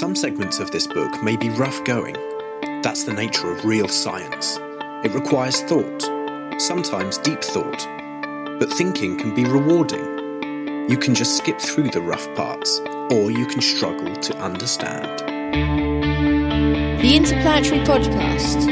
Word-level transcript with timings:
Some 0.00 0.16
segments 0.16 0.60
of 0.60 0.70
this 0.70 0.86
book 0.86 1.22
may 1.22 1.36
be 1.36 1.50
rough 1.50 1.84
going. 1.84 2.16
That's 2.80 3.04
the 3.04 3.12
nature 3.12 3.52
of 3.52 3.66
real 3.66 3.86
science. 3.86 4.58
It 5.04 5.12
requires 5.12 5.60
thought, 5.60 6.00
sometimes 6.58 7.18
deep 7.18 7.42
thought. 7.42 7.86
But 8.58 8.72
thinking 8.72 9.18
can 9.18 9.34
be 9.34 9.44
rewarding. 9.44 10.88
You 10.88 10.96
can 10.96 11.14
just 11.14 11.36
skip 11.36 11.60
through 11.60 11.90
the 11.90 12.00
rough 12.00 12.26
parts, 12.34 12.80
or 13.10 13.30
you 13.30 13.44
can 13.44 13.60
struggle 13.60 14.16
to 14.16 14.38
understand. 14.38 15.18
The 17.02 17.16
Interplanetary 17.16 17.84
Podcast. 17.84 18.64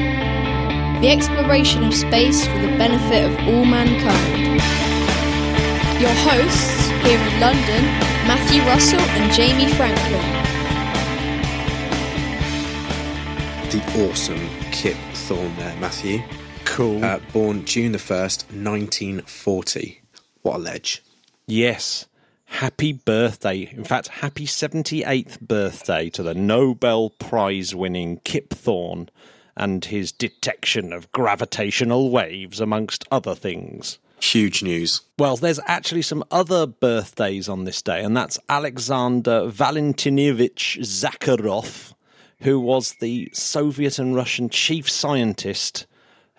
The 1.02 1.10
exploration 1.10 1.84
of 1.84 1.92
space 1.92 2.46
for 2.46 2.58
the 2.58 2.74
benefit 2.78 3.30
of 3.30 3.48
all 3.48 3.66
mankind. 3.66 4.62
Your 6.00 6.14
hosts 6.24 6.88
here 7.06 7.20
in 7.20 7.38
London, 7.38 7.84
Matthew 8.26 8.62
Russell 8.62 9.00
and 9.00 9.30
Jamie 9.34 9.70
Franklin. 9.74 10.37
The 13.70 14.08
awesome 14.08 14.48
Kip 14.72 14.96
Thorne 15.12 15.54
there, 15.56 15.76
Matthew. 15.78 16.22
Cool. 16.64 17.04
Uh, 17.04 17.20
born 17.32 17.64
June 17.66 17.92
the 17.92 17.98
1st, 17.98 18.44
1940. 18.64 20.00
What 20.42 20.56
a 20.56 20.58
ledge. 20.58 21.02
yes. 21.46 22.06
Happy 22.50 22.94
birthday. 22.94 23.70
In 23.76 23.84
fact, 23.84 24.08
happy 24.08 24.46
78th 24.46 25.38
birthday 25.40 26.08
to 26.08 26.22
the 26.22 26.32
Nobel 26.32 27.10
Prize 27.10 27.74
winning 27.74 28.20
Kip 28.24 28.54
Thorne 28.54 29.10
and 29.54 29.84
his 29.84 30.12
detection 30.12 30.94
of 30.94 31.12
gravitational 31.12 32.08
waves, 32.10 32.58
amongst 32.58 33.04
other 33.10 33.34
things. 33.34 33.98
Huge 34.22 34.62
news. 34.62 35.02
Well, 35.18 35.36
there's 35.36 35.60
actually 35.66 36.00
some 36.00 36.24
other 36.30 36.66
birthdays 36.66 37.50
on 37.50 37.64
this 37.64 37.82
day, 37.82 38.02
and 38.02 38.16
that's 38.16 38.38
Alexander 38.48 39.42
Valentinievich 39.50 40.78
Zakharov, 40.80 41.92
who 42.40 42.60
was 42.60 42.94
the 42.94 43.30
Soviet 43.32 43.98
and 43.98 44.14
Russian 44.14 44.48
chief 44.48 44.88
scientist 44.88 45.86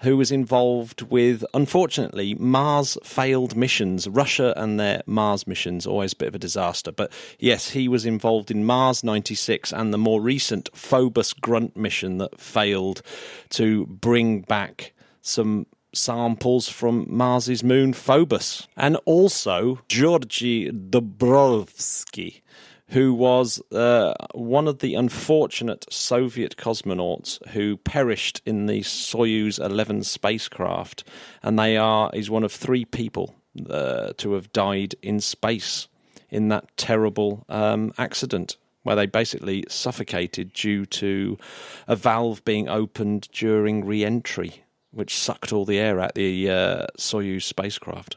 who 0.01 0.15
was 0.15 0.31
involved 0.31 1.01
with, 1.03 1.43
unfortunately, 1.53 2.33
Mars 2.35 2.97
failed 3.03 3.55
missions. 3.55 4.07
Russia 4.07 4.53
and 4.55 4.79
their 4.79 5.01
Mars 5.05 5.45
missions, 5.45 5.85
always 5.85 6.13
a 6.13 6.15
bit 6.15 6.29
of 6.29 6.35
a 6.35 6.39
disaster. 6.39 6.91
But 6.91 7.11
yes, 7.37 7.71
he 7.71 7.87
was 7.87 8.05
involved 8.05 8.49
in 8.49 8.65
Mars 8.65 9.03
96 9.03 9.73
and 9.73 9.93
the 9.93 9.97
more 9.97 10.21
recent 10.21 10.69
Phobos 10.73 11.33
Grunt 11.33 11.75
mission 11.75 12.17
that 12.19 12.39
failed 12.39 13.01
to 13.49 13.85
bring 13.87 14.41
back 14.41 14.93
some 15.21 15.65
samples 15.93 16.69
from 16.69 17.05
Mars's 17.09 17.63
moon 17.63 17.91
Phobos. 17.91 18.67
And 18.77 18.95
also 19.05 19.81
Georgy 19.89 20.71
Dobrovolsky 20.71 22.41
who 22.89 23.13
was 23.13 23.61
uh, 23.71 24.13
one 24.33 24.67
of 24.67 24.79
the 24.79 24.95
unfortunate 24.95 25.85
Soviet 25.91 26.57
cosmonauts 26.57 27.45
who 27.49 27.77
perished 27.77 28.41
in 28.45 28.65
the 28.65 28.81
Soyuz 28.81 29.59
11 29.59 30.03
spacecraft, 30.03 31.03
and 31.43 31.57
they 31.57 31.77
are 31.77 32.09
is 32.13 32.29
one 32.29 32.43
of 32.43 32.51
three 32.51 32.85
people 32.85 33.35
uh, 33.69 34.13
to 34.17 34.33
have 34.33 34.51
died 34.53 34.95
in 35.01 35.19
space 35.19 35.87
in 36.29 36.47
that 36.49 36.65
terrible 36.77 37.45
um, 37.49 37.93
accident. 37.97 38.57
Where 38.83 38.95
they 38.95 39.07
basically 39.07 39.65
suffocated 39.67 40.53
due 40.53 40.85
to 40.85 41.37
a 41.87 41.97
valve 41.97 42.43
being 42.45 42.69
opened 42.69 43.27
during 43.33 43.85
re 43.85 44.05
entry, 44.05 44.63
which 44.91 45.17
sucked 45.17 45.51
all 45.51 45.65
the 45.65 45.77
air 45.77 45.99
out 45.99 46.15
the 46.15 46.49
uh, 46.49 46.87
Soyuz 46.97 47.43
spacecraft. 47.43 48.15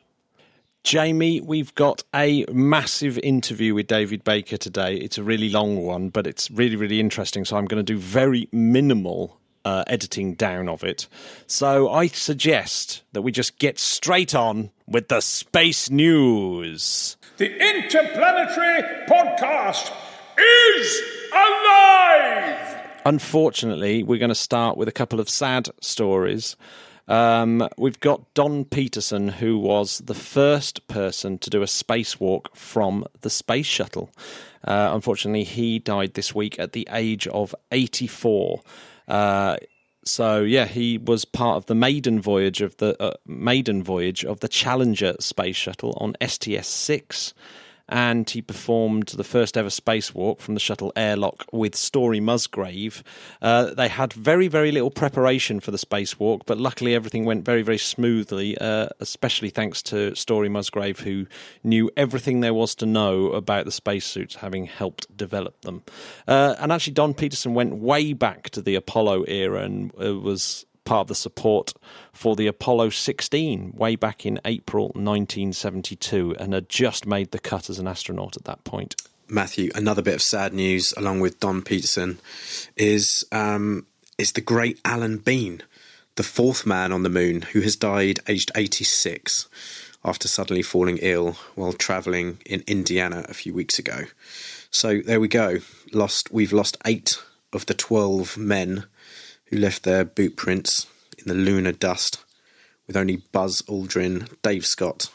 Jamie, 0.84 1.40
we've 1.40 1.72
got 1.76 2.02
a 2.12 2.44
massive 2.52 3.16
interview 3.18 3.72
with 3.72 3.86
David 3.86 4.24
Baker 4.24 4.56
today. 4.56 4.96
It's 4.96 5.16
a 5.16 5.22
really 5.22 5.48
long 5.48 5.84
one, 5.84 6.08
but 6.08 6.26
it's 6.26 6.50
really, 6.50 6.74
really 6.74 6.98
interesting. 6.98 7.44
So 7.44 7.56
I'm 7.56 7.66
going 7.66 7.84
to 7.84 7.92
do 7.92 7.98
very 7.98 8.48
minimal 8.50 9.38
uh, 9.64 9.84
editing 9.86 10.34
down 10.34 10.68
of 10.68 10.82
it. 10.82 11.06
So 11.46 11.88
I 11.88 12.08
suggest 12.08 13.02
that 13.12 13.22
we 13.22 13.30
just 13.30 13.60
get 13.60 13.78
straight 13.78 14.34
on 14.34 14.70
with 14.88 15.06
the 15.06 15.20
space 15.20 15.88
news. 15.88 17.16
The 17.36 17.46
Interplanetary 17.46 19.06
Podcast 19.06 19.92
is 20.36 21.02
alive! 21.32 22.78
Unfortunately, 23.06 24.02
we're 24.02 24.18
going 24.18 24.30
to 24.30 24.34
start 24.34 24.76
with 24.76 24.88
a 24.88 24.92
couple 24.92 25.20
of 25.20 25.28
sad 25.30 25.68
stories. 25.80 26.56
Um, 27.08 27.68
we've 27.76 28.00
got 28.00 28.32
Don 28.34 28.64
Peterson, 28.64 29.28
who 29.28 29.58
was 29.58 29.98
the 29.98 30.14
first 30.14 30.86
person 30.88 31.38
to 31.38 31.50
do 31.50 31.62
a 31.62 31.66
spacewalk 31.66 32.54
from 32.54 33.06
the 33.20 33.30
space 33.30 33.66
shuttle. 33.66 34.10
Uh, 34.64 34.90
unfortunately, 34.92 35.44
he 35.44 35.78
died 35.78 36.14
this 36.14 36.34
week 36.34 36.58
at 36.58 36.72
the 36.72 36.88
age 36.92 37.26
of 37.28 37.54
84. 37.72 38.60
Uh, 39.08 39.56
so 40.04 40.42
yeah, 40.42 40.64
he 40.64 40.98
was 40.98 41.24
part 41.24 41.56
of 41.56 41.66
the 41.66 41.74
maiden 41.74 42.20
voyage 42.20 42.60
of 42.60 42.76
the 42.78 43.00
uh, 43.02 43.14
maiden 43.26 43.82
voyage 43.82 44.24
of 44.24 44.40
the 44.40 44.48
Challenger 44.48 45.14
space 45.20 45.56
shuttle 45.56 45.96
on 46.00 46.14
STS 46.26 46.66
six 46.66 47.34
and 47.92 48.28
he 48.30 48.40
performed 48.40 49.08
the 49.08 49.22
first 49.22 49.58
ever 49.58 49.68
spacewalk 49.68 50.40
from 50.40 50.54
the 50.54 50.60
shuttle 50.60 50.94
airlock 50.96 51.44
with 51.52 51.76
Story 51.76 52.20
Musgrave. 52.20 53.04
Uh, 53.42 53.74
they 53.74 53.88
had 53.88 54.14
very, 54.14 54.48
very 54.48 54.72
little 54.72 54.90
preparation 54.90 55.60
for 55.60 55.72
the 55.72 55.76
spacewalk, 55.76 56.40
but 56.46 56.56
luckily 56.56 56.94
everything 56.94 57.26
went 57.26 57.44
very, 57.44 57.60
very 57.60 57.76
smoothly, 57.76 58.56
uh, 58.56 58.88
especially 59.00 59.50
thanks 59.50 59.82
to 59.82 60.16
Story 60.16 60.48
Musgrave, 60.48 61.00
who 61.00 61.26
knew 61.62 61.90
everything 61.94 62.40
there 62.40 62.54
was 62.54 62.74
to 62.76 62.86
know 62.86 63.26
about 63.32 63.66
the 63.66 63.70
spacesuits, 63.70 64.36
having 64.36 64.64
helped 64.64 65.14
develop 65.14 65.60
them. 65.60 65.82
Uh, 66.26 66.54
and 66.60 66.72
actually, 66.72 66.94
Don 66.94 67.12
Peterson 67.12 67.52
went 67.52 67.74
way 67.74 68.14
back 68.14 68.48
to 68.50 68.62
the 68.62 68.74
Apollo 68.74 69.24
era 69.24 69.64
and 69.64 69.92
uh, 70.02 70.18
was 70.18 70.64
part 70.84 71.02
of 71.02 71.08
the 71.08 71.14
support 71.14 71.72
for 72.12 72.36
the 72.36 72.46
Apollo 72.46 72.90
16 72.90 73.72
way 73.74 73.96
back 73.96 74.26
in 74.26 74.40
April 74.44 74.86
1972 74.88 76.36
and 76.38 76.52
had 76.52 76.68
just 76.68 77.06
made 77.06 77.30
the 77.30 77.38
cut 77.38 77.70
as 77.70 77.78
an 77.78 77.86
astronaut 77.86 78.36
at 78.36 78.44
that 78.44 78.62
point. 78.64 78.94
Matthew, 79.28 79.70
another 79.74 80.02
bit 80.02 80.14
of 80.14 80.22
sad 80.22 80.52
news, 80.52 80.92
along 80.96 81.20
with 81.20 81.40
Don 81.40 81.62
Peterson, 81.62 82.18
is 82.76 83.24
um, 83.32 83.86
is 84.18 84.32
the 84.32 84.40
great 84.40 84.78
Alan 84.84 85.18
Bean, 85.18 85.62
the 86.16 86.22
fourth 86.22 86.66
man 86.66 86.92
on 86.92 87.02
the 87.02 87.08
moon, 87.08 87.42
who 87.42 87.60
has 87.62 87.74
died 87.74 88.20
aged 88.28 88.50
86 88.54 89.48
after 90.04 90.28
suddenly 90.28 90.62
falling 90.62 90.98
ill 91.00 91.36
while 91.54 91.72
travelling 91.72 92.38
in 92.44 92.62
Indiana 92.66 93.24
a 93.28 93.34
few 93.34 93.54
weeks 93.54 93.78
ago. 93.78 94.04
So 94.70 95.00
there 95.00 95.20
we 95.20 95.28
go. 95.28 95.58
Lost. 95.92 96.32
We've 96.32 96.52
lost 96.52 96.76
eight 96.84 97.18
of 97.52 97.66
the 97.66 97.74
12 97.74 98.36
men 98.36 98.84
who 99.52 99.58
left 99.58 99.82
their 99.82 100.04
boot 100.04 100.34
prints 100.34 100.86
in 101.18 101.28
the 101.28 101.34
lunar 101.34 101.72
dust, 101.72 102.24
with 102.86 102.96
only 102.96 103.16
Buzz 103.32 103.60
Aldrin, 103.68 104.28
Dave 104.40 104.64
Scott, 104.64 105.10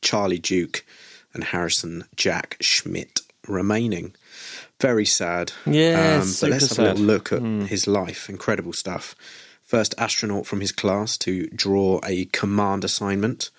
Charlie 0.00 0.38
Duke, 0.38 0.84
and 1.34 1.42
Harrison 1.44 2.04
Jack 2.14 2.56
Schmitt 2.60 3.20
remaining. 3.48 4.14
Very 4.80 5.04
sad. 5.04 5.52
Yeah, 5.66 6.20
um, 6.22 6.28
but 6.40 6.50
let's 6.50 6.76
have 6.76 6.78
a 6.78 6.90
little 6.90 7.04
look 7.04 7.32
at 7.32 7.42
his 7.42 7.88
life. 7.88 8.30
Incredible 8.30 8.72
stuff. 8.72 9.16
First 9.64 9.94
astronaut 9.98 10.46
from 10.46 10.60
his 10.60 10.72
class 10.72 11.16
to 11.18 11.48
draw 11.48 12.00
a 12.04 12.26
command 12.26 12.84
assignment. 12.84 13.50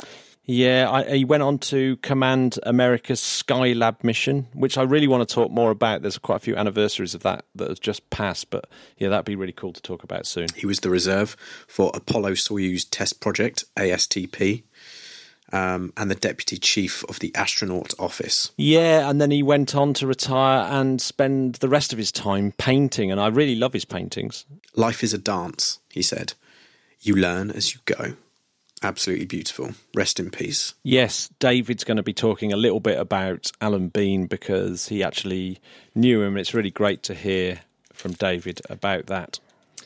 Yeah, 0.45 0.89
I, 0.89 1.17
he 1.17 1.25
went 1.25 1.43
on 1.43 1.59
to 1.59 1.97
command 1.97 2.57
America's 2.63 3.21
Skylab 3.21 4.03
mission, 4.03 4.47
which 4.53 4.77
I 4.77 4.81
really 4.81 5.07
want 5.07 5.27
to 5.27 5.33
talk 5.33 5.51
more 5.51 5.69
about. 5.71 6.01
There's 6.01 6.17
quite 6.17 6.37
a 6.37 6.39
few 6.39 6.55
anniversaries 6.55 7.13
of 7.13 7.21
that 7.23 7.45
that 7.55 7.69
have 7.69 7.79
just 7.79 8.09
passed, 8.09 8.49
but 8.49 8.67
yeah, 8.97 9.09
that'd 9.09 9.25
be 9.25 9.35
really 9.35 9.53
cool 9.53 9.71
to 9.73 9.81
talk 9.81 10.03
about 10.03 10.25
soon. 10.25 10.47
He 10.55 10.65
was 10.65 10.79
the 10.79 10.89
reserve 10.89 11.37
for 11.67 11.91
Apollo 11.93 12.31
Soyuz 12.31 12.85
Test 12.89 13.19
Project, 13.21 13.65
ASTP, 13.77 14.63
um, 15.53 15.93
and 15.95 16.09
the 16.09 16.15
deputy 16.15 16.57
chief 16.57 17.03
of 17.05 17.19
the 17.19 17.33
astronaut 17.35 17.93
office. 17.99 18.51
Yeah, 18.57 19.09
and 19.09 19.21
then 19.21 19.31
he 19.31 19.43
went 19.43 19.75
on 19.75 19.93
to 19.95 20.07
retire 20.07 20.67
and 20.71 20.99
spend 20.99 21.55
the 21.55 21.69
rest 21.69 21.93
of 21.93 21.99
his 21.99 22.11
time 22.11 22.53
painting, 22.57 23.11
and 23.11 23.21
I 23.21 23.27
really 23.27 23.55
love 23.55 23.73
his 23.73 23.85
paintings. 23.85 24.45
Life 24.75 25.03
is 25.03 25.13
a 25.13 25.17
dance, 25.17 25.79
he 25.89 26.01
said. 26.01 26.33
You 26.99 27.15
learn 27.15 27.51
as 27.51 27.73
you 27.73 27.81
go. 27.85 28.15
Absolutely 28.83 29.25
beautiful. 29.25 29.71
Rest 29.93 30.19
in 30.19 30.31
peace. 30.31 30.73
Yes, 30.83 31.29
David's 31.39 31.83
going 31.83 31.97
to 31.97 32.03
be 32.03 32.13
talking 32.13 32.51
a 32.51 32.57
little 32.57 32.79
bit 32.79 32.99
about 32.99 33.51
Alan 33.61 33.89
Bean 33.89 34.25
because 34.25 34.87
he 34.87 35.03
actually 35.03 35.59
knew 35.93 36.23
him, 36.23 36.37
it's 36.37 36.53
really 36.53 36.71
great 36.71 37.03
to 37.03 37.13
hear 37.13 37.61
from 37.93 38.13
David 38.13 38.61
about 38.69 39.05
that. 39.05 39.39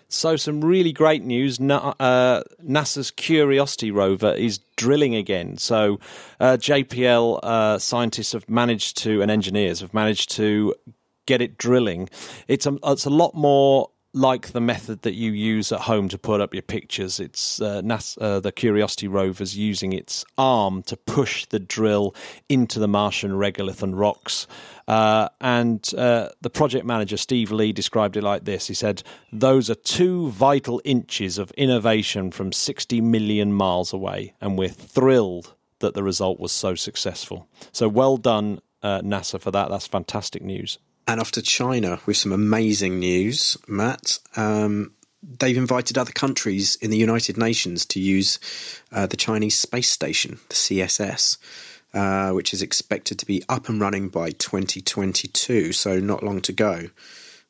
So, 0.08 0.38
some 0.38 0.64
really 0.64 0.94
great 0.94 1.24
news. 1.24 1.60
Uh, 1.60 2.44
NASA's 2.64 3.12
Curiosity 3.12 3.92
rover 3.92 4.34
is 4.34 4.60
drilling 4.78 5.16
again. 5.16 5.58
So, 5.58 6.00
uh, 6.40 6.58
JPL 6.58 7.40
uh, 7.44 7.80
scientists 7.80 8.32
have 8.32 8.48
managed 8.48 8.98
to, 9.00 9.22
and 9.22 9.30
engineers 9.30 9.82
have 9.82 9.94
managed 9.94 10.32
to 10.32 10.74
get 11.26 11.42
it 11.42 11.58
drilling. 11.58 12.08
It's 12.48 12.66
a, 12.66 12.78
it's 12.86 13.06
a 13.06 13.10
lot 13.10 13.34
more 13.34 13.90
like 14.16 14.54
the 14.54 14.62
method 14.62 15.02
that 15.02 15.14
you 15.14 15.32
use 15.32 15.74
at 15.74 15.82
home 15.82 16.08
to 16.08 16.18
put 16.18 16.40
up 16.40 16.54
your 16.54 16.64
pictures. 16.64 17.20
It's 17.20 17.62
uh, 17.62 17.82
NASA, 17.82 18.18
uh, 18.22 18.40
the 18.40 18.54
Curiosity 18.54 19.10
rover's 19.10 19.58
using 19.58 19.92
its 19.92 20.24
arm 20.38 20.84
to 20.84 20.96
push 20.96 21.46
the 21.48 21.60
drill 21.60 22.16
into 22.48 22.80
the 22.80 22.88
Martian 22.88 23.32
regolith 23.32 23.84
and 23.84 24.00
rocks. 24.00 24.48
Uh, 24.88 25.28
and 25.42 25.94
uh, 25.98 26.30
the 26.40 26.50
project 26.50 26.86
manager, 26.86 27.18
Steve 27.18 27.52
Lee, 27.52 27.74
described 27.74 28.16
it 28.16 28.24
like 28.24 28.46
this. 28.46 28.68
He 28.68 28.74
said, 28.74 29.04
Those 29.34 29.70
are 29.70 29.76
two 29.76 30.30
vital 30.30 30.82
inches 30.86 31.38
of 31.38 31.52
innovation 31.52 32.32
from 32.32 32.54
60 32.54 33.02
million 33.02 33.52
miles 33.52 33.92
away, 33.92 34.34
and 34.40 34.58
we're 34.58 34.70
thrilled 34.70 35.56
that 35.80 35.94
the 35.94 36.04
result 36.04 36.40
was 36.40 36.54
so 36.54 36.74
successful. 36.74 37.50
So 37.74 37.90
well 37.90 38.16
done, 38.16 38.62
uh, 38.82 39.02
NASA, 39.02 39.42
for 39.42 39.52
that. 39.52 39.70
That's 39.70 39.88
fantastic 39.88 40.42
news. 40.42 40.80
And 41.08 41.20
off 41.20 41.32
to 41.34 41.42
China 41.42 42.00
with 42.06 42.18
some 42.18 42.32
amazing 42.32 43.00
news, 43.00 43.58
Matt. 43.68 44.18
Um, 44.36 44.92
they've 45.40 45.58
invited 45.58 45.98
other 45.98 46.12
countries 46.12 46.76
in 46.78 46.90
the 46.90 46.98
United 46.98 47.38
Nations 47.38 47.86
to 47.88 48.00
use 48.00 48.40
uh, 48.92 49.06
the 49.06 49.18
Chinese 49.18 49.60
space 49.60 49.92
station, 49.92 50.40
the 50.50 50.56
CSS, 50.56 51.38
uh, 51.94 52.32
which 52.32 52.54
is 52.54 52.62
expected 52.62 53.20
to 53.20 53.26
be 53.26 53.44
up 53.50 53.70
and 53.70 53.80
running 53.80 54.10
by 54.10 54.32
2022, 54.32 55.74
so 55.74 56.00
not 56.00 56.24
long 56.24 56.42
to 56.42 56.52
go. 56.52 56.90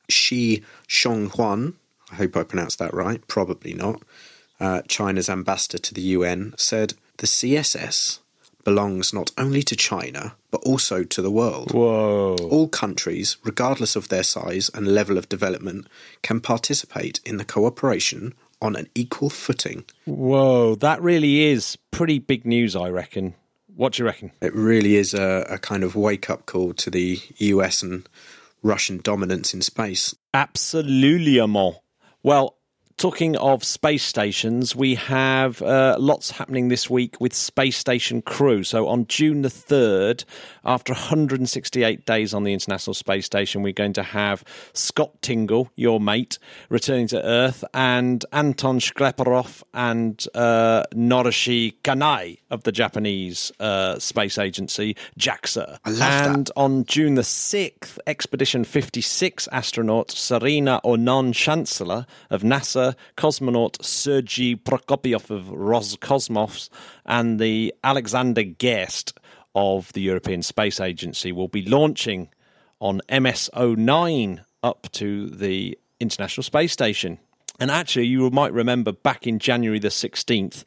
Shi 0.09 0.63
Xionghuan, 0.87 1.73
I 2.11 2.15
hope 2.15 2.35
I 2.37 2.43
pronounced 2.43 2.79
that 2.79 2.93
right, 2.93 3.25
probably 3.27 3.73
not, 3.73 4.01
uh, 4.59 4.81
China's 4.87 5.29
ambassador 5.29 5.77
to 5.77 5.93
the 5.93 6.01
UN, 6.01 6.53
said 6.57 6.93
the 7.17 7.27
CSS 7.27 8.19
belongs 8.65 9.13
not 9.13 9.31
only 9.37 9.63
to 9.63 9.75
China, 9.77 10.35
but 10.51 10.61
also 10.63 11.03
to 11.03 11.21
the 11.21 11.31
world. 11.31 11.71
Whoa. 11.71 12.35
All 12.35 12.67
countries, 12.67 13.37
regardless 13.45 13.95
of 13.95 14.09
their 14.09 14.23
size 14.23 14.69
and 14.73 14.87
level 14.87 15.17
of 15.17 15.29
development, 15.29 15.87
can 16.21 16.41
participate 16.41 17.21
in 17.25 17.37
the 17.37 17.45
cooperation 17.45 18.33
on 18.61 18.75
an 18.75 18.89
equal 18.93 19.29
footing. 19.29 19.85
Whoa, 20.03 20.75
that 20.75 21.01
really 21.01 21.45
is 21.45 21.77
pretty 21.91 22.19
big 22.19 22.45
news, 22.45 22.75
I 22.75 22.89
reckon. 22.89 23.35
What 23.75 23.93
do 23.93 24.03
you 24.03 24.07
reckon? 24.07 24.31
It 24.41 24.53
really 24.53 24.95
is 24.95 25.13
a, 25.13 25.45
a 25.49 25.57
kind 25.57 25.83
of 25.83 25.95
wake 25.95 26.29
up 26.29 26.45
call 26.45 26.73
to 26.73 26.89
the 26.89 27.21
US 27.37 27.81
and 27.83 28.07
Russian 28.63 28.99
dominance 29.01 29.53
in 29.53 29.61
space. 29.61 30.15
Absolutely. 30.33 31.39
Well, 32.23 32.54
Talking 32.97 33.35
of 33.35 33.65
space 33.65 34.03
stations, 34.03 34.73
we 34.73 34.95
have 34.95 35.61
uh, 35.61 35.97
lots 35.99 36.31
happening 36.31 36.69
this 36.69 36.89
week 36.89 37.19
with 37.19 37.33
Space 37.33 37.75
Station 37.75 38.21
Crew. 38.21 38.63
So 38.63 38.87
on 38.87 39.05
June 39.07 39.41
the 39.41 39.49
3rd, 39.49 40.23
after 40.63 40.93
168 40.93 42.05
days 42.05 42.33
on 42.33 42.45
the 42.45 42.53
International 42.53 42.93
Space 42.93 43.25
Station, 43.25 43.63
we're 43.63 43.73
going 43.73 43.91
to 43.93 44.03
have 44.03 44.45
Scott 44.71 45.21
Tingle, 45.21 45.69
your 45.75 45.99
mate, 45.99 46.39
returning 46.69 47.07
to 47.07 47.21
Earth, 47.21 47.65
and 47.73 48.23
Anton 48.31 48.79
Shkaplerov 48.79 49.61
and 49.73 50.25
uh, 50.33 50.83
Norishige 50.93 51.73
Kanai 51.83 52.39
of 52.49 52.63
the 52.63 52.71
Japanese 52.71 53.51
uh, 53.59 53.99
Space 53.99 54.37
Agency, 54.37 54.95
JAXA. 55.19 55.79
I 55.83 55.89
love 55.89 56.01
and 56.01 56.45
that. 56.45 56.53
on 56.55 56.85
June 56.85 57.15
the 57.15 57.23
6th, 57.23 57.99
Expedition 58.07 58.63
56 58.63 59.49
astronaut 59.51 60.11
Serena 60.11 60.79
Auñón-Chancellor 60.85 62.05
of 62.29 62.43
NASA, 62.43 62.84
cosmonaut 63.17 63.83
Sergei 63.83 64.55
Prokopyev 64.55 65.29
of 65.29 65.45
Roscosmos, 65.45 66.69
and 67.05 67.39
the 67.39 67.73
Alexander 67.83 68.43
Gerst 68.43 69.13
of 69.55 69.91
the 69.93 70.01
European 70.01 70.43
Space 70.43 70.79
Agency 70.79 71.31
will 71.31 71.47
be 71.47 71.65
launching 71.65 72.29
on 72.79 73.01
MS09 73.09 74.43
up 74.61 74.87
to 74.91 75.29
the 75.29 75.77
International 75.99 76.43
Space 76.43 76.73
Station. 76.73 77.19
And 77.57 77.71
actually, 77.71 78.07
you 78.07 78.29
might 78.31 78.51
remember 78.51 78.91
back 78.91 79.25
in 79.25 79.39
January 79.39 79.79
the 79.79 79.87
16th, 79.87 80.65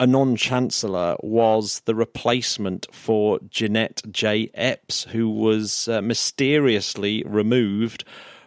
Auñón-Chancellor 0.00 1.16
was 1.20 1.80
the 1.84 1.94
replacement 1.94 2.86
for 2.90 3.38
Jeanette 3.50 4.00
J. 4.10 4.50
Epps, 4.54 5.04
who 5.04 5.28
was 5.28 5.88
uh, 5.88 6.00
mysteriously 6.00 7.22
removed 7.26 8.04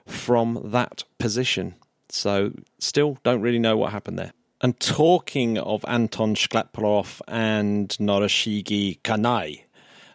from 0.08 0.60
that 0.64 1.04
position. 1.20 1.76
So, 2.16 2.54
still 2.80 3.18
don't 3.24 3.42
really 3.42 3.60
know 3.60 3.78
what 3.78 3.92
happened 3.92 4.18
there. 4.18 4.34
And 4.62 4.80
talking 4.80 5.58
of 5.58 5.84
Anton 5.88 6.34
Shkaplerov 6.36 7.22
and 7.28 7.90
Norishige 7.90 9.02
Kanai, 9.02 9.62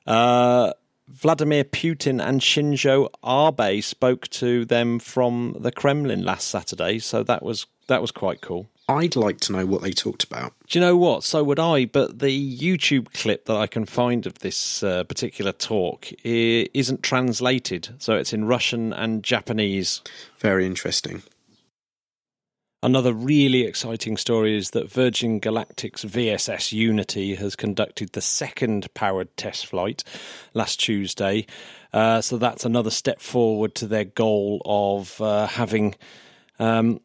uh, 0.06 0.72
Vladimir 1.08 1.64
Putin 1.64 2.24
and 2.24 2.40
Shinzo 2.40 3.08
Abe 3.24 3.82
spoke 3.82 4.28
to 4.28 4.64
them 4.64 4.98
from 4.98 5.56
the 5.58 5.72
Kremlin 5.72 6.24
last 6.24 6.48
Saturday, 6.48 6.98
so 7.00 7.22
that 7.24 7.42
was 7.42 7.66
that 7.88 8.00
was 8.00 8.12
quite 8.12 8.40
cool. 8.40 8.68
I'd 8.88 9.14
like 9.14 9.38
to 9.40 9.52
know 9.52 9.66
what 9.66 9.82
they 9.82 9.92
talked 9.92 10.24
about. 10.24 10.52
Do 10.68 10.78
you 10.78 10.84
know 10.84 10.96
what? 10.96 11.22
So 11.22 11.44
would 11.44 11.60
I. 11.60 11.84
But 11.84 12.18
the 12.18 12.58
YouTube 12.58 13.12
clip 13.12 13.44
that 13.44 13.56
I 13.56 13.68
can 13.68 13.84
find 13.84 14.26
of 14.26 14.40
this 14.40 14.82
uh, 14.82 15.04
particular 15.04 15.52
talk 15.52 16.08
isn't 16.24 17.02
translated, 17.02 17.90
so 17.98 18.14
it's 18.14 18.32
in 18.32 18.46
Russian 18.46 18.92
and 18.92 19.22
Japanese. 19.22 20.02
Very 20.38 20.66
interesting. 20.66 21.22
Another 22.82 23.12
really 23.12 23.62
exciting 23.62 24.16
story 24.16 24.56
is 24.56 24.70
that 24.70 24.90
Virgin 24.90 25.38
Galactic's 25.38 26.02
VSS 26.02 26.72
Unity 26.72 27.34
has 27.34 27.54
conducted 27.54 28.12
the 28.12 28.22
second 28.22 28.92
powered 28.94 29.36
test 29.36 29.66
flight 29.66 30.02
last 30.54 30.80
Tuesday. 30.80 31.46
Uh, 31.92 32.22
so 32.22 32.38
that's 32.38 32.64
another 32.64 32.90
step 32.90 33.20
forward 33.20 33.74
to 33.74 33.86
their 33.86 34.06
goal 34.06 34.62
of 34.64 35.20
uh, 35.20 35.46
having 35.46 35.94
um, 36.58 37.00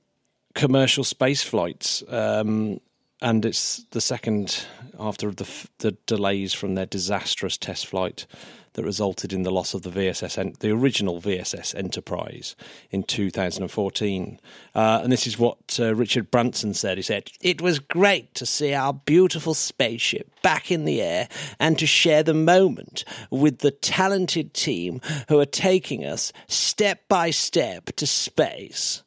commercial 0.53 1.03
space 1.03 1.43
flights. 1.43 2.01
Um, 2.07 2.79
and 3.21 3.43
it's 3.45 3.83
the 3.91 4.01
second 4.01 4.65
after 4.97 5.31
the, 5.31 5.49
the 5.79 5.91
delays 6.05 6.53
from 6.53 6.75
their 6.75 6.85
disastrous 6.85 7.57
test 7.57 7.87
flight 7.87 8.27
that 8.75 8.85
resulted 8.85 9.33
in 9.33 9.43
the 9.43 9.51
loss 9.51 9.73
of 9.73 9.81
the 9.81 9.89
VSS, 9.89 10.59
the 10.59 10.69
original 10.69 11.21
VSS 11.21 11.75
Enterprise 11.75 12.55
in 12.91 13.03
2014. 13.03 14.39
Uh, 14.73 14.99
and 15.03 15.11
this 15.11 15.25
is 15.25 15.39
what 15.39 15.79
uh, 15.79 15.95
Richard 15.95 16.29
Branson 16.29 16.73
said. 16.73 16.97
He 16.97 17.01
said, 17.01 17.31
It 17.41 17.61
was 17.61 17.79
great 17.79 18.33
to 18.35 18.45
see 18.45 18.73
our 18.73 18.93
beautiful 18.93 19.53
spaceship 19.53 20.29
back 20.41 20.71
in 20.71 20.85
the 20.85 21.01
air 21.01 21.27
and 21.59 21.79
to 21.79 21.87
share 21.87 22.23
the 22.23 22.33
moment 22.33 23.03
with 23.29 23.59
the 23.59 23.71
talented 23.71 24.53
team 24.53 25.01
who 25.29 25.39
are 25.39 25.45
taking 25.45 26.05
us 26.05 26.31
step 26.47 27.07
by 27.07 27.31
step 27.31 27.85
to 27.95 28.05
space. 28.05 29.03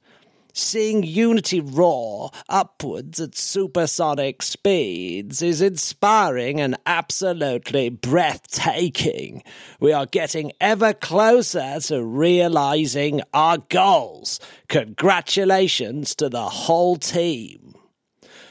Seeing 0.58 1.04
Unity 1.04 1.60
roar 1.60 2.32
upwards 2.48 3.20
at 3.20 3.36
supersonic 3.36 4.42
speeds 4.42 5.40
is 5.40 5.62
inspiring 5.62 6.60
and 6.60 6.76
absolutely 6.84 7.90
breathtaking. 7.90 9.44
We 9.78 9.92
are 9.92 10.06
getting 10.06 10.50
ever 10.60 10.92
closer 10.92 11.78
to 11.82 12.02
realizing 12.02 13.20
our 13.32 13.58
goals. 13.58 14.40
Congratulations 14.66 16.16
to 16.16 16.28
the 16.28 16.48
whole 16.48 16.96
team. 16.96 17.77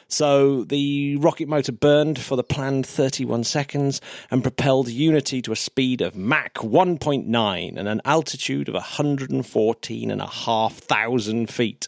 So 0.08 0.64
the 0.64 1.18
rocket 1.18 1.50
motor 1.50 1.72
burned 1.72 2.20
for 2.20 2.36
the 2.36 2.44
planned 2.44 2.86
31 2.86 3.44
seconds 3.44 4.00
and 4.32 4.42
propelled 4.42 4.88
Unity 4.88 5.42
to 5.44 5.52
a 5.52 5.56
speed 5.56 6.02
of 6.02 6.16
Mach 6.16 6.56
1.9 6.56 7.78
and 7.78 7.88
an 7.88 8.02
altitude 8.06 8.68
of 8.70 8.76
114,500 8.76 11.50
feet. 11.50 11.88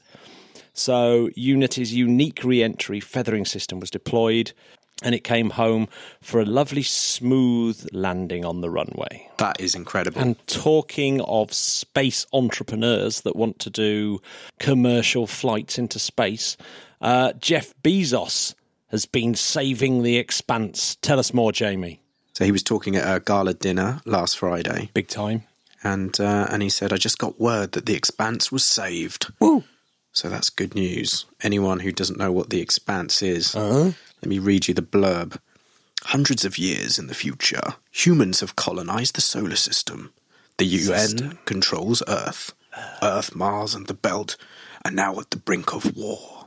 So 0.73 1.29
Unity's 1.35 1.93
unique 1.93 2.43
re-entry 2.43 2.99
feathering 2.99 3.45
system 3.45 3.79
was 3.79 3.89
deployed 3.89 4.51
and 5.01 5.15
it 5.15 5.23
came 5.23 5.51
home 5.51 5.88
for 6.21 6.41
a 6.41 6.45
lovely 6.45 6.83
smooth 6.83 7.88
landing 7.93 8.43
on 8.43 8.59
the 8.61 8.69
runway. 8.69 9.29
That 9.38 9.61
is 9.61 9.75
incredible. 9.75 10.19
And 10.19 10.35
talking 10.47 11.21
of 11.21 11.53
space 11.53 12.25
entrepreneurs 12.33 13.21
that 13.21 13.35
want 13.35 13.59
to 13.59 13.69
do 13.69 14.19
commercial 14.59 15.25
flights 15.25 15.79
into 15.79 15.99
space, 15.99 16.57
uh, 17.01 17.34
Jeff 17.34 17.74
Bezos 17.84 18.56
has 18.88 19.06
been 19.06 19.36
saving 19.36 20.03
the 20.03 20.18
expanse. 20.18 20.96
Tell 21.01 21.20
us 21.20 21.34
more, 21.34 21.51
Jamie. 21.51 22.01
so 22.34 22.46
he 22.46 22.51
was 22.51 22.63
talking 22.63 22.96
at 22.96 23.15
a 23.15 23.20
gala 23.20 23.53
dinner 23.53 24.01
last 24.06 24.38
Friday, 24.38 24.89
Big 24.94 25.08
time. 25.08 25.44
and 25.84 26.20
uh, 26.20 26.48
and 26.50 26.62
he 26.63 26.70
said, 26.70 26.91
"I 26.94 26.98
just 26.98 27.18
got 27.20 27.39
word 27.39 27.74
that 27.74 27.86
the 27.86 27.96
Expanse 27.96 28.51
was 28.51 28.65
saved." 28.65 29.32
Woo. 29.39 29.63
So 30.12 30.27
that's 30.27 30.50
good 30.50 30.74
news. 30.75 31.25
Anyone 31.44 31.82
who 31.82 31.91
doesn't 31.91 32.18
know 32.20 32.32
what 32.32 32.50
the 32.50 32.62
Expanse 32.62 33.22
is, 33.22 33.56
let 33.56 33.94
me 34.25 34.39
read 34.39 34.68
you 34.68 34.74
the 34.74 34.82
blurb. 34.82 35.38
Hundreds 36.06 36.44
of 36.46 36.58
years 36.58 36.98
in 36.98 37.08
the 37.08 37.13
future, 37.13 37.75
humans 37.91 38.39
have 38.39 38.56
colonized 38.56 39.15
the 39.15 39.22
solar 39.22 39.56
system. 39.56 40.12
The 40.58 40.65
UN 40.65 41.38
controls 41.46 42.01
Earth. 42.08 42.53
Earth, 43.03 43.36
Mars, 43.36 43.75
and 43.75 43.88
the 43.88 43.94
Belt 43.94 44.36
are 44.84 44.91
now 44.91 45.20
at 45.20 45.29
the 45.29 45.38
brink 45.38 45.74
of 45.74 45.96
war. 45.96 46.38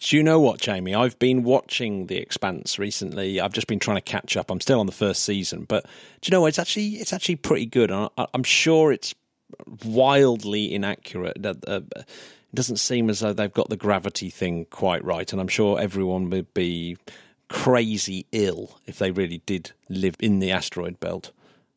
Do 0.00 0.16
you 0.16 0.22
know 0.22 0.40
what, 0.40 0.60
Jamie? 0.60 0.94
I've 0.94 1.18
been 1.18 1.42
watching 1.42 2.06
The 2.06 2.16
Expanse 2.16 2.78
recently. 2.78 3.38
I've 3.38 3.52
just 3.52 3.66
been 3.66 3.78
trying 3.78 3.98
to 3.98 4.02
catch 4.02 4.34
up. 4.34 4.50
I'm 4.50 4.60
still 4.60 4.80
on 4.80 4.86
the 4.86 4.92
first 4.92 5.24
season, 5.24 5.64
but 5.68 5.84
do 5.84 6.28
you 6.28 6.30
know 6.30 6.40
what? 6.40 6.48
It's 6.48 6.58
actually 6.58 6.96
it's 6.96 7.12
actually 7.12 7.36
pretty 7.36 7.66
good. 7.66 7.92
I, 7.92 8.08
I'm 8.16 8.42
sure 8.42 8.92
it's 8.92 9.14
wildly 9.84 10.72
inaccurate. 10.72 11.44
Uh, 11.44 11.80
it 11.92 12.06
doesn't 12.54 12.78
seem 12.78 13.10
as 13.10 13.20
though 13.20 13.34
they've 13.34 13.52
got 13.52 13.68
the 13.68 13.76
gravity 13.76 14.30
thing 14.30 14.64
quite 14.70 15.04
right, 15.04 15.30
and 15.30 15.40
I'm 15.40 15.48
sure 15.48 15.78
everyone 15.78 16.30
would 16.30 16.54
be 16.54 16.96
crazy 17.50 18.26
ill 18.32 18.78
if 18.86 18.98
they 18.98 19.10
really 19.10 19.42
did 19.44 19.72
live 19.90 20.16
in 20.18 20.38
the 20.38 20.50
asteroid 20.50 20.98
belt. 20.98 21.30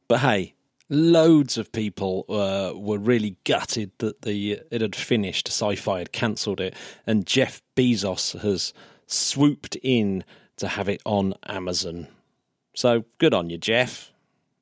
But 0.07 0.19
hey, 0.19 0.53
loads 0.93 1.57
of 1.57 1.71
people 1.71 2.25
uh, 2.29 2.77
were 2.77 2.97
really 2.97 3.37
gutted 3.43 3.91
that 3.99 4.21
the 4.21 4.59
it 4.71 4.81
had 4.81 4.95
finished. 4.95 5.47
Syfy 5.49 5.99
had 5.99 6.11
cancelled 6.11 6.61
it, 6.61 6.75
and 7.05 7.25
Jeff 7.25 7.61
Bezos 7.75 8.39
has 8.41 8.73
swooped 9.07 9.75
in 9.81 10.23
to 10.57 10.67
have 10.67 10.89
it 10.89 11.01
on 11.05 11.33
Amazon. 11.45 12.07
So 12.75 13.05
good 13.17 13.33
on 13.33 13.49
you, 13.49 13.57
Jeff. 13.57 14.11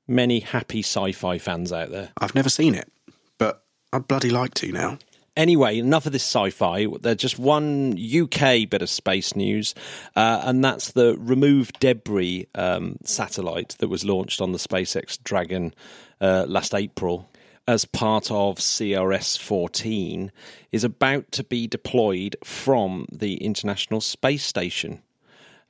Many 0.07 0.39
happy 0.39 0.79
sci-fi 0.79 1.37
fans 1.37 1.71
out 1.71 1.91
there. 1.91 2.09
I've 2.19 2.35
never 2.35 2.49
seen 2.49 2.75
it, 2.75 2.91
but 3.37 3.63
I'd 3.93 4.07
bloody 4.07 4.29
like 4.29 4.53
to 4.55 4.71
now. 4.71 4.97
Anyway, 5.37 5.77
enough 5.77 6.05
of 6.05 6.11
this 6.11 6.23
sci-fi. 6.23 6.87
There's 6.99 7.15
just 7.15 7.39
one 7.39 7.93
UK 7.97 8.69
bit 8.69 8.81
of 8.81 8.89
space 8.89 9.33
news, 9.33 9.73
uh, 10.15 10.41
and 10.43 10.63
that's 10.63 10.91
the 10.91 11.15
Remove 11.17 11.71
Debris 11.73 12.47
um, 12.53 12.97
satellite 13.05 13.75
that 13.79 13.87
was 13.87 14.03
launched 14.03 14.41
on 14.41 14.51
the 14.51 14.57
SpaceX 14.57 15.17
Dragon 15.23 15.73
uh, 16.21 16.45
last 16.47 16.73
April 16.73 17.29
as 17.67 17.85
part 17.85 18.31
of 18.31 18.57
CRS 18.57 19.37
14 19.37 20.31
is 20.71 20.83
about 20.83 21.31
to 21.31 21.43
be 21.43 21.67
deployed 21.67 22.35
from 22.43 23.05
the 23.11 23.35
International 23.35 24.01
Space 24.01 24.45
Station. 24.45 25.01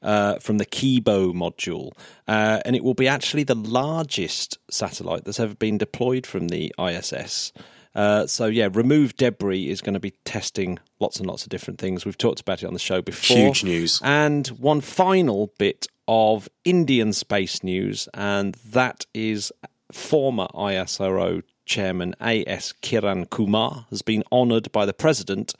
Uh, 0.03 0.39
from 0.39 0.57
the 0.57 0.65
Kibo 0.65 1.31
module, 1.31 1.91
uh, 2.27 2.59
and 2.65 2.75
it 2.75 2.83
will 2.83 2.95
be 2.95 3.07
actually 3.07 3.43
the 3.43 3.53
largest 3.53 4.57
satellite 4.71 5.25
that's 5.25 5.39
ever 5.39 5.53
been 5.53 5.77
deployed 5.77 6.25
from 6.25 6.47
the 6.47 6.73
ISS. 6.79 7.53
Uh, 7.93 8.25
so 8.25 8.47
yeah, 8.47 8.67
remove 8.73 9.15
debris 9.15 9.69
is 9.69 9.79
going 9.79 9.93
to 9.93 9.99
be 9.99 10.11
testing 10.25 10.79
lots 10.99 11.17
and 11.17 11.27
lots 11.27 11.43
of 11.43 11.49
different 11.49 11.79
things. 11.79 12.03
We've 12.03 12.17
talked 12.17 12.39
about 12.39 12.63
it 12.63 12.65
on 12.65 12.73
the 12.73 12.79
show 12.79 13.03
before. 13.03 13.37
Huge 13.37 13.63
news. 13.63 14.01
And 14.03 14.47
one 14.47 14.81
final 14.81 15.53
bit 15.59 15.85
of 16.07 16.49
Indian 16.65 17.13
space 17.13 17.63
news, 17.63 18.09
and 18.13 18.55
that 18.71 19.05
is 19.13 19.51
former 19.91 20.47
ISRO 20.53 21.43
chairman 21.65 22.15
A.S. 22.21 22.73
Kiran 22.81 23.29
Kumar 23.29 23.85
has 23.89 24.01
been 24.01 24.23
honoured 24.31 24.71
by 24.71 24.85
the 24.85 24.93
president 24.93 25.53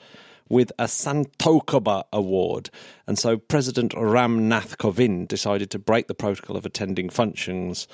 with 0.50 0.72
a 0.78 0.84
Santokaba 0.84 2.04
Award. 2.12 2.70
And 3.08 3.18
so 3.18 3.38
President 3.38 3.94
Ram 3.96 4.50
Nath 4.50 4.78
Kovind 4.78 5.30
decided 5.30 5.72
to 5.72 5.80
break 5.80 6.08
the 6.08 6.14
protocol 6.14 6.58
of 6.58 6.66
attending 6.66 7.10
functions 7.10 7.88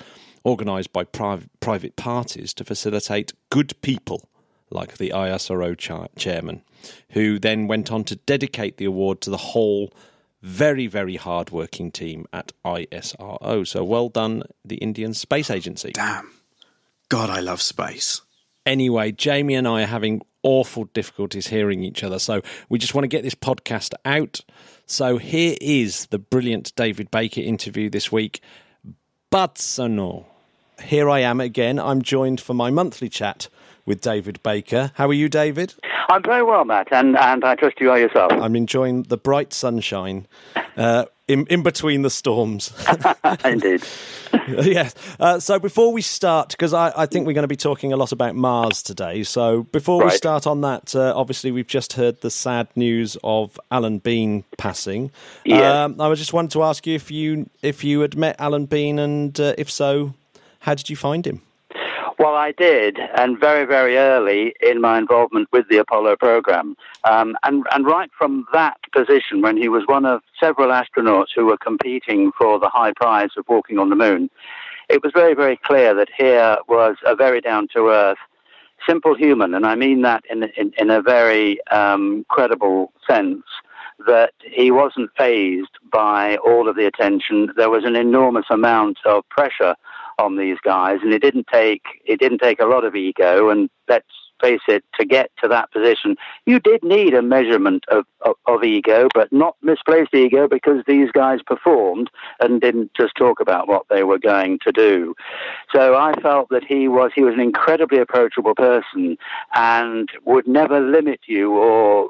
organised 0.44 0.91
by 0.91 1.03
pri- 1.03 1.41
private 1.60 1.96
parties 1.96 2.53
to 2.56 2.63
facilitate 2.63 3.34
good 3.50 3.79
people 3.82 4.27
like 4.70 4.98
the 4.98 5.12
ISRO 5.12 5.77
cha- 5.77 6.08
chairman, 6.17 6.63
who 7.12 7.38
then 7.38 7.67
went 7.67 7.91
on 7.91 8.03
to 8.06 8.15
dedicate 8.15 8.77
the 8.77 8.86
award 8.86 9.22
to 9.22 9.29
the 9.29 9.38
whole 9.38 9.94
very, 10.41 10.88
very 10.88 11.15
hard-working 11.15 11.91
team 11.91 12.25
at 12.32 12.51
ISRO. 12.63 13.67
So 13.67 13.84
well 13.84 14.10
done, 14.10 14.44
the 14.63 14.77
Indian 14.77 15.13
Space 15.13 15.50
Agency. 15.50 15.91
Damn. 15.94 16.32
God, 17.10 17.29
I 17.29 17.39
love 17.39 17.62
space. 17.62 18.22
Anyway, 18.65 19.12
Jamie 19.12 19.56
and 19.56 19.67
I 19.67 19.84
are 19.84 19.88
having 19.88 20.22
awful 20.44 20.86
difficulties 20.94 21.48
hearing 21.48 21.84
each 21.84 22.03
other, 22.03 22.20
so 22.20 22.41
we 22.70 22.77
just 22.77 22.94
want 22.94 23.03
to 23.03 23.10
get 23.10 23.24
this 23.24 23.36
podcast 23.36 23.94
out. 24.03 24.41
So 24.86 25.17
here 25.17 25.56
is 25.62 26.08
the 26.08 26.20
brilliant 26.20 26.75
David 26.75 27.10
Baker 27.12 27.41
interview 27.41 27.89
this 27.89 28.12
week. 28.12 28.41
But 29.29 29.58
so 29.58 29.88
no. 29.88 30.27
Here 30.84 31.10
I 31.10 31.20
am 31.20 31.41
again. 31.41 31.79
I'm 31.79 32.01
joined 32.01 32.39
for 32.39 32.53
my 32.53 32.70
monthly 32.70 33.10
chat 33.10 33.50
with 33.88 34.01
David 34.01 34.44
Baker. 34.44 34.91
How 34.94 35.08
are 35.08 35.13
you, 35.13 35.29
David? 35.29 35.74
I'm 36.10 36.22
very 36.22 36.44
well, 36.44 36.63
Matt, 36.63 36.89
and, 36.91 37.17
and 37.17 37.44
I 37.44 37.56
trust 37.56 37.82
you 37.82 37.89
are 37.89 38.00
yourself. 38.00 38.32
I'm 38.32 38.56
enjoying 38.56 39.03
the 39.03 39.17
bright 39.17 39.51
sunshine 39.53 40.27
uh, 40.77 41.06
in, 41.27 41.48
in 41.48 41.63
between 41.63 42.03
the 42.03 42.10
storms. 42.10 42.72
Indeed. 43.46 43.84
yes. 44.48 44.96
Uh, 45.20 45.39
so 45.39 45.60
before 45.60 45.91
we 45.91 46.01
start, 46.01 46.50
because 46.50 46.74
I, 46.74 46.94
I, 46.96 47.06
think 47.06 47.27
we're 47.27 47.34
going 47.34 47.44
to 47.44 47.50
be 47.50 47.58
talking 47.58 47.91
a 47.91 47.98
lot 47.98 48.12
about 48.12 48.36
Mars 48.36 48.84
today. 48.84 49.24
So 49.24 49.63
before 49.63 50.01
right. 50.01 50.12
we 50.12 50.17
start 50.17 50.48
on 50.48 50.62
that, 50.62 50.96
uh, 50.96 51.13
obviously 51.15 51.51
we've 51.51 51.67
just 51.67 51.94
heard 51.94 52.22
the 52.22 52.32
sad 52.32 52.67
news 52.75 53.17
of 53.24 53.60
Alan 53.72 54.00
Bean 54.00 54.44
passing. 54.58 55.12
Yeah. 55.44 55.86
Um, 55.86 56.00
I 56.00 56.13
just 56.13 56.34
wanted 56.34 56.51
to 56.51 56.63
ask 56.63 56.86
you 56.88 56.96
if 56.96 57.12
you 57.12 57.50
if 57.62 57.84
you 57.84 58.01
had 58.01 58.15
met 58.15 58.36
Alan 58.39 58.65
Bean, 58.65 59.00
and 59.00 59.38
uh, 59.39 59.56
if 59.58 59.70
so, 59.70 60.13
how 60.60 60.75
did 60.75 60.89
you 60.89 60.96
find 60.96 61.25
him? 61.25 61.41
Well, 62.19 62.33
I 62.33 62.51
did, 62.51 62.97
and 62.97 63.39
very, 63.39 63.65
very 63.65 63.95
early 63.95 64.55
in 64.59 64.81
my 64.81 64.97
involvement 64.97 65.50
with 65.51 65.69
the 65.69 65.77
Apollo 65.77 66.15
program. 66.15 66.75
Um, 67.03 67.38
and, 67.43 67.63
and 67.71 67.86
right 67.86 68.09
from 68.17 68.47
that 68.53 68.79
position, 68.91 69.41
when 69.41 69.55
he 69.55 69.69
was 69.69 69.83
one 69.86 70.03
of 70.03 70.21
several 70.39 70.69
astronauts 70.69 71.27
who 71.36 71.45
were 71.45 71.57
competing 71.57 72.31
for 72.31 72.57
the 72.59 72.69
high 72.69 72.93
prize 72.93 73.29
of 73.38 73.45
walking 73.47 73.77
on 73.77 73.89
the 73.89 73.95
moon, 73.95 74.31
it 74.89 75.03
was 75.03 75.12
very, 75.13 75.36
very 75.36 75.57
clear 75.57 75.93
that 75.93 76.09
here 76.17 76.57
was 76.67 76.95
a 77.05 77.15
very 77.15 77.39
down 77.39 77.67
to 77.75 77.89
earth, 77.89 78.17
simple 78.88 79.13
human, 79.13 79.53
and 79.53 79.67
I 79.67 79.75
mean 79.75 80.01
that 80.01 80.24
in, 80.27 80.43
in, 80.57 80.74
in 80.75 80.89
a 80.89 81.03
very 81.03 81.59
um, 81.67 82.25
credible 82.29 82.93
sense 83.07 83.43
that 84.07 84.33
he 84.43 84.71
wasn't 84.71 85.12
phased 85.15 85.77
by 85.91 86.38
all 86.38 86.67
of 86.67 86.75
the 86.75 86.86
attention. 86.86 87.51
There 87.55 87.69
was 87.69 87.83
an 87.83 87.95
enormous 87.95 88.45
amount 88.50 88.97
of 89.05 89.27
pressure 89.29 89.75
on 90.17 90.38
these 90.38 90.57
guys, 90.63 91.00
and 91.03 91.13
it 91.13 91.21
didn't 91.21 91.47
take 91.51 91.83
it 92.05 92.19
didn't 92.19 92.39
take 92.39 92.59
a 92.59 92.65
lot 92.65 92.83
of 92.86 92.95
ego. 92.95 93.50
And 93.50 93.69
let's 93.88 94.05
face 94.41 94.62
it, 94.67 94.83
to 95.00 95.05
get 95.05 95.31
to 95.41 95.47
that 95.47 95.71
position, 95.71 96.15
you 96.45 96.59
did 96.59 96.83
need 96.83 97.13
a 97.13 97.21
measurement 97.21 97.83
of, 97.89 98.05
of, 98.21 98.36
of 98.45 98.63
ego, 98.63 99.07
but 99.13 99.31
not 99.31 99.55
misplaced 99.62 100.13
ego 100.13 100.47
because 100.47 100.83
these 100.88 101.12
guys 101.12 101.39
performed 101.45 102.09
and 102.39 102.62
didn't 102.62 102.93
just 102.93 103.15
talk 103.15 103.39
about 103.39 103.67
what 103.67 103.86
they 103.89 104.03
were 104.03 104.19
going 104.19 104.59
to 104.63 104.71
do. 104.71 105.15
So 105.74 105.95
I 105.95 106.13
felt 106.21 106.50
that 106.50 106.63
he 106.63 106.88
was 106.88 107.12
he 107.15 107.24
was 107.24 107.33
an 107.33 107.39
incredibly 107.39 108.00
approachable 108.00 108.55
person 108.55 109.17
and 109.53 110.09
would 110.25 110.47
never 110.47 110.79
limit 110.79 111.19
you 111.27 111.53
or 111.53 112.09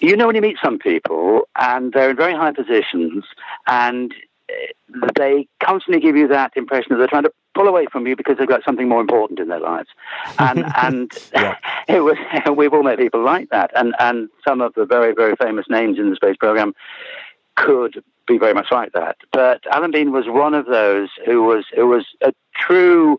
you 0.00 0.16
know 0.16 0.26
when 0.26 0.36
you 0.36 0.42
meet 0.42 0.58
some 0.62 0.78
people 0.78 1.48
and 1.56 1.92
they're 1.92 2.10
in 2.10 2.16
very 2.16 2.34
high 2.34 2.52
positions 2.52 3.24
and 3.66 4.12
they 5.16 5.48
constantly 5.62 6.00
give 6.00 6.16
you 6.16 6.28
that 6.28 6.52
impression 6.56 6.88
that 6.90 6.98
they're 6.98 7.06
trying 7.06 7.24
to 7.24 7.32
pull 7.54 7.68
away 7.68 7.86
from 7.90 8.06
you 8.06 8.14
because 8.16 8.36
they've 8.38 8.48
got 8.48 8.64
something 8.64 8.88
more 8.88 9.00
important 9.00 9.40
in 9.40 9.48
their 9.48 9.60
lives. 9.60 9.88
And 10.38 10.64
and 10.76 11.10
it 11.88 12.00
was 12.00 12.16
we've 12.56 12.72
all 12.72 12.82
met 12.82 12.98
people 12.98 13.24
like 13.24 13.48
that. 13.50 13.70
And 13.74 13.94
and 13.98 14.28
some 14.46 14.60
of 14.60 14.74
the 14.74 14.84
very 14.84 15.14
very 15.14 15.36
famous 15.36 15.66
names 15.68 15.98
in 15.98 16.10
the 16.10 16.16
space 16.16 16.36
program 16.36 16.74
could 17.56 18.02
be 18.26 18.38
very 18.38 18.54
much 18.54 18.68
like 18.70 18.92
that. 18.92 19.16
But 19.32 19.62
Alan 19.72 19.90
Bean 19.90 20.12
was 20.12 20.26
one 20.26 20.54
of 20.54 20.66
those 20.66 21.08
who 21.24 21.42
was 21.42 21.64
who 21.74 21.86
was 21.88 22.06
a 22.22 22.32
true. 22.54 23.18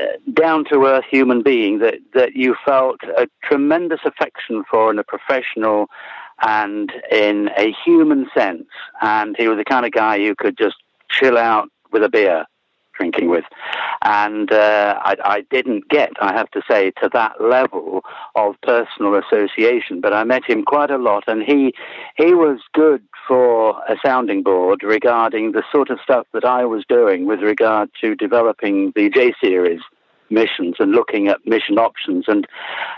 Uh, 0.00 0.16
down 0.32 0.64
to 0.64 0.86
earth 0.86 1.04
human 1.10 1.42
being 1.42 1.80
that, 1.80 1.96
that 2.14 2.34
you 2.34 2.54
felt 2.64 3.00
a 3.18 3.26
tremendous 3.42 3.98
affection 4.06 4.62
for 4.70 4.92
in 4.92 4.98
a 4.98 5.02
professional 5.02 5.88
and 6.42 6.92
in 7.10 7.50
a 7.56 7.74
human 7.84 8.28
sense. 8.36 8.66
And 9.00 9.36
he 9.38 9.48
was 9.48 9.58
the 9.58 9.64
kind 9.64 9.86
of 9.86 9.92
guy 9.92 10.16
you 10.16 10.34
could 10.34 10.58
just 10.58 10.76
chill 11.10 11.38
out 11.38 11.68
with 11.92 12.02
a 12.02 12.08
beer 12.08 12.46
drinking 12.94 13.28
with. 13.28 13.44
And 14.04 14.52
uh, 14.52 15.00
I, 15.02 15.16
I, 15.24 15.40
didn't 15.50 15.88
get, 15.88 16.10
I 16.20 16.32
have 16.32 16.50
to 16.50 16.62
say, 16.70 16.90
to 17.02 17.08
that 17.12 17.40
level 17.40 18.02
of 18.34 18.56
personal 18.62 19.14
association, 19.14 20.00
but 20.00 20.12
I 20.12 20.24
met 20.24 20.44
him 20.44 20.64
quite 20.64 20.90
a 20.90 20.98
lot, 20.98 21.24
and 21.26 21.42
he 21.42 21.72
he 22.16 22.34
was 22.34 22.58
good 22.74 23.02
for 23.26 23.80
a 23.88 23.96
sounding 24.04 24.42
board 24.42 24.82
regarding 24.82 25.52
the 25.52 25.62
sort 25.70 25.90
of 25.90 26.00
stuff 26.02 26.26
that 26.32 26.44
I 26.44 26.64
was 26.64 26.84
doing 26.88 27.26
with 27.26 27.40
regard 27.40 27.90
to 28.00 28.14
developing 28.14 28.92
the 28.96 29.08
J 29.10 29.32
series 29.40 29.80
missions 30.32 30.76
and 30.78 30.92
looking 30.92 31.28
at 31.28 31.46
mission 31.46 31.78
options 31.78 32.24
and 32.28 32.46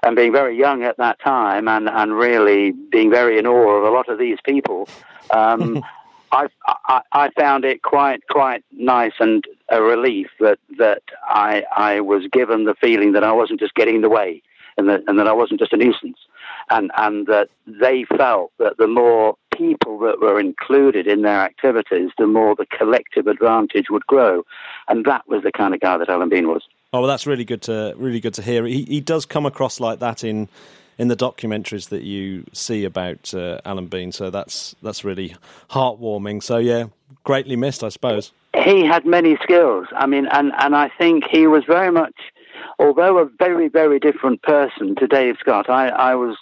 and 0.02 0.16
being 0.16 0.32
very 0.32 0.58
young 0.58 0.82
at 0.82 0.96
that 0.96 1.18
time 1.20 1.68
and 1.68 1.88
and 1.88 2.16
really 2.16 2.72
being 2.72 3.10
very 3.10 3.38
in 3.38 3.46
awe 3.46 3.76
of 3.78 3.84
a 3.84 3.90
lot 3.90 4.08
of 4.08 4.18
these 4.18 4.38
people. 4.44 4.88
Um, 5.30 5.82
I, 6.32 6.48
I, 6.66 7.02
I 7.12 7.30
found 7.30 7.64
it 7.64 7.82
quite 7.82 8.26
quite 8.28 8.64
nice 8.72 9.12
and 9.20 9.44
a 9.68 9.80
relief 9.80 10.28
that 10.40 10.58
that 10.78 11.02
I 11.28 11.64
I 11.76 12.00
was 12.00 12.26
given 12.32 12.64
the 12.64 12.74
feeling 12.74 13.12
that 13.12 13.22
I 13.22 13.32
wasn't 13.32 13.60
just 13.60 13.74
getting 13.74 13.96
in 13.96 14.02
the 14.02 14.08
way 14.08 14.42
and 14.76 14.88
that 14.88 15.02
and 15.06 15.18
that 15.18 15.28
I 15.28 15.32
wasn't 15.32 15.60
just 15.60 15.72
a 15.72 15.76
nuisance 15.76 16.18
and 16.70 16.90
and 16.96 17.26
that 17.26 17.48
they 17.66 18.04
felt 18.16 18.52
that 18.58 18.76
the 18.78 18.86
more 18.86 19.36
people 19.56 19.98
that 20.00 20.20
were 20.20 20.40
included 20.40 21.06
in 21.06 21.22
their 21.22 21.40
activities, 21.40 22.10
the 22.18 22.26
more 22.26 22.54
the 22.56 22.66
collective 22.66 23.26
advantage 23.26 23.86
would 23.90 24.06
grow, 24.06 24.44
and 24.88 25.04
that 25.04 25.26
was 25.28 25.42
the 25.42 25.52
kind 25.52 25.74
of 25.74 25.80
guy 25.80 25.96
that 25.96 26.08
Alan 26.08 26.28
Bean 26.28 26.48
was. 26.48 26.62
Oh, 26.92 27.00
well, 27.00 27.08
that's 27.08 27.26
really 27.26 27.44
good 27.44 27.62
to 27.62 27.94
really 27.96 28.20
good 28.20 28.34
to 28.34 28.42
hear. 28.42 28.66
He 28.66 28.84
he 28.84 29.00
does 29.00 29.26
come 29.26 29.46
across 29.46 29.80
like 29.80 30.00
that 30.00 30.24
in 30.24 30.48
in 30.96 31.08
the 31.08 31.16
documentaries 31.16 31.88
that 31.88 32.02
you 32.02 32.44
see 32.52 32.84
about 32.84 33.34
uh, 33.34 33.60
Alan 33.64 33.86
Bean. 33.86 34.12
So 34.12 34.30
that's 34.30 34.74
that's 34.82 35.04
really 35.04 35.34
heartwarming. 35.70 36.42
So 36.42 36.58
yeah, 36.58 36.84
greatly 37.24 37.56
missed, 37.56 37.82
I 37.82 37.88
suppose. 37.88 38.32
He 38.54 38.86
had 38.86 39.04
many 39.04 39.36
skills. 39.42 39.86
I 39.96 40.06
mean, 40.06 40.26
and 40.26 40.52
and 40.58 40.76
I 40.76 40.90
think 40.96 41.24
he 41.30 41.46
was 41.46 41.64
very 41.66 41.90
much 41.90 42.14
although 42.78 43.18
a 43.18 43.28
very, 43.38 43.68
very 43.68 43.98
different 43.98 44.42
person 44.42 44.94
to 44.96 45.06
Dave 45.06 45.36
Scott, 45.40 45.68
I, 45.68 45.88
I 45.88 46.14
was 46.14 46.36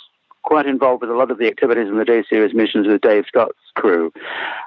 quite 0.52 0.66
involved 0.66 1.00
with 1.00 1.08
a 1.08 1.14
lot 1.14 1.30
of 1.30 1.38
the 1.38 1.46
activities 1.46 1.88
in 1.88 1.96
the 1.96 2.04
J 2.04 2.22
Series 2.28 2.52
missions 2.52 2.86
with 2.86 3.00
Dave 3.00 3.24
Scott's 3.26 3.56
crew. 3.74 4.12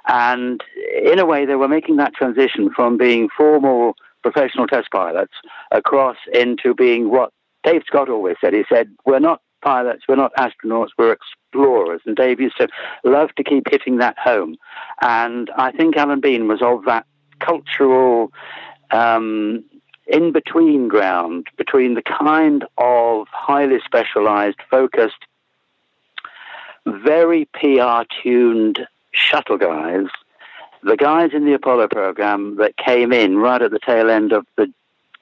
And 0.08 0.64
in 1.04 1.20
a 1.20 1.28
way, 1.28 1.46
they 1.46 1.54
were 1.54 1.68
making 1.68 1.98
that 1.98 2.16
transition 2.16 2.72
from 2.76 2.98
being 2.98 3.30
formal 3.38 3.96
professional 4.24 4.66
test 4.66 4.90
pilots 4.92 5.34
across 5.70 6.18
into 6.34 6.74
being 6.74 7.12
what 7.12 7.32
Dave 7.64 7.84
Scott 7.86 8.10
always 8.10 8.36
said. 8.42 8.56
He 8.56 8.64
said, 8.68 8.90
We're 9.06 9.20
not 9.20 9.42
pilots, 9.62 10.06
we're 10.10 10.16
not 10.16 10.34
astronauts, 10.40 10.90
we're 10.98 11.12
explorers. 11.14 12.02
And 12.08 12.16
Dave 12.16 12.40
used 12.40 12.58
to 12.58 12.68
love 13.04 13.30
to 13.38 13.44
keep 13.44 13.66
hitting 13.70 13.98
that 13.98 14.18
home. 14.18 14.56
And 15.04 15.52
I 15.56 15.72
think 15.72 15.98
Alan 15.98 16.20
Bean 16.20 16.48
was 16.48 16.64
of 16.64 16.86
that 16.86 17.06
cultural 17.40 18.32
um, 18.90 19.64
in 20.08 20.32
between 20.32 20.88
ground 20.88 21.46
between 21.58 21.94
the 21.94 22.02
kind 22.02 22.66
of 22.80 23.28
highly 23.32 23.78
specialized, 23.86 24.58
focused, 24.72 25.28
very 26.86 27.46
PR 27.54 28.04
tuned 28.22 28.88
shuttle 29.12 29.58
guys, 29.58 30.06
the 30.84 30.98
guys 30.98 31.32
in 31.34 31.46
the 31.46 31.54
Apollo 31.54 31.88
program 31.90 32.58
that 32.58 32.78
came 32.78 33.12
in 33.12 33.38
right 33.38 33.62
at 33.62 33.72
the 33.72 33.80
tail 33.80 34.10
end 34.10 34.32
of 34.32 34.46
the 34.56 34.72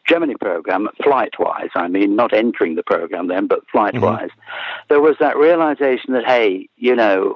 Gemini 0.05 0.33
program, 0.39 0.89
flight 1.01 1.39
wise, 1.39 1.69
I 1.75 1.87
mean, 1.87 2.15
not 2.15 2.33
entering 2.33 2.75
the 2.75 2.83
program 2.83 3.27
then, 3.27 3.47
but 3.47 3.65
flight 3.71 3.99
wise, 3.99 4.29
mm-hmm. 4.29 4.87
there 4.89 4.99
was 4.99 5.15
that 5.19 5.37
realization 5.37 6.13
that, 6.13 6.25
hey, 6.25 6.67
you 6.75 6.95
know, 6.95 7.35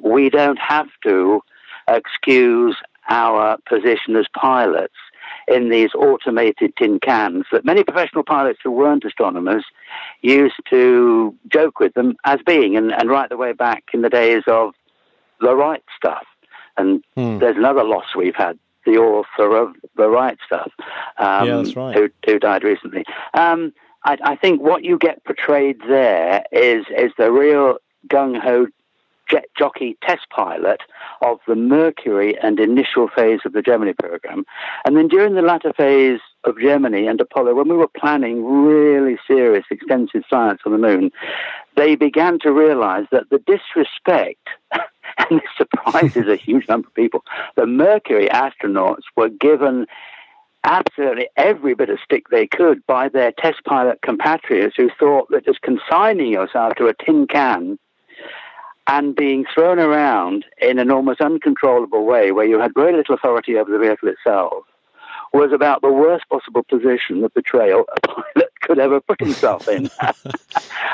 we 0.00 0.30
don't 0.30 0.58
have 0.58 0.86
to 1.02 1.42
excuse 1.88 2.76
our 3.08 3.58
position 3.68 4.14
as 4.14 4.26
pilots 4.32 4.94
in 5.50 5.70
these 5.70 5.90
automated 5.94 6.74
tin 6.76 7.00
cans 7.00 7.44
that 7.52 7.64
many 7.64 7.84
professional 7.84 8.24
pilots 8.24 8.60
who 8.62 8.70
weren't 8.70 9.04
astronomers 9.04 9.64
used 10.22 10.56
to 10.70 11.34
joke 11.50 11.80
with 11.80 11.94
them 11.94 12.16
as 12.24 12.40
being, 12.44 12.76
and, 12.76 12.92
and 12.92 13.08
right 13.08 13.28
the 13.28 13.36
way 13.36 13.52
back 13.52 13.84
in 13.92 14.02
the 14.02 14.10
days 14.10 14.42
of 14.46 14.74
the 15.40 15.54
right 15.54 15.82
stuff. 15.96 16.26
And 16.76 17.02
hmm. 17.16 17.38
there's 17.38 17.56
another 17.56 17.84
loss 17.84 18.14
we've 18.16 18.36
had 18.36 18.58
the 18.84 18.96
author 18.98 19.56
of 19.56 19.74
the 19.96 20.08
right 20.08 20.38
stuff, 20.46 20.70
um, 21.18 21.46
yeah, 21.46 21.56
that's 21.56 21.76
right. 21.76 21.94
who, 21.94 22.08
who 22.24 22.38
died 22.38 22.64
recently. 22.64 23.04
Um, 23.34 23.72
I, 24.04 24.16
I, 24.22 24.36
think 24.36 24.62
what 24.62 24.84
you 24.84 24.96
get 24.96 25.22
portrayed 25.24 25.80
there 25.88 26.44
is 26.52 26.86
is 26.96 27.12
the 27.18 27.30
real 27.30 27.78
gung 28.08 28.40
ho 28.40 28.68
jet 29.30 29.46
jockey 29.56 29.96
test 30.02 30.28
pilot 30.30 30.80
of 31.22 31.38
the 31.46 31.54
Mercury 31.54 32.36
and 32.42 32.58
initial 32.58 33.08
phase 33.08 33.40
of 33.44 33.52
the 33.52 33.62
Gemini 33.62 33.92
program. 33.98 34.44
And 34.84 34.96
then 34.96 35.08
during 35.08 35.34
the 35.34 35.42
latter 35.42 35.72
phase 35.72 36.20
of 36.44 36.58
Gemini 36.60 37.08
and 37.08 37.20
Apollo, 37.20 37.54
when 37.54 37.68
we 37.68 37.76
were 37.76 37.88
planning 37.88 38.44
really 38.44 39.18
serious, 39.26 39.64
extensive 39.70 40.22
science 40.30 40.60
on 40.64 40.72
the 40.72 40.78
moon, 40.78 41.10
they 41.76 41.94
began 41.94 42.38
to 42.40 42.52
realize 42.52 43.06
that 43.12 43.30
the 43.30 43.38
disrespect, 43.38 44.48
and 44.72 45.40
this 45.40 45.50
surprises 45.56 46.26
a 46.28 46.36
huge 46.36 46.68
number 46.68 46.88
of 46.88 46.94
people, 46.94 47.22
the 47.56 47.66
Mercury 47.66 48.28
astronauts 48.28 49.02
were 49.16 49.28
given 49.28 49.86
absolutely 50.64 51.28
every 51.36 51.74
bit 51.74 51.88
of 51.88 51.98
stick 52.04 52.28
they 52.30 52.46
could 52.46 52.84
by 52.86 53.08
their 53.08 53.32
test 53.32 53.62
pilot 53.64 54.00
compatriots 54.02 54.74
who 54.76 54.90
thought 54.98 55.28
that 55.30 55.44
just 55.44 55.62
consigning 55.62 56.32
yourself 56.32 56.74
to 56.74 56.88
a 56.88 56.94
tin 57.04 57.26
can 57.26 57.78
and 58.88 59.14
being 59.14 59.44
thrown 59.54 59.78
around 59.78 60.44
in 60.60 60.78
an 60.78 60.90
almost 60.90 61.20
uncontrollable 61.20 62.04
way 62.04 62.32
where 62.32 62.46
you 62.46 62.58
had 62.58 62.72
very 62.74 62.96
little 62.96 63.14
authority 63.14 63.56
over 63.56 63.70
the 63.70 63.78
vehicle 63.78 64.08
itself 64.08 64.64
was 65.34 65.52
about 65.52 65.82
the 65.82 65.92
worst 65.92 66.24
possible 66.30 66.62
position 66.62 67.22
of 67.22 67.32
betrayal 67.34 67.84
a 67.94 68.00
pilot 68.06 68.50
could 68.62 68.78
ever 68.78 68.98
put 68.98 69.20
himself 69.20 69.68
in. 69.68 69.90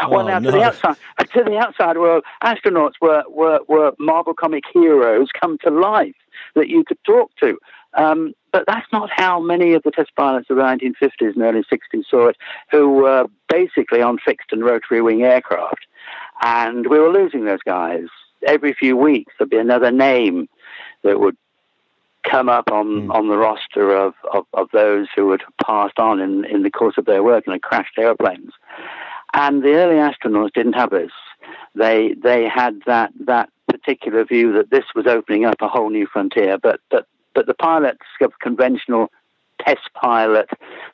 well, 0.09 0.23
oh, 0.23 0.27
now 0.27 0.41
no. 0.41 0.51
to 0.51 0.57
the 0.57 0.63
outside, 0.65 0.97
uh, 1.19 1.25
to 1.25 1.45
the 1.45 1.57
outside 1.57 1.97
world, 1.97 2.25
astronauts 2.43 2.95
were, 3.01 3.23
were, 3.29 3.61
were 3.69 3.93
Marvel 4.01 4.35
comic 4.35 4.65
heroes 4.73 5.29
come 5.41 5.57
to 5.59 5.71
life 5.71 6.17
that 6.54 6.68
you 6.68 6.84
could 6.84 7.02
talk 7.04 7.30
to. 7.40 7.58
Um, 7.94 8.34
but 8.52 8.64
that's 8.66 8.90
not 8.92 9.11
how 9.12 9.40
many 9.40 9.75
of 9.75 9.82
the 9.82 9.90
test 9.90 10.14
pilots 10.16 10.50
of 10.50 10.56
the 10.56 10.62
1950s 10.62 11.34
and 11.34 11.42
early 11.42 11.62
60s 11.62 12.04
saw 12.08 12.28
it, 12.28 12.37
who 12.70 12.88
were 12.90 13.26
basically 13.49 14.02
on 14.02 14.18
fixed 14.18 14.52
and 14.52 14.64
rotary 14.64 15.00
wing 15.00 15.23
aircraft. 15.23 15.87
And 16.42 16.88
we 16.88 16.99
were 16.99 17.11
losing 17.11 17.44
those 17.44 17.62
guys. 17.64 18.06
Every 18.46 18.73
few 18.73 18.96
weeks, 18.96 19.32
there'd 19.38 19.50
be 19.50 19.58
another 19.58 19.90
name 19.90 20.49
that 21.02 21.21
would 21.21 21.36
come 22.25 22.49
up 22.49 22.71
on, 22.71 23.08
mm. 23.08 23.14
on 23.14 23.28
the 23.28 23.36
roster 23.36 23.95
of, 23.95 24.14
of, 24.32 24.47
of, 24.54 24.69
those 24.73 25.08
who 25.14 25.30
had 25.30 25.43
passed 25.64 25.99
on 25.99 26.21
in, 26.21 26.45
in 26.47 26.62
the 26.62 26.71
course 26.71 26.97
of 26.97 27.04
their 27.04 27.23
work 27.23 27.45
and 27.47 27.52
had 27.52 27.62
crashed 27.62 27.99
airplanes. 27.99 28.52
And 29.34 29.62
the 29.62 29.75
early 29.75 29.97
astronauts 29.97 30.52
didn't 30.52 30.73
have 30.73 30.90
this. 30.90 31.12
They, 31.75 32.14
they 32.14 32.49
had 32.49 32.80
that, 32.86 33.12
that 33.26 33.50
particular 33.78 34.25
view 34.25 34.52
that 34.52 34.71
this 34.71 34.84
was 34.95 35.06
opening 35.06 35.45
up 35.45 35.56
a 35.60 35.69
whole 35.69 35.91
new 35.91 36.06
frontier, 36.06 36.58
but, 36.58 36.80
but, 36.91 37.06
but 37.34 37.47
the 37.47 37.54
pilots 37.54 38.06
of 38.21 38.32
conventional 38.41 39.10
test 39.60 39.89
pilot 39.95 40.49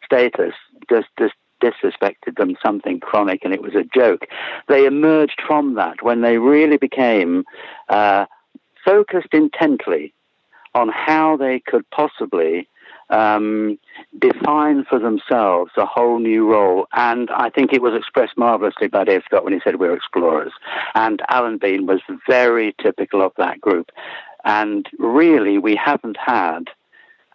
status 0.05 0.55
just, 0.89 1.09
just 1.19 1.35
disrespected 1.63 2.37
them 2.39 2.57
something 2.65 3.01
chronic 3.01 3.45
and 3.45 3.53
it 3.53 3.63
was 3.63 3.75
a 3.75 3.85
joke. 3.95 4.27
They 4.69 4.87
emerged 4.87 5.43
from 5.47 5.75
that 5.75 6.03
when 6.03 6.23
they 6.23 6.39
really 6.39 6.79
became 6.79 7.45
uh, 7.89 8.25
focused 8.85 9.33
intently 9.33 10.15
on 10.75 10.89
how 10.89 11.37
they 11.37 11.61
could 11.61 11.89
possibly 11.91 12.69
um, 13.11 13.79
define 14.19 14.85
for 14.85 14.99
themselves 14.99 15.73
a 15.77 15.87
whole 15.87 16.19
new 16.19 16.51
role. 16.51 16.87
And 16.93 17.31
I 17.31 17.51
think 17.51 17.73
it 17.73 17.83
was 17.83 17.95
expressed 17.95 18.37
marvelously 18.37 18.89
by 18.89 19.05
Dave 19.05 19.23
Scott 19.25 19.45
when 19.45 19.53
he 19.53 19.61
said 19.63 19.77
we're 19.77 19.95
explorers. 19.95 20.53
And 20.95 21.23
Alan 21.29 21.59
Bean 21.59 21.87
was 21.87 22.01
very 22.27 22.75
typical 22.83 23.23
of 23.23 23.33
that 23.37 23.61
group. 23.61 23.91
And 24.45 24.89
really, 24.99 25.59
we 25.59 25.77
haven't 25.77 26.17
had 26.17 26.71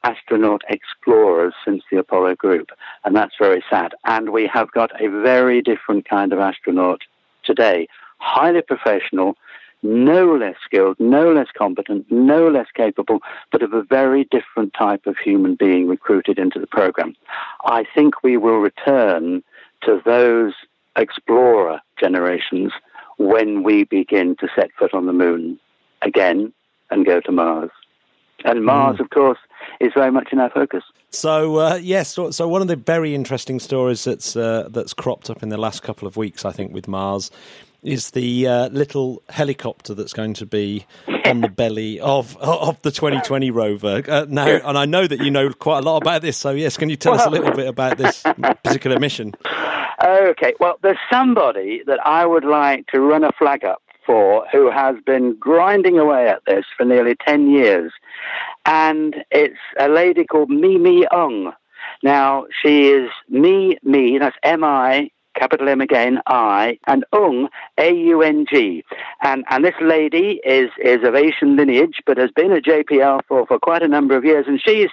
astronaut 0.04 0.62
explorers 0.70 1.54
since 1.66 1.84
the 1.92 1.98
Apollo 1.98 2.36
group, 2.36 2.70
and 3.04 3.16
that's 3.16 3.36
very 3.40 3.64
sad. 3.70 3.94
And 4.06 4.30
we 4.30 4.48
have 4.54 4.72
got 4.72 4.92
a 5.02 5.08
very 5.08 5.62
different 5.62 6.08
kind 6.08 6.32
of 6.32 6.40
astronaut 6.40 7.02
today, 7.44 7.88
highly 8.20 8.62
professional, 8.62 9.36
no 9.84 10.36
less 10.36 10.56
skilled, 10.64 11.00
no 11.00 11.32
less 11.32 11.48
competent, 11.58 12.06
no 12.12 12.50
less 12.50 12.68
capable, 12.76 13.20
but 13.52 13.62
of 13.62 13.74
a 13.74 13.84
very 13.84 14.26
different 14.26 14.74
type 14.74 15.06
of 15.06 15.18
human 15.18 15.56
being 15.56 15.88
recruited 15.88 16.40
into 16.40 16.60
the 16.60 16.68
program. 16.68 17.16
I 17.66 17.86
think 17.96 18.24
we 18.24 18.38
will 18.38 18.60
return 18.60 19.44
to 19.84 20.02
those 20.06 20.54
explorer 20.96 21.82
generations 22.00 22.72
when 23.18 23.64
we 23.64 23.84
begin 23.84 24.36
to 24.38 24.48
set 24.56 24.72
foot 24.78 24.94
on 24.94 25.06
the 25.06 25.14
moon 25.14 25.60
again 26.02 26.54
and 26.90 27.06
go 27.06 27.20
to 27.22 27.32
Mars. 27.32 27.72
And 28.46 28.64
Mars, 28.64 28.98
mm. 28.98 29.02
of 29.02 29.10
course, 29.10 29.40
is 29.80 29.92
very 29.94 30.12
much 30.12 30.30
in 30.32 30.40
our 30.40 30.50
focus. 30.50 30.84
So 31.10 31.58
uh, 31.58 31.80
yes, 31.82 32.14
so, 32.14 32.32
so, 32.32 32.48
one 32.48 32.62
of 32.62 32.68
the 32.68 32.76
very 32.76 33.16
interesting 33.16 33.60
stories 33.60 34.04
that's 34.04 34.36
uh, 34.36 34.68
that's 34.70 34.94
cropped 34.94 35.30
up 35.30 35.44
in 35.44 35.50
the 35.50 35.58
last 35.58 35.82
couple 35.82 36.08
of 36.08 36.18
weeks, 36.18 36.46
I 36.46 36.52
think, 36.52 36.74
with 36.74 36.88
Mars, 36.88 37.32
is 37.82 38.12
the 38.12 38.48
uh, 38.48 38.70
little 38.70 39.24
helicopter 39.30 39.94
that's 39.94 40.14
going 40.14 40.34
to 40.36 40.46
be 40.46 40.86
on 41.26 41.42
the 41.42 41.50
belly 41.50 42.00
of 42.00 42.38
of 42.38 42.82
the 42.82 42.92
2020 42.92 43.52
rover. 43.52 44.04
Uh, 44.08 44.26
now, 44.30 44.48
and 44.48 44.78
I 44.78 44.86
know 44.86 45.08
that 45.08 45.22
you 45.22 45.32
know 45.32 45.50
quite 45.52 45.80
a 45.80 45.82
lot 45.82 45.98
about 45.98 46.22
this. 46.22 46.38
So 46.38 46.52
yes, 46.52 46.78
can 46.78 46.90
you 46.90 46.96
tell 46.96 47.14
well, 47.14 47.22
us 47.22 47.28
a 47.28 47.32
little 47.32 47.52
bit 47.52 47.68
about 47.68 47.98
this 47.98 48.22
particular 48.64 49.00
mission? 49.00 49.34
Okay, 50.04 50.54
well, 50.60 50.78
there's 50.84 51.00
somebody 51.12 51.82
that 51.88 52.06
I 52.06 52.26
would 52.26 52.44
like 52.44 52.88
to 52.88 53.00
run 53.00 53.24
a 53.24 53.32
flag 53.40 53.64
up 53.64 53.82
for 54.06 54.46
who 54.52 54.70
has 54.70 54.96
been 55.06 55.36
grinding 55.36 55.98
away 55.98 56.28
at 56.28 56.44
this 56.46 56.66
for 56.76 56.86
nearly 56.86 57.16
10 57.16 57.50
years. 57.50 57.92
And 58.66 59.24
it's 59.32 59.60
a 59.80 59.88
lady 59.88 60.26
called 60.26 60.50
MiMi 60.50 61.06
Aung. 61.12 61.54
Now, 62.04 62.46
she 62.62 62.90
is 62.90 63.10
me, 63.30 63.78
me, 63.84 64.18
that's 64.18 64.36
M 64.44 64.64
I 64.64 65.10
capital 65.36 65.70
M 65.70 65.82
again, 65.82 66.20
I, 66.26 66.80
and 66.88 67.06
Aung, 67.14 67.48
A-U-N-G. 67.78 68.84
And, 69.22 69.44
and 69.50 69.64
this 69.64 69.76
lady 69.82 70.42
is, 70.46 70.70
is 70.84 71.04
of 71.04 71.16
Asian 71.16 71.56
lineage, 71.56 72.02
but 72.06 72.18
has 72.18 72.32
been 72.32 72.52
at 72.52 72.64
JPL 72.64 73.22
for, 73.28 73.46
for 73.46 73.60
quite 73.60 73.84
a 73.84 73.88
number 73.88 74.16
of 74.16 74.26
years. 74.26 74.46
And 74.48 74.62
she's, 74.62 74.90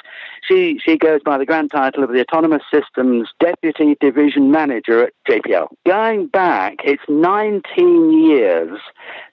she, 0.46 0.78
she 0.84 0.96
goes 0.96 1.20
by 1.24 1.38
the 1.38 1.46
grand 1.46 1.70
title 1.70 2.04
of 2.04 2.10
the 2.10 2.20
Autonomous 2.20 2.62
Systems 2.72 3.28
Deputy 3.40 3.96
Division 4.00 4.50
Manager 4.50 5.04
at 5.04 5.12
JPL. 5.28 5.68
Going 5.86 6.26
back, 6.26 6.76
it's 6.84 7.02
19 7.08 8.12
years 8.12 8.80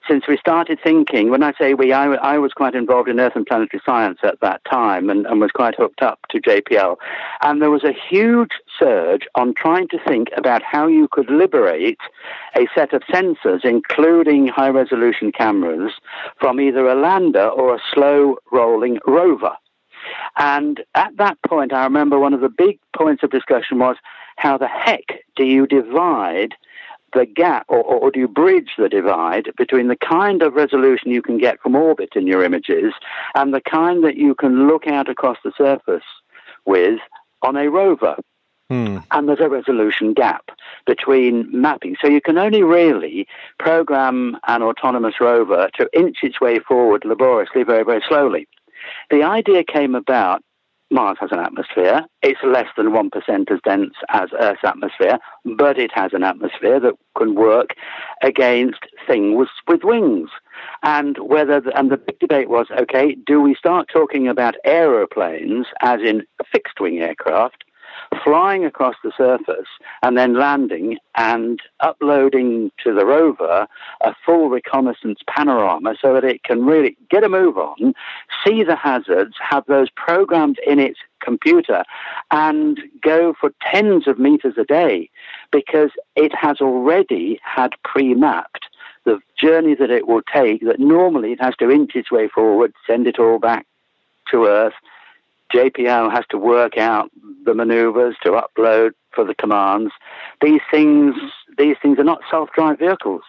since 0.08 0.26
we 0.26 0.36
started 0.36 0.78
thinking, 0.82 1.30
when 1.30 1.42
I 1.42 1.52
say 1.58 1.74
we, 1.74 1.92
I, 1.92 2.06
I 2.14 2.38
was 2.38 2.52
quite 2.52 2.74
involved 2.74 3.08
in 3.08 3.20
Earth 3.20 3.36
and 3.36 3.46
planetary 3.46 3.82
science 3.84 4.18
at 4.22 4.40
that 4.40 4.60
time 4.64 5.10
and, 5.10 5.26
and 5.26 5.40
was 5.40 5.50
quite 5.50 5.74
hooked 5.76 6.02
up 6.02 6.18
to 6.30 6.40
JPL. 6.40 6.96
And 7.42 7.60
there 7.60 7.70
was 7.70 7.84
a 7.84 7.92
huge 7.92 8.50
surge 8.78 9.26
on 9.34 9.54
trying 9.54 9.88
to 9.88 9.98
think 10.06 10.28
about 10.36 10.62
how 10.62 10.86
you 10.86 11.08
could 11.08 11.30
liberate 11.30 11.98
a 12.56 12.66
set 12.74 12.92
of 12.92 13.02
sensors, 13.02 13.64
including 13.64 14.46
high 14.46 14.68
resolution 14.68 15.32
cameras, 15.32 15.92
from 16.38 16.60
either 16.60 16.86
a 16.88 16.94
lander 16.94 17.48
or 17.48 17.74
a 17.74 17.80
slow 17.92 18.36
rolling 18.52 18.98
rover. 19.06 19.52
And 20.36 20.82
at 20.94 21.16
that 21.18 21.38
point, 21.46 21.72
I 21.72 21.84
remember 21.84 22.18
one 22.18 22.34
of 22.34 22.40
the 22.40 22.48
big 22.48 22.78
points 22.96 23.22
of 23.22 23.30
discussion 23.30 23.78
was 23.78 23.96
how 24.36 24.56
the 24.56 24.68
heck 24.68 25.24
do 25.36 25.44
you 25.44 25.66
divide 25.66 26.54
the 27.12 27.26
gap, 27.26 27.66
or, 27.68 27.82
or, 27.82 28.10
do 28.12 28.20
you 28.20 28.28
bridge 28.28 28.70
the 28.78 28.88
divide 28.88 29.50
between 29.56 29.88
the 29.88 29.96
kind 29.96 30.42
of 30.42 30.54
resolution 30.54 31.10
you 31.10 31.22
can 31.22 31.38
get 31.38 31.60
from 31.60 31.74
orbit 31.74 32.10
in 32.14 32.26
your 32.26 32.44
images 32.44 32.92
and 33.34 33.52
the 33.52 33.60
kind 33.60 34.04
that 34.04 34.16
you 34.16 34.34
can 34.34 34.68
look 34.68 34.86
out 34.86 35.08
across 35.08 35.36
the 35.42 35.52
surface 35.58 36.04
with 36.66 37.00
on 37.42 37.56
a 37.56 37.68
rover? 37.68 38.16
Hmm. 38.70 38.98
And 39.10 39.28
there's 39.28 39.40
a 39.40 39.48
resolution 39.48 40.14
gap 40.14 40.50
between 40.86 41.48
mapping. 41.52 41.96
So 42.00 42.08
you 42.08 42.20
can 42.20 42.38
only 42.38 42.62
really 42.62 43.26
program 43.58 44.38
an 44.46 44.62
autonomous 44.62 45.14
rover 45.20 45.68
to 45.74 45.90
inch 45.92 46.18
its 46.22 46.40
way 46.40 46.60
forward 46.60 47.04
laboriously 47.04 47.64
very, 47.64 47.82
very 47.82 48.00
slowly. 48.06 48.46
The 49.10 49.24
idea 49.24 49.64
came 49.64 49.96
about 49.96 50.44
Mars 50.92 51.18
has 51.20 51.30
an 51.32 51.38
atmosphere. 51.38 52.04
It's 52.22 52.40
less 52.42 52.66
than 52.76 52.88
1% 52.88 53.50
as 53.50 53.60
dense 53.64 53.94
as 54.08 54.28
Earth's 54.38 54.64
atmosphere, 54.64 55.18
but 55.44 55.78
it 55.78 55.92
has 55.94 56.12
an 56.12 56.24
atmosphere 56.24 56.80
that 56.80 56.94
can 57.16 57.36
work 57.36 57.74
against 58.22 58.80
things 59.06 59.48
with 59.68 59.84
wings. 59.84 60.30
And 60.82 61.16
whether, 61.18 61.60
the, 61.60 61.76
and 61.78 61.90
the 61.90 61.96
big 61.96 62.18
debate 62.18 62.48
was, 62.48 62.66
okay, 62.76 63.16
do 63.24 63.40
we 63.40 63.54
start 63.54 63.88
talking 63.92 64.26
about 64.26 64.56
aeroplanes, 64.64 65.66
as 65.80 66.00
in 66.00 66.24
fixed 66.50 66.80
wing 66.80 66.98
aircraft, 66.98 67.64
flying 68.22 68.64
across 68.64 68.96
the 69.02 69.12
surface 69.16 69.68
and 70.02 70.16
then 70.16 70.34
landing 70.34 70.98
and 71.14 71.60
uploading 71.80 72.70
to 72.82 72.92
the 72.92 73.06
rover 73.06 73.66
a 74.02 74.14
full 74.24 74.48
reconnaissance 74.48 75.20
panorama 75.28 75.94
so 76.00 76.14
that 76.14 76.24
it 76.24 76.42
can 76.42 76.64
really 76.64 76.96
get 77.08 77.24
a 77.24 77.28
move 77.28 77.56
on, 77.56 77.94
see 78.44 78.62
the 78.62 78.76
hazards, 78.76 79.34
have 79.40 79.64
those 79.66 79.88
programmed 79.90 80.58
in 80.66 80.78
its 80.78 80.98
computer, 81.20 81.84
and 82.30 82.80
go 83.02 83.34
for 83.38 83.52
tens 83.62 84.06
of 84.06 84.18
meters 84.18 84.54
a 84.58 84.64
day 84.64 85.08
because 85.50 85.90
it 86.16 86.34
has 86.34 86.60
already 86.60 87.38
had 87.44 87.72
pre 87.84 88.14
mapped 88.14 88.66
the 89.04 89.18
journey 89.38 89.74
that 89.74 89.90
it 89.90 90.06
will 90.06 90.22
take 90.32 90.60
that 90.62 90.78
normally 90.78 91.32
it 91.32 91.40
has 91.40 91.56
to 91.56 91.70
inch 91.70 91.94
its 91.94 92.10
way 92.10 92.28
forward, 92.28 92.72
send 92.86 93.06
it 93.06 93.18
all 93.18 93.38
back 93.38 93.66
to 94.30 94.44
Earth, 94.44 94.74
JPL 95.52 96.12
has 96.12 96.24
to 96.30 96.38
work 96.38 96.78
out 96.78 97.10
the 97.44 97.54
maneuvers 97.54 98.16
to 98.22 98.30
upload 98.30 98.92
for 99.14 99.24
the 99.24 99.34
commands. 99.34 99.92
These 100.40 100.60
things, 100.70 101.14
these 101.58 101.76
things 101.82 101.98
are 101.98 102.04
not 102.04 102.20
self-drive 102.30 102.78
vehicles. 102.78 103.22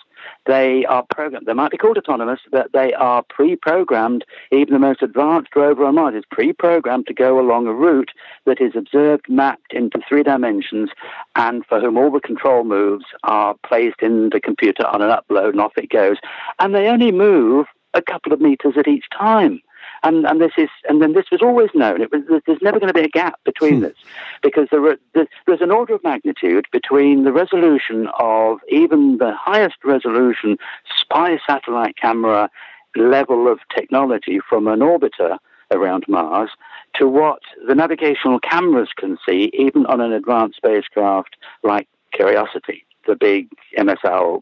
They 0.45 0.85
are 0.85 1.03
programmed. 1.09 1.47
They 1.47 1.53
might 1.53 1.71
be 1.71 1.77
called 1.77 1.97
autonomous, 1.97 2.39
but 2.51 2.71
they 2.73 2.93
are 2.93 3.23
pre-programmed. 3.29 4.23
Even 4.51 4.73
the 4.73 4.79
most 4.79 5.01
advanced 5.01 5.55
rover 5.55 5.85
on 5.85 5.95
Mars 5.95 6.15
is 6.15 6.23
pre-programmed 6.29 7.07
to 7.07 7.13
go 7.13 7.39
along 7.39 7.67
a 7.67 7.73
route 7.73 8.11
that 8.45 8.61
is 8.61 8.73
observed, 8.75 9.25
mapped 9.27 9.73
into 9.73 9.99
three 10.07 10.23
dimensions, 10.23 10.89
and 11.35 11.65
for 11.65 11.79
whom 11.79 11.97
all 11.97 12.11
the 12.11 12.19
control 12.19 12.63
moves 12.63 13.05
are 13.23 13.55
placed 13.65 14.01
in 14.01 14.29
the 14.29 14.39
computer 14.39 14.85
on 14.85 15.01
an 15.01 15.09
upload, 15.09 15.49
and 15.49 15.61
off 15.61 15.73
it 15.77 15.89
goes. 15.89 16.17
And 16.59 16.75
they 16.75 16.87
only 16.87 17.11
move 17.11 17.65
a 17.93 18.01
couple 18.01 18.31
of 18.31 18.41
meters 18.41 18.75
at 18.77 18.87
each 18.87 19.05
time. 19.17 19.61
And, 20.03 20.25
and 20.25 20.41
this 20.41 20.53
is, 20.57 20.69
and 20.89 21.01
then 21.01 21.13
this 21.13 21.25
was 21.31 21.41
always 21.41 21.69
known. 21.75 22.01
It 22.01 22.11
was, 22.11 22.21
there's 22.45 22.61
never 22.61 22.79
going 22.79 22.91
to 22.91 22.99
be 22.99 23.05
a 23.05 23.09
gap 23.09 23.39
between 23.43 23.75
hmm. 23.75 23.81
this 23.81 23.97
because 24.41 24.67
there, 24.71 24.97
there's 25.13 25.61
an 25.61 25.71
order 25.71 25.93
of 25.93 26.03
magnitude 26.03 26.65
between 26.71 27.23
the 27.23 27.31
resolution 27.31 28.09
of 28.19 28.59
even 28.69 29.17
the 29.17 29.33
highest 29.35 29.77
resolution 29.83 30.57
spy 30.99 31.39
satellite 31.45 31.97
camera 31.97 32.49
level 32.95 33.51
of 33.51 33.59
technology 33.75 34.39
from 34.49 34.67
an 34.67 34.79
orbiter 34.79 35.37
around 35.71 36.05
Mars 36.07 36.49
to 36.95 37.07
what 37.07 37.39
the 37.67 37.75
navigational 37.75 38.39
cameras 38.39 38.89
can 38.95 39.17
see, 39.25 39.49
even 39.53 39.85
on 39.85 40.01
an 40.01 40.11
advanced 40.11 40.57
spacecraft 40.57 41.37
like 41.63 41.87
Curiosity, 42.13 42.85
the 43.07 43.15
big 43.15 43.47
MSL 43.77 44.41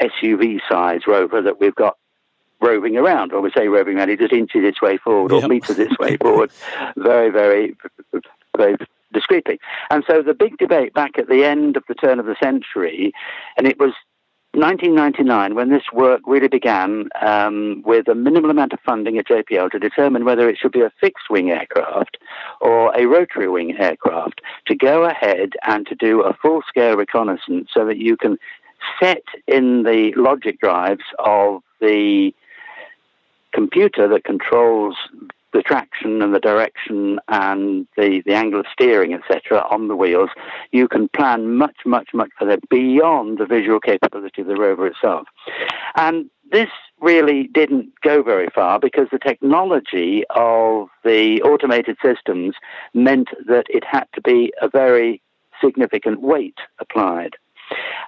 SUV 0.00 0.60
size 0.68 1.02
rover 1.06 1.42
that 1.42 1.60
we've 1.60 1.74
got 1.74 1.98
roving 2.68 2.96
around, 2.96 3.32
or 3.32 3.40
we 3.40 3.50
say 3.56 3.68
roving 3.68 3.96
around, 3.96 4.10
it 4.10 4.18
just 4.18 4.32
inches 4.32 4.64
its 4.64 4.82
way 4.82 4.96
forward 4.98 5.32
yep. 5.32 5.44
or 5.44 5.48
meters 5.48 5.78
its 5.78 5.98
way 5.98 6.16
forward 6.22 6.50
very, 6.96 7.30
very, 7.30 7.74
very 8.56 8.76
discreetly. 9.12 9.58
And 9.90 10.04
so 10.06 10.22
the 10.22 10.34
big 10.34 10.58
debate 10.58 10.92
back 10.92 11.18
at 11.18 11.28
the 11.28 11.44
end 11.44 11.76
of 11.76 11.84
the 11.88 11.94
turn 11.94 12.20
of 12.20 12.26
the 12.26 12.36
century, 12.42 13.12
and 13.56 13.66
it 13.66 13.78
was 13.78 13.92
1999 14.54 15.54
when 15.54 15.68
this 15.68 15.82
work 15.92 16.22
really 16.26 16.48
began 16.48 17.08
um, 17.20 17.82
with 17.84 18.08
a 18.08 18.14
minimal 18.14 18.50
amount 18.50 18.72
of 18.72 18.80
funding 18.80 19.18
at 19.18 19.26
JPL 19.28 19.70
to 19.70 19.78
determine 19.78 20.24
whether 20.24 20.48
it 20.48 20.56
should 20.58 20.72
be 20.72 20.80
a 20.80 20.90
fixed 21.00 21.30
wing 21.30 21.50
aircraft 21.50 22.16
or 22.60 22.94
a 22.96 23.06
rotary 23.06 23.48
wing 23.48 23.76
aircraft 23.78 24.40
to 24.66 24.74
go 24.74 25.04
ahead 25.04 25.52
and 25.66 25.86
to 25.86 25.94
do 25.94 26.22
a 26.22 26.32
full 26.32 26.62
scale 26.66 26.96
reconnaissance 26.96 27.68
so 27.72 27.84
that 27.84 27.98
you 27.98 28.16
can 28.16 28.38
set 29.00 29.24
in 29.46 29.82
the 29.82 30.12
logic 30.16 30.58
drives 30.60 31.04
of 31.18 31.62
the 31.80 32.32
computer 33.52 34.08
that 34.08 34.24
controls 34.24 34.96
the 35.52 35.62
traction 35.62 36.20
and 36.20 36.34
the 36.34 36.40
direction 36.40 37.18
and 37.28 37.86
the, 37.96 38.22
the 38.26 38.34
angle 38.34 38.60
of 38.60 38.66
steering, 38.70 39.14
etc., 39.14 39.66
on 39.70 39.88
the 39.88 39.96
wheels, 39.96 40.30
you 40.72 40.86
can 40.86 41.08
plan 41.08 41.56
much, 41.56 41.78
much, 41.86 42.10
much 42.12 42.30
further 42.38 42.58
beyond 42.68 43.38
the 43.38 43.46
visual 43.46 43.80
capability 43.80 44.42
of 44.42 44.46
the 44.46 44.56
rover 44.56 44.86
itself. 44.86 45.26
And 45.96 46.28
this 46.50 46.68
really 47.00 47.48
didn't 47.48 47.92
go 48.02 48.22
very 48.22 48.48
far 48.54 48.78
because 48.78 49.08
the 49.10 49.18
technology 49.18 50.24
of 50.30 50.88
the 51.04 51.40
automated 51.42 51.96
systems 52.02 52.54
meant 52.92 53.28
that 53.46 53.66
it 53.68 53.84
had 53.84 54.04
to 54.14 54.20
be 54.20 54.52
a 54.60 54.68
very 54.68 55.22
significant 55.62 56.20
weight 56.20 56.58
applied. 56.78 57.36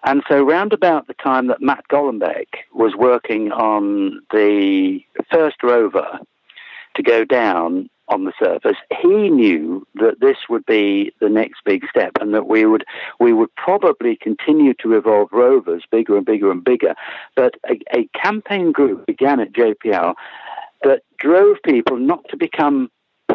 And 0.05 0.23
so, 0.29 0.43
round 0.43 0.73
about 0.73 1.07
the 1.07 1.15
time 1.15 1.49
that 1.49 1.61
Matt 1.61 1.85
Golombek 1.91 2.47
was 2.73 2.95
working 2.97 3.53
on 3.53 4.21
the 4.33 5.01
first 5.31 5.63
rover 5.63 6.19
to 6.97 7.03
go 7.03 7.25
down 7.25 7.89
on 8.09 8.25
the 8.25 8.33
surface, 8.43 8.77
he 9.01 9.31
knew 9.31 9.87
that 9.95 10.21
this 10.21 10.37
would 10.49 10.67
be 10.67 11.13
the 11.21 11.29
next 11.29 11.61
big 11.65 11.85
step, 11.89 12.13
and 12.21 12.35
that 12.35 12.47
we 12.49 12.67
would 12.67 12.85
we 13.19 13.33
would 13.33 13.55
probably 13.57 14.17
continue 14.17 14.75
to 14.83 14.95
evolve 14.95 15.29
rovers 15.33 15.85
bigger 15.91 16.17
and 16.17 16.27
bigger 16.27 16.51
and 16.51 16.65
bigger. 16.65 16.95
But 17.37 17.55
a, 17.69 17.79
a 17.97 18.09
campaign 18.21 18.73
group 18.73 19.07
began 19.07 19.41
at 19.41 19.53
JPL 19.53 20.15
that 20.83 21.03
drove 21.19 21.59
people 21.63 21.99
not 21.99 22.25
to 22.31 22.37
become 22.37 22.91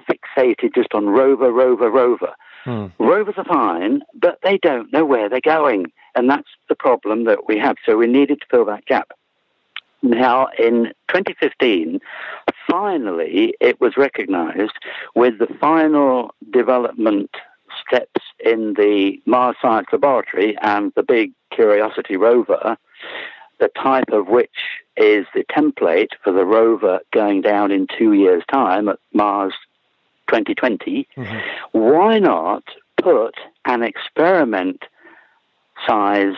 fixated 0.10 0.76
just 0.76 0.94
on 0.94 1.08
rover, 1.08 1.52
rover, 1.52 1.90
rover. 1.90 2.34
Hmm. 2.64 2.88
Rovers 3.00 3.36
are 3.38 3.46
fine, 3.46 4.02
but 4.14 4.40
they 4.44 4.58
don't 4.58 4.92
know 4.92 5.06
where 5.06 5.30
they're 5.30 5.40
going. 5.42 5.92
And 6.16 6.30
that's 6.30 6.50
the 6.70 6.76
problem 6.76 7.26
that 7.26 7.48
we 7.48 7.58
have. 7.60 7.76
So 7.86 7.98
we 7.98 8.08
needed 8.08 8.42
to 8.42 8.48
fill 8.50 8.66
that 8.66 8.86
gap. 8.86 9.12
Now, 10.02 10.50
in 10.60 10.94
2015, 11.10 12.00
finally, 12.70 13.56
it 13.60 13.82
was 13.82 13.98
recognized 13.98 14.74
with 15.16 15.40
the 15.40 15.48
final 15.60 16.34
development 16.52 17.32
steps 17.86 18.22
in 18.44 18.74
the 18.74 19.20
Mars 19.26 19.56
Science 19.62 19.88
Laboratory 19.92 20.56
and 20.62 20.92
the 20.96 21.04
big 21.04 21.32
Curiosity 21.52 22.18
rover, 22.18 22.78
the 23.60 23.70
type 23.70 24.12
of 24.12 24.28
which 24.28 24.50
is 24.98 25.26
the 25.34 25.44
template 25.46 26.10
for 26.24 26.32
the 26.32 26.46
rover 26.46 27.00
going 27.12 27.42
down 27.42 27.72
in 27.72 27.88
two 27.98 28.14
years' 28.14 28.44
time 28.52 28.90
at 28.90 29.00
Mars 29.14 29.54
2020. 30.28 31.08
Mm-hmm. 31.16 31.38
Why 31.72 32.20
not 32.20 32.64
put 33.02 33.36
an 33.66 33.84
experiment 33.84 34.84
size 35.88 36.36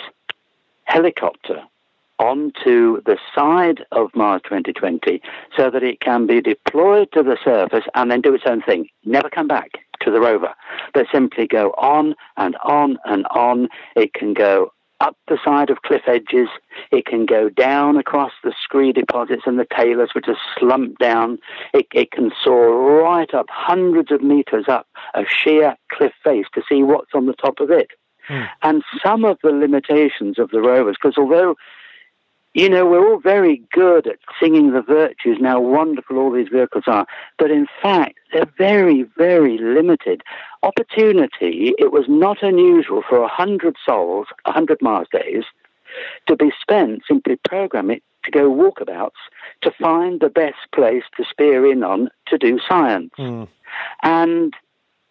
helicopter 0.85 1.61
onto 2.19 3.01
the 3.03 3.17
side 3.35 3.85
of 3.91 4.09
Mars 4.15 4.41
2020 4.45 5.21
so 5.55 5.69
that 5.69 5.83
it 5.83 5.99
can 5.99 6.25
be 6.25 6.41
deployed 6.41 7.11
to 7.13 7.21
the 7.21 7.37
surface 7.43 7.83
and 7.93 8.09
then 8.09 8.21
do 8.21 8.33
its 8.33 8.45
own 8.47 8.61
thing. 8.61 8.87
Never 9.05 9.29
come 9.29 9.47
back 9.47 9.71
to 10.01 10.11
the 10.11 10.19
rover, 10.19 10.53
but 10.93 11.07
simply 11.11 11.47
go 11.47 11.71
on 11.77 12.15
and 12.37 12.55
on 12.63 12.97
and 13.05 13.25
on. 13.27 13.67
It 13.95 14.13
can 14.13 14.33
go 14.33 14.71
up 14.99 15.15
the 15.27 15.37
side 15.43 15.69
of 15.69 15.83
cliff 15.83 16.01
edges. 16.07 16.49
It 16.91 17.05
can 17.05 17.25
go 17.25 17.49
down 17.49 17.97
across 17.97 18.31
the 18.43 18.53
scree 18.63 18.91
deposits 18.91 19.43
and 19.45 19.59
the 19.59 19.67
talus, 19.69 20.09
which 20.15 20.27
are 20.27 20.37
slumped 20.57 20.99
down. 20.99 21.37
It, 21.73 21.87
it 21.93 22.11
can 22.11 22.31
soar 22.43 23.03
right 23.03 23.31
up, 23.33 23.45
hundreds 23.49 24.11
of 24.11 24.21
meters 24.23 24.65
up 24.67 24.87
a 25.13 25.23
sheer 25.27 25.75
cliff 25.91 26.13
face 26.23 26.45
to 26.55 26.63
see 26.67 26.81
what's 26.81 27.13
on 27.13 27.27
the 27.27 27.33
top 27.33 27.59
of 27.59 27.69
it. 27.69 27.91
Hmm. 28.27 28.43
And 28.61 28.83
some 29.03 29.25
of 29.25 29.37
the 29.43 29.51
limitations 29.51 30.37
of 30.39 30.49
the 30.51 30.61
rovers, 30.61 30.97
because 31.01 31.17
although, 31.17 31.55
you 32.53 32.69
know, 32.69 32.85
we're 32.85 33.07
all 33.07 33.19
very 33.19 33.61
good 33.71 34.07
at 34.07 34.17
singing 34.41 34.71
the 34.71 34.81
virtues, 34.81 35.37
now 35.39 35.59
wonderful 35.59 36.17
all 36.17 36.31
these 36.31 36.49
vehicles 36.49 36.85
are, 36.87 37.05
but 37.37 37.51
in 37.51 37.67
fact, 37.81 38.17
they're 38.33 38.51
very, 38.57 39.03
very 39.17 39.57
limited. 39.57 40.23
Opportunity, 40.63 41.73
it 41.77 41.91
was 41.91 42.05
not 42.07 42.41
unusual 42.41 43.03
for 43.07 43.21
a 43.21 43.27
hundred 43.27 43.75
sols, 43.85 44.27
a 44.45 44.51
hundred 44.51 44.81
Mars 44.81 45.07
days, 45.11 45.43
to 46.27 46.35
be 46.35 46.51
spent 46.61 47.03
simply 47.07 47.37
programming 47.47 48.01
to 48.23 48.31
go 48.31 48.51
walkabouts 48.51 49.11
to 49.61 49.71
find 49.71 50.19
the 50.19 50.29
best 50.29 50.57
place 50.73 51.03
to 51.15 51.23
spear 51.29 51.71
in 51.71 51.83
on 51.83 52.09
to 52.27 52.37
do 52.37 52.59
science. 52.67 53.11
Mm. 53.17 53.47
And 54.03 54.53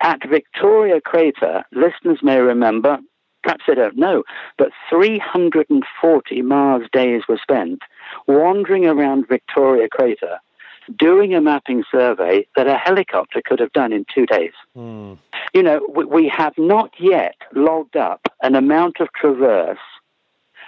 at 0.07 0.21
Victoria 0.29 1.01
Crater, 1.01 1.64
listeners 1.73 2.21
may 2.23 2.38
remember, 2.38 2.99
perhaps 3.42 3.64
they 3.66 3.75
don't 3.75 3.97
know, 3.97 4.23
but 4.57 4.71
340 4.88 6.42
Mars 6.42 6.87
days 6.92 7.23
were 7.29 7.40
spent 7.42 7.83
wandering 8.29 8.87
around 8.87 9.27
Victoria 9.29 9.88
Crater 9.88 10.38
doing 10.97 11.35
a 11.35 11.40
mapping 11.40 11.83
survey 11.90 12.47
that 12.55 12.69
a 12.69 12.77
helicopter 12.77 13.42
could 13.45 13.59
have 13.59 13.73
done 13.73 13.92
in 13.92 14.07
two 14.14 14.27
days. 14.27 14.53
Mm. 14.77 15.19
You 15.53 15.64
know, 15.64 15.81
we, 15.92 16.05
we 16.05 16.29
have 16.29 16.55
not 16.57 16.92
yet 17.01 17.35
logged 17.53 17.97
up 17.97 18.29
an 18.42 18.55
amount 18.55 19.01
of 19.01 19.12
traverse 19.12 19.79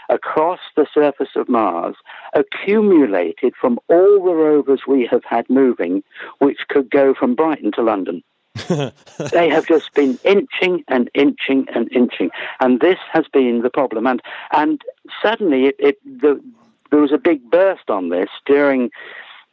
across 0.08 0.58
the 0.74 0.88
surface 0.92 1.36
of 1.36 1.48
Mars 1.48 1.94
accumulated 2.34 3.54
from 3.54 3.78
all 3.88 4.24
the 4.24 4.34
rovers 4.34 4.80
we 4.88 5.06
have 5.06 5.22
had 5.22 5.48
moving, 5.48 6.02
which 6.40 6.58
could 6.68 6.90
go 6.90 7.14
from 7.14 7.36
Brighton 7.36 7.70
to 7.76 7.82
London. 7.82 8.24
they 9.32 9.48
have 9.48 9.66
just 9.66 9.92
been 9.94 10.18
inching 10.24 10.84
and 10.88 11.10
inching 11.14 11.66
and 11.74 11.90
inching, 11.92 12.30
and 12.60 12.80
this 12.80 12.98
has 13.12 13.26
been 13.32 13.62
the 13.62 13.70
problem. 13.70 14.06
And 14.06 14.20
and 14.52 14.82
suddenly, 15.22 15.66
it, 15.66 15.76
it 15.78 15.98
the, 16.04 16.42
there 16.90 17.00
was 17.00 17.12
a 17.12 17.18
big 17.18 17.50
burst 17.50 17.90
on 17.90 18.08
this 18.08 18.28
during 18.46 18.90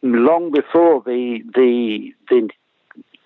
long 0.01 0.51
before 0.51 1.01
the 1.05 1.41
the 1.53 2.13
the 2.29 2.49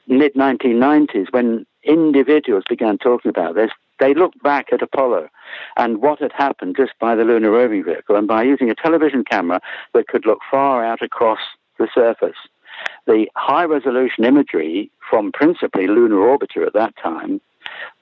mid 0.08 0.34
1990s 0.34 1.32
when 1.32 1.66
individuals 1.84 2.64
began 2.68 2.98
talking 2.98 3.30
about 3.30 3.56
this. 3.56 3.72
They 4.00 4.14
looked 4.14 4.42
back 4.42 4.68
at 4.72 4.82
Apollo 4.82 5.28
and 5.76 6.02
what 6.02 6.20
had 6.20 6.32
happened 6.32 6.78
just 6.78 6.94
by 7.00 7.16
the 7.16 7.26
lunar 7.26 7.52
roving 7.52 7.84
vehicle 7.84 8.16
and 8.16 8.28
by 8.28 8.44
using 8.44 8.70
a 8.70 8.76
television 8.76 9.24
camera 9.26 9.60
that 9.94 10.08
could 10.08 10.26
look 10.26 10.40
far 10.50 10.86
out 10.86 11.02
across 11.02 11.40
the 11.78 11.90
surface. 11.94 12.38
The 13.10 13.28
high 13.36 13.64
resolution 13.64 14.24
imagery 14.24 14.92
from 15.10 15.32
principally 15.32 15.88
Lunar 15.88 16.18
Orbiter 16.18 16.68
at 16.68 16.74
that 16.74 16.94
time, 17.02 17.42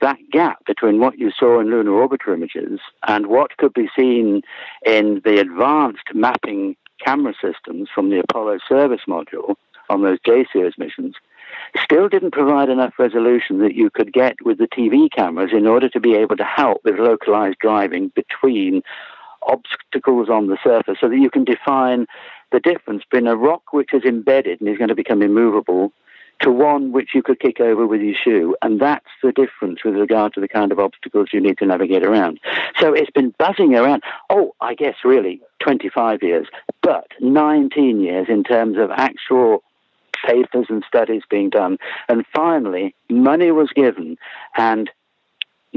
that 0.02 0.18
gap 0.34 0.66
between 0.66 1.00
what 1.00 1.18
you 1.18 1.32
saw 1.32 1.62
in 1.62 1.72
Lunar 1.72 1.92
Orbiter 1.92 2.34
images 2.34 2.82
and 3.08 3.28
what 3.28 3.56
could 3.56 3.74
be 3.74 3.88
seen 3.96 4.42
in 4.86 5.22
the 5.24 5.40
advanced 5.40 6.14
mapping 6.14 6.76
camera 7.00 7.34
systems 7.42 7.88
from 7.96 8.10
the 8.10 8.20
Apollo 8.20 8.58
service 8.68 9.04
module 9.08 9.56
on 9.90 10.02
those 10.02 10.20
J 10.26 10.46
series 10.52 10.78
missions 10.78 11.16
still 11.82 12.10
didn't 12.10 12.32
provide 12.32 12.68
enough 12.68 13.00
resolution 13.00 13.60
that 13.60 13.76
you 13.76 13.90
could 13.90 14.12
get 14.12 14.36
with 14.44 14.58
the 14.58 14.68
TV 14.68 15.10
cameras 15.10 15.52
in 15.54 15.68
order 15.68 15.88
to 15.88 16.02
be 16.02 16.16
able 16.16 16.36
to 16.36 16.44
help 16.44 16.82
with 16.84 17.00
localized 17.00 17.60
driving 17.60 18.12
between 18.14 18.82
obstacles 19.44 20.28
on 20.30 20.48
the 20.48 20.58
surface 20.62 20.98
so 21.00 21.08
that 21.08 21.18
you 21.18 21.30
can 21.30 21.46
define 21.46 22.08
the 22.52 22.60
difference 22.60 23.04
between 23.10 23.28
a 23.28 23.36
rock 23.36 23.74
which 23.74 23.94
is 23.94 24.04
embedded 24.04 24.62
and 24.62 24.70
is 24.70 24.78
going 24.78 24.90
to 24.90 24.96
become 24.96 25.22
immovable 25.22 25.92
to 26.42 26.52
one 26.52 26.92
which 26.92 27.10
you 27.16 27.24
could 27.24 27.40
kick 27.40 27.60
over 27.60 27.88
with 27.88 28.02
your 28.02 28.16
shoe. 28.16 28.56
And 28.62 28.80
that's 28.80 29.08
the 29.24 29.32
difference 29.32 29.84
with 29.84 29.96
regard 29.96 30.34
to 30.34 30.42
the 30.42 30.48
kind 30.48 30.72
of 30.72 30.80
obstacles 30.80 31.30
you 31.34 31.42
need 31.42 31.58
to 31.60 31.66
navigate 31.66 32.06
around. 32.06 32.40
So 32.80 32.94
it's 32.94 33.12
been 33.12 33.34
buzzing 33.38 33.76
around, 33.76 34.04
oh, 34.30 34.54
I 34.62 34.76
guess 34.76 34.96
really 35.04 35.42
25 35.62 36.20
years, 36.22 36.48
but 36.82 37.08
19 37.20 38.00
years 38.02 38.28
in 38.30 38.44
terms 38.44 38.78
of 38.78 38.92
actual 38.92 39.64
papers 40.26 40.66
and 40.70 40.84
studies 40.88 41.24
being 41.30 41.50
done. 41.50 41.78
And 42.08 42.26
finally, 42.36 42.96
money 43.10 43.52
was 43.52 43.70
given, 43.76 44.18
and 44.56 44.90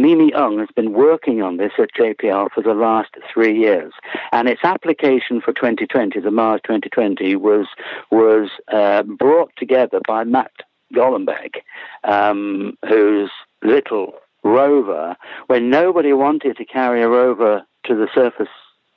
MiMi 0.01 0.33
Aung 0.33 0.59
has 0.61 0.69
been 0.75 0.93
working 0.93 1.43
on 1.43 1.59
this 1.59 1.73
at 1.79 1.93
JPL 1.95 2.51
for 2.53 2.63
the 2.63 2.75
last 2.75 3.11
three 3.33 3.59
years, 3.59 3.93
and 4.33 4.49
its 4.49 4.63
application 4.65 5.41
for 5.41 5.53
2020, 5.53 6.19
the 6.21 6.31
Mars 6.31 6.61
2020, 6.65 7.37
was 7.37 7.67
was 8.11 8.49
uh, 8.73 9.03
brought 9.03 9.53
together 9.57 10.01
by 10.07 10.25
Matt 10.25 10.53
Golombek, 10.95 11.63
um, 12.05 12.79
whose 12.89 13.31
little 13.63 14.15
rover, 14.43 15.17
when 15.49 15.69
nobody 15.69 16.13
wanted 16.15 16.57
to 16.57 16.65
carry 16.65 17.03
a 17.03 17.09
rover 17.09 17.63
to 17.85 17.95
the 17.95 18.09
surface 18.15 18.49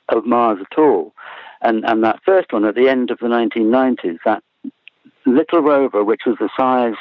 of 0.08 0.24
Mars 0.24 0.58
at 0.60 0.78
all, 0.78 1.12
and 1.60 1.84
and 1.84 2.02
that 2.02 2.22
first 2.24 2.52
one 2.52 2.64
at 2.64 2.74
the 2.74 2.88
end 2.88 3.10
of 3.10 3.18
the 3.18 3.26
1990s, 3.26 4.18
that 4.24 4.42
little 5.26 5.60
rover, 5.60 6.02
which 6.02 6.22
was 6.26 6.36
the 6.38 6.50
size 6.56 6.96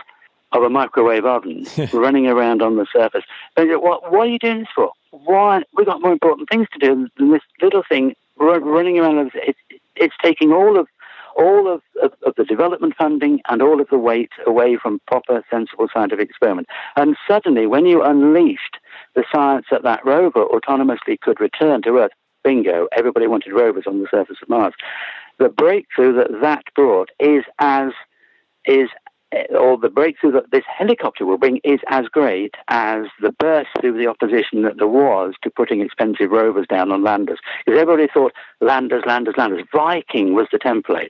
of 0.53 0.63
a 0.63 0.69
microwave 0.69 1.25
oven, 1.25 1.65
running 1.93 2.27
around 2.27 2.61
on 2.61 2.77
the 2.77 2.85
surface. 2.91 3.23
And 3.57 3.69
what, 3.81 4.11
what 4.11 4.27
are 4.27 4.31
you 4.31 4.39
doing 4.39 4.59
this 4.59 4.67
for? 4.75 4.91
Why? 5.11 5.63
We've 5.75 5.85
got 5.85 6.01
more 6.01 6.11
important 6.11 6.49
things 6.49 6.67
to 6.73 6.79
do 6.79 7.07
than 7.17 7.31
this 7.31 7.41
little 7.61 7.83
thing 7.87 8.15
running 8.37 8.99
around. 8.99 9.31
It's, 9.35 9.59
it's 9.95 10.15
taking 10.23 10.51
all 10.51 10.77
of 10.79 10.87
all 11.35 11.67
of, 11.71 11.81
of, 12.03 12.13
of, 12.27 12.35
the 12.35 12.43
development 12.43 12.93
funding 12.95 13.41
and 13.49 13.59
all 13.59 13.81
of 13.81 13.87
the 13.89 13.97
weight 13.97 14.29
away 14.45 14.77
from 14.77 15.01
proper, 15.07 15.43
sensible 15.49 15.87
scientific 15.91 16.29
experiment. 16.29 16.67
And 16.95 17.17
suddenly, 17.27 17.65
when 17.65 17.87
you 17.87 18.03
unleashed 18.03 18.77
the 19.15 19.23
science 19.33 19.65
that 19.71 19.81
that 19.81 20.05
rover 20.05 20.45
autonomously 20.45 21.19
could 21.19 21.39
return 21.39 21.81
to 21.83 21.97
Earth, 21.97 22.11
bingo, 22.43 22.87
everybody 22.95 23.25
wanted 23.25 23.53
rovers 23.53 23.85
on 23.87 23.99
the 23.99 24.07
surface 24.11 24.37
of 24.43 24.49
Mars. 24.49 24.73
The 25.39 25.49
breakthrough 25.49 26.13
that 26.17 26.41
that 26.41 26.65
brought 26.75 27.09
is 27.19 27.43
as 27.57 27.93
is 28.65 28.89
or 29.51 29.77
the 29.77 29.89
breakthrough 29.89 30.31
that 30.31 30.51
this 30.51 30.63
helicopter 30.67 31.25
will 31.25 31.37
bring 31.37 31.59
is 31.63 31.79
as 31.87 32.07
great 32.07 32.55
as 32.67 33.05
the 33.21 33.31
burst 33.31 33.69
through 33.79 33.97
the 33.97 34.07
opposition 34.07 34.63
that 34.63 34.77
there 34.77 34.87
was 34.87 35.33
to 35.43 35.49
putting 35.49 35.81
expensive 35.81 36.31
rovers 36.31 36.67
down 36.67 36.91
on 36.91 37.03
landers. 37.03 37.39
Because 37.65 37.79
everybody 37.79 38.07
thought 38.13 38.33
landers, 38.61 39.03
landers, 39.05 39.35
landers. 39.37 39.65
Viking 39.71 40.33
was 40.33 40.47
the 40.51 40.59
template. 40.59 41.09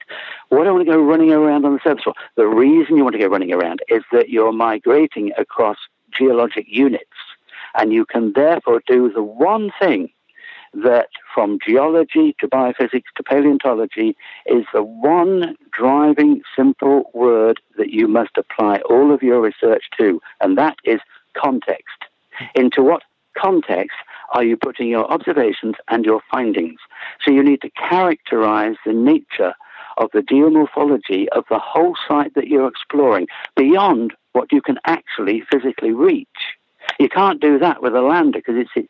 What 0.49 0.63
do 0.63 0.69
I 0.69 0.71
want 0.71 0.85
to 0.85 0.91
go 0.91 1.01
running 1.01 1.31
around 1.31 1.65
on 1.65 1.73
the 1.73 1.79
surface 1.83 2.03
for? 2.03 2.13
The 2.35 2.47
reason 2.47 2.97
you 2.97 3.03
want 3.03 3.13
to 3.13 3.19
go 3.19 3.27
running 3.27 3.53
around 3.53 3.81
is 3.89 4.03
that 4.11 4.29
you're 4.29 4.53
migrating 4.53 5.31
across 5.37 5.77
geologic 6.17 6.65
units. 6.67 7.05
And 7.75 7.91
you 7.91 8.05
can 8.05 8.33
therefore 8.33 8.81
do 8.85 9.11
the 9.11 9.23
one 9.23 9.71
thing 9.79 10.09
that 10.73 11.09
from 11.33 11.59
geology 11.65 12.35
to 12.39 12.47
biophysics 12.47 13.11
to 13.15 13.23
paleontology 13.23 14.15
is 14.45 14.65
the 14.73 14.83
one 14.83 15.55
driving 15.71 16.41
simple 16.55 17.11
word 17.13 17.59
that 17.77 17.89
you 17.89 18.07
must 18.07 18.37
apply 18.37 18.79
all 18.89 19.13
of 19.13 19.21
your 19.21 19.41
research 19.41 19.83
to, 19.97 20.21
and 20.41 20.57
that 20.57 20.77
is 20.83 20.99
context. 21.35 22.05
Into 22.55 22.81
what 22.81 23.03
context 23.37 23.97
are 24.31 24.43
you 24.43 24.57
putting 24.57 24.87
your 24.87 25.05
observations 25.11 25.75
and 25.89 26.05
your 26.05 26.21
findings? 26.31 26.79
So 27.23 27.31
you 27.31 27.43
need 27.43 27.61
to 27.61 27.69
characterize 27.71 28.75
the 28.85 28.93
nature 28.93 29.53
of 29.97 30.09
the 30.11 30.21
geomorphology 30.21 31.27
of 31.29 31.45
the 31.49 31.59
whole 31.59 31.95
site 32.07 32.33
that 32.33 32.47
you're 32.47 32.67
exploring 32.67 33.27
beyond 33.55 34.13
what 34.31 34.51
you 34.51 34.61
can 34.61 34.79
actually 34.85 35.43
physically 35.51 35.91
reach. 35.91 36.27
You 36.99 37.09
can't 37.09 37.39
do 37.39 37.59
that 37.59 37.81
with 37.81 37.95
a 37.95 38.01
lander 38.01 38.39
because 38.39 38.55
it's 38.57 38.87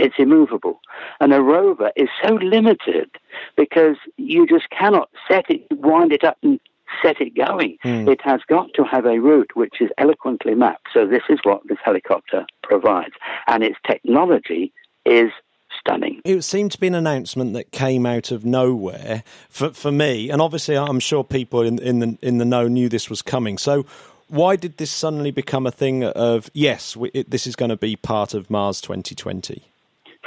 it's 0.00 0.16
immovable. 0.18 0.80
And 1.20 1.32
a 1.32 1.40
rover 1.40 1.92
is 1.96 2.08
so 2.22 2.34
limited 2.34 3.10
because 3.56 3.96
you 4.16 4.46
just 4.46 4.70
cannot 4.70 5.10
set 5.28 5.50
it, 5.50 5.66
wind 5.70 6.12
it 6.12 6.24
up 6.24 6.38
and 6.42 6.58
set 7.02 7.20
it 7.20 7.36
going. 7.36 7.76
Mm. 7.84 8.08
It 8.08 8.20
has 8.22 8.40
got 8.48 8.72
to 8.74 8.84
have 8.84 9.06
a 9.06 9.18
route 9.18 9.50
which 9.54 9.80
is 9.80 9.90
eloquently 9.98 10.54
mapped. 10.54 10.88
So 10.92 11.06
this 11.06 11.22
is 11.28 11.38
what 11.42 11.62
this 11.68 11.78
helicopter 11.84 12.46
provides. 12.62 13.14
And 13.46 13.62
its 13.62 13.78
technology 13.86 14.72
is 15.04 15.30
stunning. 15.78 16.20
It 16.24 16.42
seemed 16.42 16.72
to 16.72 16.80
be 16.80 16.88
an 16.88 16.94
announcement 16.94 17.52
that 17.54 17.70
came 17.70 18.06
out 18.06 18.30
of 18.32 18.44
nowhere 18.44 19.22
for, 19.48 19.70
for 19.70 19.92
me. 19.92 20.30
And 20.30 20.42
obviously 20.42 20.76
I'm 20.76 21.00
sure 21.00 21.24
people 21.24 21.62
in, 21.62 21.78
in 21.78 21.98
the 22.00 22.18
in 22.22 22.38
the 22.38 22.44
know 22.44 22.68
knew 22.68 22.88
this 22.88 23.08
was 23.08 23.22
coming. 23.22 23.56
So 23.56 23.86
why 24.28 24.56
did 24.56 24.76
this 24.76 24.90
suddenly 24.90 25.30
become 25.30 25.66
a 25.66 25.70
thing 25.70 26.04
of 26.04 26.50
yes, 26.54 26.96
we, 26.96 27.10
it, 27.10 27.30
this 27.30 27.46
is 27.46 27.56
going 27.56 27.70
to 27.70 27.76
be 27.76 27.96
part 27.96 28.34
of 28.34 28.50
Mars 28.50 28.80
2020? 28.80 29.69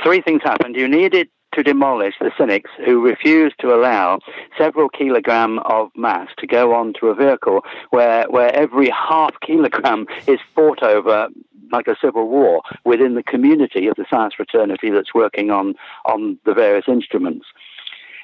Three 0.04 0.22
things 0.22 0.42
happened. 0.44 0.76
You 0.76 0.88
needed 0.88 1.30
to 1.54 1.64
demolish 1.64 2.16
the 2.20 2.32
cynics 2.38 2.72
who 2.86 3.02
refused 3.02 3.56
to 3.60 3.74
allow 3.74 4.20
several 4.58 4.90
kilogram 4.90 5.60
of 5.60 5.90
mass 5.96 6.30
to 6.40 6.48
go 6.48 6.74
onto 6.74 7.08
a 7.08 7.16
vehicle 7.16 7.62
where, 7.92 8.26
where 8.30 8.54
every 8.56 8.90
half 8.90 9.36
kilogram 9.46 10.08
is 10.28 10.40
fought 10.56 10.82
over 10.84 11.28
like 11.72 11.88
a 11.88 11.96
civil 12.02 12.28
war 12.28 12.62
within 12.86 13.16
the 13.16 13.24
community 13.24 13.88
of 13.88 13.96
the 13.96 14.06
science 14.10 14.34
fraternity 14.36 14.90
that's 14.90 15.14
working 15.14 15.50
on, 15.50 15.74
on 16.06 16.38
the 16.46 16.54
various 16.54 16.86
instruments 16.88 17.46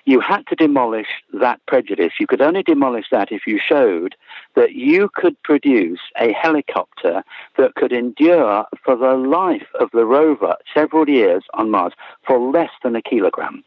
you 0.09 0.19
had 0.19 0.47
to 0.47 0.55
demolish 0.55 1.21
that 1.33 1.63
prejudice. 1.67 2.13
You 2.19 2.25
could 2.25 2.41
only 2.41 2.63
demolish 2.63 3.05
that 3.11 3.31
if 3.31 3.45
you 3.45 3.59
showed 3.63 4.15
that 4.55 4.71
you 4.73 5.07
could 5.13 5.39
produce 5.43 5.99
a 6.19 6.33
helicopter 6.33 7.23
that 7.57 7.75
could 7.75 7.91
endure 7.91 8.65
for 8.83 8.95
the 8.95 9.13
life 9.13 9.67
of 9.79 9.91
the 9.93 10.05
rover 10.05 10.55
several 10.73 11.07
years 11.07 11.43
on 11.53 11.69
Mars 11.69 11.93
for 12.25 12.39
less 12.39 12.71
than 12.83 12.95
a 12.95 13.03
kilogram. 13.03 13.63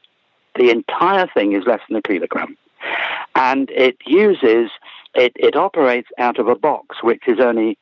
The 0.59 0.71
entire 0.71 1.29
thing 1.33 1.53
is 1.53 1.63
less 1.65 1.81
than 1.89 1.97
a 1.97 2.03
kilogram. 2.03 2.57
And 3.37 3.71
it 3.71 3.99
uses, 4.05 4.73
it, 5.15 5.33
it 5.37 5.55
operates 5.55 6.09
out 6.19 6.41
of 6.41 6.49
a 6.49 6.57
box 6.57 6.97
which 7.05 7.23
is 7.29 7.39
only 7.39 7.79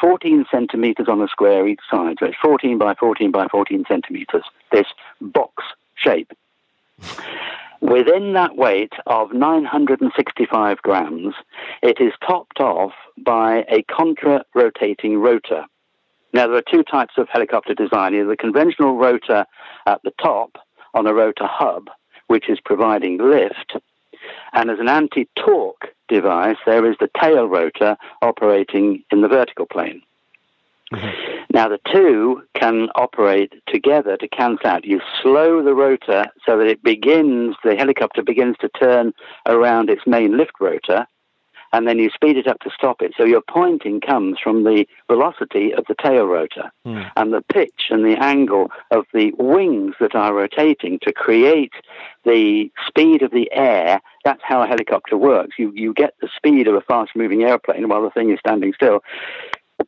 14 0.00 0.46
centimeters 0.50 1.08
on 1.08 1.20
a 1.20 1.28
square 1.28 1.68
each 1.68 1.80
side. 1.90 2.16
So 2.20 2.26
it's 2.26 2.38
14 2.40 2.78
by 2.78 2.94
14 2.94 3.30
by 3.30 3.48
14 3.48 3.84
centimeters, 3.86 4.44
this 4.72 4.86
box 5.20 5.62
shape 5.94 6.32
Within 7.80 8.32
that 8.32 8.56
weight 8.56 8.92
of 9.06 9.32
965 9.32 10.82
grams, 10.82 11.34
it 11.82 12.00
is 12.00 12.12
topped 12.26 12.60
off 12.60 12.92
by 13.16 13.64
a 13.68 13.82
contra 13.84 14.44
rotating 14.54 15.18
rotor. 15.18 15.64
Now, 16.32 16.48
there 16.48 16.56
are 16.56 16.62
two 16.62 16.82
types 16.82 17.14
of 17.16 17.28
helicopter 17.28 17.74
design 17.74 18.14
either 18.14 18.28
the 18.28 18.36
conventional 18.36 18.96
rotor 18.96 19.46
at 19.86 20.02
the 20.02 20.12
top 20.20 20.56
on 20.92 21.06
a 21.06 21.14
rotor 21.14 21.46
hub, 21.46 21.88
which 22.26 22.50
is 22.50 22.58
providing 22.64 23.18
lift, 23.18 23.76
and 24.52 24.70
as 24.70 24.80
an 24.80 24.88
anti 24.88 25.28
torque 25.36 25.88
device, 26.08 26.56
there 26.66 26.90
is 26.90 26.96
the 26.98 27.10
tail 27.20 27.46
rotor 27.46 27.96
operating 28.22 29.04
in 29.12 29.20
the 29.20 29.28
vertical 29.28 29.66
plane. 29.66 30.02
Mm-hmm. 30.92 31.44
Now, 31.50 31.68
the 31.68 31.78
two 31.92 32.42
can 32.54 32.88
operate 32.94 33.52
together 33.66 34.16
to 34.16 34.28
cancel 34.28 34.66
out. 34.66 34.84
You 34.84 35.00
slow 35.22 35.62
the 35.62 35.74
rotor 35.74 36.26
so 36.46 36.58
that 36.58 36.66
it 36.66 36.82
begins, 36.82 37.56
the 37.64 37.76
helicopter 37.76 38.22
begins 38.22 38.56
to 38.60 38.68
turn 38.68 39.12
around 39.46 39.90
its 39.90 40.02
main 40.06 40.36
lift 40.36 40.52
rotor, 40.60 41.06
and 41.72 41.86
then 41.86 41.98
you 41.98 42.10
speed 42.10 42.36
it 42.36 42.46
up 42.46 42.60
to 42.60 42.70
stop 42.70 43.02
it. 43.02 43.12
So 43.16 43.24
your 43.24 43.42
pointing 43.42 44.00
comes 44.00 44.38
from 44.42 44.64
the 44.64 44.86
velocity 45.06 45.74
of 45.74 45.84
the 45.86 45.94
tail 46.02 46.24
rotor 46.24 46.70
mm. 46.86 47.10
and 47.16 47.32
the 47.32 47.42
pitch 47.52 47.88
and 47.90 48.04
the 48.04 48.16
angle 48.22 48.70
of 48.90 49.04
the 49.12 49.32
wings 49.38 49.94
that 50.00 50.14
are 50.14 50.34
rotating 50.34 50.98
to 51.02 51.12
create 51.12 51.72
the 52.24 52.70
speed 52.86 53.22
of 53.22 53.32
the 53.32 53.50
air. 53.52 54.00
That's 54.24 54.40
how 54.42 54.62
a 54.62 54.66
helicopter 54.66 55.16
works. 55.16 55.56
You, 55.58 55.72
you 55.74 55.92
get 55.92 56.14
the 56.20 56.28
speed 56.34 56.68
of 56.68 56.74
a 56.74 56.80
fast 56.80 57.10
moving 57.14 57.42
airplane 57.42 57.88
while 57.88 58.02
the 58.02 58.10
thing 58.10 58.30
is 58.30 58.38
standing 58.38 58.72
still. 58.72 59.00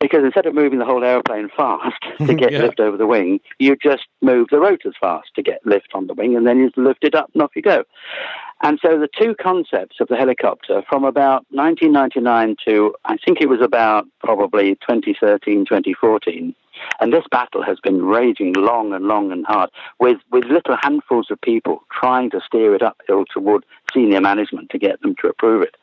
Because 0.00 0.24
instead 0.24 0.46
of 0.46 0.54
moving 0.54 0.78
the 0.78 0.86
whole 0.86 1.04
airplane 1.04 1.50
fast 1.54 2.02
to 2.18 2.34
get 2.34 2.52
yeah. 2.52 2.60
lift 2.60 2.80
over 2.80 2.96
the 2.96 3.06
wing, 3.06 3.40
you 3.58 3.76
just 3.76 4.06
move 4.22 4.48
the 4.50 4.58
rotors 4.58 4.94
fast 4.98 5.28
to 5.36 5.42
get 5.42 5.64
lift 5.66 5.90
on 5.94 6.06
the 6.06 6.14
wing, 6.14 6.36
and 6.36 6.46
then 6.46 6.58
you 6.58 6.70
lift 6.76 7.04
it 7.04 7.14
up 7.14 7.30
and 7.34 7.42
off 7.42 7.54
you 7.54 7.62
go. 7.62 7.84
And 8.62 8.78
so 8.82 8.98
the 8.98 9.08
two 9.18 9.34
concepts 9.40 9.96
of 10.00 10.08
the 10.08 10.16
helicopter 10.16 10.82
from 10.88 11.04
about 11.04 11.46
1999 11.50 12.56
to 12.66 12.94
I 13.04 13.16
think 13.16 13.40
it 13.40 13.48
was 13.48 13.60
about 13.60 14.06
probably 14.22 14.74
2013, 14.86 15.64
2014. 15.64 16.54
And 17.00 17.12
this 17.12 17.24
battle 17.30 17.62
has 17.62 17.78
been 17.80 18.04
raging 18.04 18.54
long 18.54 18.92
and 18.92 19.06
long 19.06 19.32
and 19.32 19.44
hard 19.46 19.70
with, 19.98 20.18
with 20.30 20.44
little 20.44 20.76
handfuls 20.80 21.30
of 21.30 21.40
people 21.40 21.82
trying 21.92 22.30
to 22.30 22.40
steer 22.46 22.74
it 22.74 22.82
uphill 22.82 23.24
toward 23.26 23.64
senior 23.92 24.20
management 24.20 24.70
to 24.70 24.78
get 24.78 25.00
them 25.02 25.14
to 25.20 25.28
approve 25.28 25.62
it. 25.62 25.76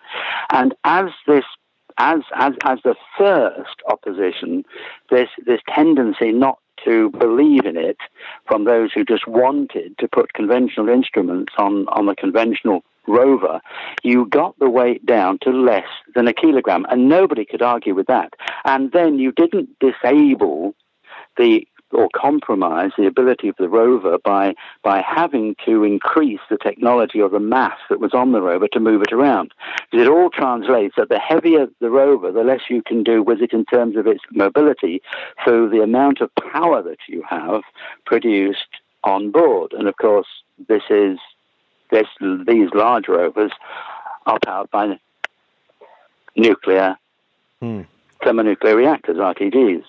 And 0.51 0.73
as 0.83 1.09
this 1.27 1.45
as 1.97 2.21
as 2.35 2.53
as 2.63 2.79
the 2.83 2.95
first 3.17 3.81
opposition, 3.87 4.63
this 5.09 5.29
this 5.45 5.61
tendency 5.67 6.31
not 6.31 6.59
to 6.85 7.09
believe 7.11 7.65
in 7.65 7.77
it 7.77 7.97
from 8.45 8.65
those 8.65 8.91
who 8.93 9.03
just 9.03 9.27
wanted 9.27 9.97
to 9.97 10.07
put 10.07 10.33
conventional 10.33 10.89
instruments 10.89 11.53
on, 11.57 11.87
on 11.89 12.07
a 12.07 12.15
conventional 12.15 12.83
rover, 13.07 13.61
you 14.03 14.25
got 14.27 14.57
the 14.59 14.69
weight 14.69 15.05
down 15.05 15.39
to 15.41 15.49
less 15.49 15.87
than 16.13 16.27
a 16.27 16.33
kilogram. 16.33 16.85
And 16.89 17.09
nobody 17.09 17.45
could 17.45 17.61
argue 17.61 17.95
with 17.95 18.07
that. 18.07 18.33
And 18.65 18.91
then 18.91 19.17
you 19.17 19.31
didn't 19.31 19.69
disable 19.79 20.75
the 21.37 21.67
or 21.91 22.09
compromise 22.15 22.91
the 22.97 23.07
ability 23.07 23.47
of 23.47 23.55
the 23.57 23.69
rover 23.69 24.17
by 24.23 24.53
by 24.83 25.01
having 25.01 25.55
to 25.65 25.83
increase 25.83 26.39
the 26.49 26.57
technology 26.57 27.21
or 27.21 27.29
the 27.29 27.39
mass 27.39 27.77
that 27.89 27.99
was 27.99 28.13
on 28.13 28.31
the 28.31 28.41
rover 28.41 28.67
to 28.67 28.79
move 28.79 29.01
it 29.01 29.13
around. 29.13 29.53
It 29.91 30.07
all 30.07 30.29
translates 30.29 30.95
that 30.97 31.09
the 31.09 31.19
heavier 31.19 31.67
the 31.79 31.89
rover, 31.89 32.31
the 32.31 32.43
less 32.43 32.61
you 32.69 32.81
can 32.81 33.03
do 33.03 33.23
with 33.23 33.41
it 33.41 33.53
in 33.53 33.65
terms 33.65 33.95
of 33.95 34.07
its 34.07 34.23
mobility 34.31 35.01
through 35.43 35.69
the 35.69 35.81
amount 35.81 36.21
of 36.21 36.29
power 36.35 36.81
that 36.83 36.99
you 37.07 37.23
have 37.29 37.61
produced 38.05 38.67
on 39.03 39.31
board. 39.31 39.73
And 39.73 39.87
of 39.87 39.95
course, 39.97 40.27
this 40.67 40.83
is 40.89 41.17
this 41.91 42.07
these 42.45 42.69
large 42.73 43.07
rovers 43.07 43.51
are 44.25 44.39
powered 44.43 44.69
by 44.71 44.99
nuclear 46.35 46.97
hmm. 47.61 47.81
thermonuclear 48.23 48.75
reactors, 48.75 49.17
RTGs. 49.17 49.83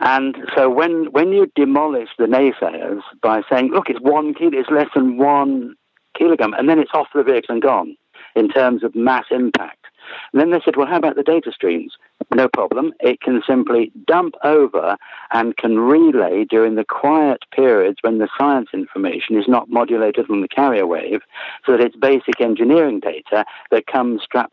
And 0.00 0.36
so 0.56 0.68
when, 0.68 1.06
when 1.12 1.32
you 1.32 1.50
demolish 1.54 2.10
the 2.18 2.26
naysayers 2.26 3.00
by 3.22 3.42
saying, 3.50 3.70
look, 3.72 3.88
it's 3.88 4.00
one 4.00 4.34
kilo, 4.34 4.58
it's 4.58 4.70
less 4.70 4.88
than 4.94 5.18
one 5.18 5.74
kilogram, 6.16 6.54
and 6.54 6.68
then 6.68 6.78
it's 6.78 6.90
off 6.94 7.08
the 7.14 7.22
vehicle 7.22 7.54
and 7.54 7.62
gone 7.62 7.96
in 8.36 8.48
terms 8.48 8.82
of 8.82 8.94
mass 8.94 9.24
impact. 9.30 9.86
And 10.32 10.40
then 10.40 10.50
they 10.50 10.60
said, 10.64 10.76
well, 10.76 10.86
how 10.86 10.96
about 10.96 11.16
the 11.16 11.22
data 11.22 11.50
streams? 11.52 11.96
No 12.32 12.48
problem. 12.48 12.92
It 13.00 13.20
can 13.20 13.42
simply 13.46 13.90
dump 14.06 14.34
over 14.42 14.96
and 15.32 15.56
can 15.56 15.78
relay 15.78 16.44
during 16.44 16.74
the 16.74 16.84
quiet 16.84 17.42
periods 17.52 17.98
when 18.02 18.18
the 18.18 18.28
science 18.36 18.68
information 18.74 19.38
is 19.38 19.48
not 19.48 19.70
modulated 19.70 20.26
from 20.26 20.42
the 20.42 20.48
carrier 20.48 20.86
wave, 20.86 21.20
so 21.64 21.72
that 21.72 21.80
it's 21.80 21.96
basic 21.96 22.40
engineering 22.40 23.00
data 23.00 23.44
that 23.70 23.86
comes 23.86 24.22
strapped 24.22 24.52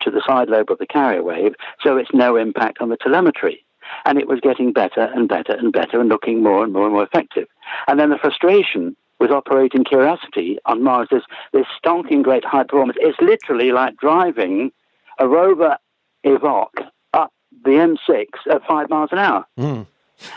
to 0.00 0.10
the 0.10 0.22
side 0.26 0.48
lobe 0.48 0.70
of 0.70 0.78
the 0.78 0.86
carrier 0.86 1.22
wave, 1.22 1.54
so 1.80 1.96
it's 1.96 2.10
no 2.12 2.36
impact 2.36 2.78
on 2.80 2.88
the 2.88 2.96
telemetry 2.96 3.64
and 4.04 4.18
it 4.18 4.28
was 4.28 4.40
getting 4.40 4.72
better 4.72 5.10
and 5.14 5.28
better 5.28 5.52
and 5.52 5.72
better 5.72 6.00
and 6.00 6.08
looking 6.08 6.42
more 6.42 6.62
and 6.64 6.72
more 6.72 6.84
and 6.84 6.92
more 6.92 7.04
effective. 7.04 7.48
And 7.86 7.98
then 7.98 8.10
the 8.10 8.18
frustration 8.18 8.96
with 9.18 9.30
operating 9.30 9.84
Curiosity 9.84 10.58
on 10.66 10.82
Mars, 10.82 11.08
this, 11.10 11.22
this 11.52 11.66
stonking 11.82 12.22
great 12.22 12.44
high 12.44 12.64
performance, 12.64 12.98
it's 13.00 13.20
literally 13.20 13.70
like 13.70 13.96
driving 13.96 14.72
a 15.18 15.28
rover 15.28 15.76
Evoque 16.24 16.88
up 17.12 17.32
the 17.64 17.70
M6 17.70 18.26
at 18.50 18.64
five 18.66 18.90
miles 18.90 19.10
an 19.12 19.18
hour. 19.18 19.46
Mm. 19.58 19.86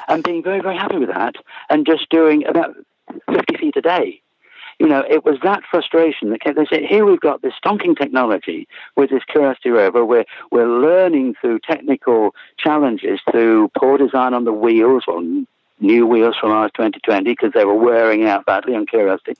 And 0.07 0.23
being 0.23 0.43
very, 0.43 0.61
very 0.61 0.77
happy 0.77 0.97
with 0.97 1.09
that 1.09 1.35
and 1.69 1.85
just 1.85 2.09
doing 2.09 2.45
about 2.45 2.75
50 3.31 3.57
feet 3.57 3.75
a 3.75 3.81
day 3.81 4.21
you 4.79 4.87
know, 4.87 5.03
it 5.09 5.23
was 5.23 5.37
that 5.43 5.63
frustration 5.69 6.29
that 6.31 6.41
kept, 6.41 6.57
they 6.57 6.65
said, 6.65 6.83
here 6.83 7.05
we've 7.05 7.19
got 7.19 7.41
this 7.41 7.53
stonking 7.63 7.97
technology 7.97 8.67
with 8.95 9.09
this 9.09 9.23
Curiosity 9.23 9.69
rover. 9.69 10.03
We're, 10.03 10.25
we're 10.51 10.67
learning 10.67 11.35
through 11.39 11.59
technical 11.59 12.35
challenges, 12.57 13.19
through 13.31 13.69
poor 13.77 13.97
design 13.97 14.33
on 14.33 14.43
the 14.43 14.53
wheels, 14.53 15.03
or 15.07 15.21
new 15.79 16.05
wheels 16.05 16.35
from 16.39 16.49
Mars 16.49 16.71
2020 16.75 17.31
because 17.31 17.53
they 17.53 17.65
were 17.65 17.75
wearing 17.75 18.25
out 18.25 18.45
badly 18.45 18.75
on 18.75 18.85
Curiosity. 18.85 19.35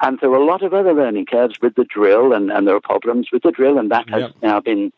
And 0.00 0.18
through 0.18 0.42
a 0.42 0.44
lot 0.44 0.62
of 0.62 0.74
other 0.74 0.94
learning 0.94 1.26
curves 1.26 1.56
with 1.60 1.74
the 1.74 1.84
drill, 1.84 2.32
and, 2.32 2.50
and 2.50 2.66
there 2.66 2.74
are 2.74 2.80
problems 2.80 3.28
with 3.32 3.42
the 3.42 3.52
drill, 3.52 3.78
and 3.78 3.90
that 3.90 4.08
has 4.08 4.22
yep. 4.22 4.32
now 4.42 4.60
been 4.60 4.92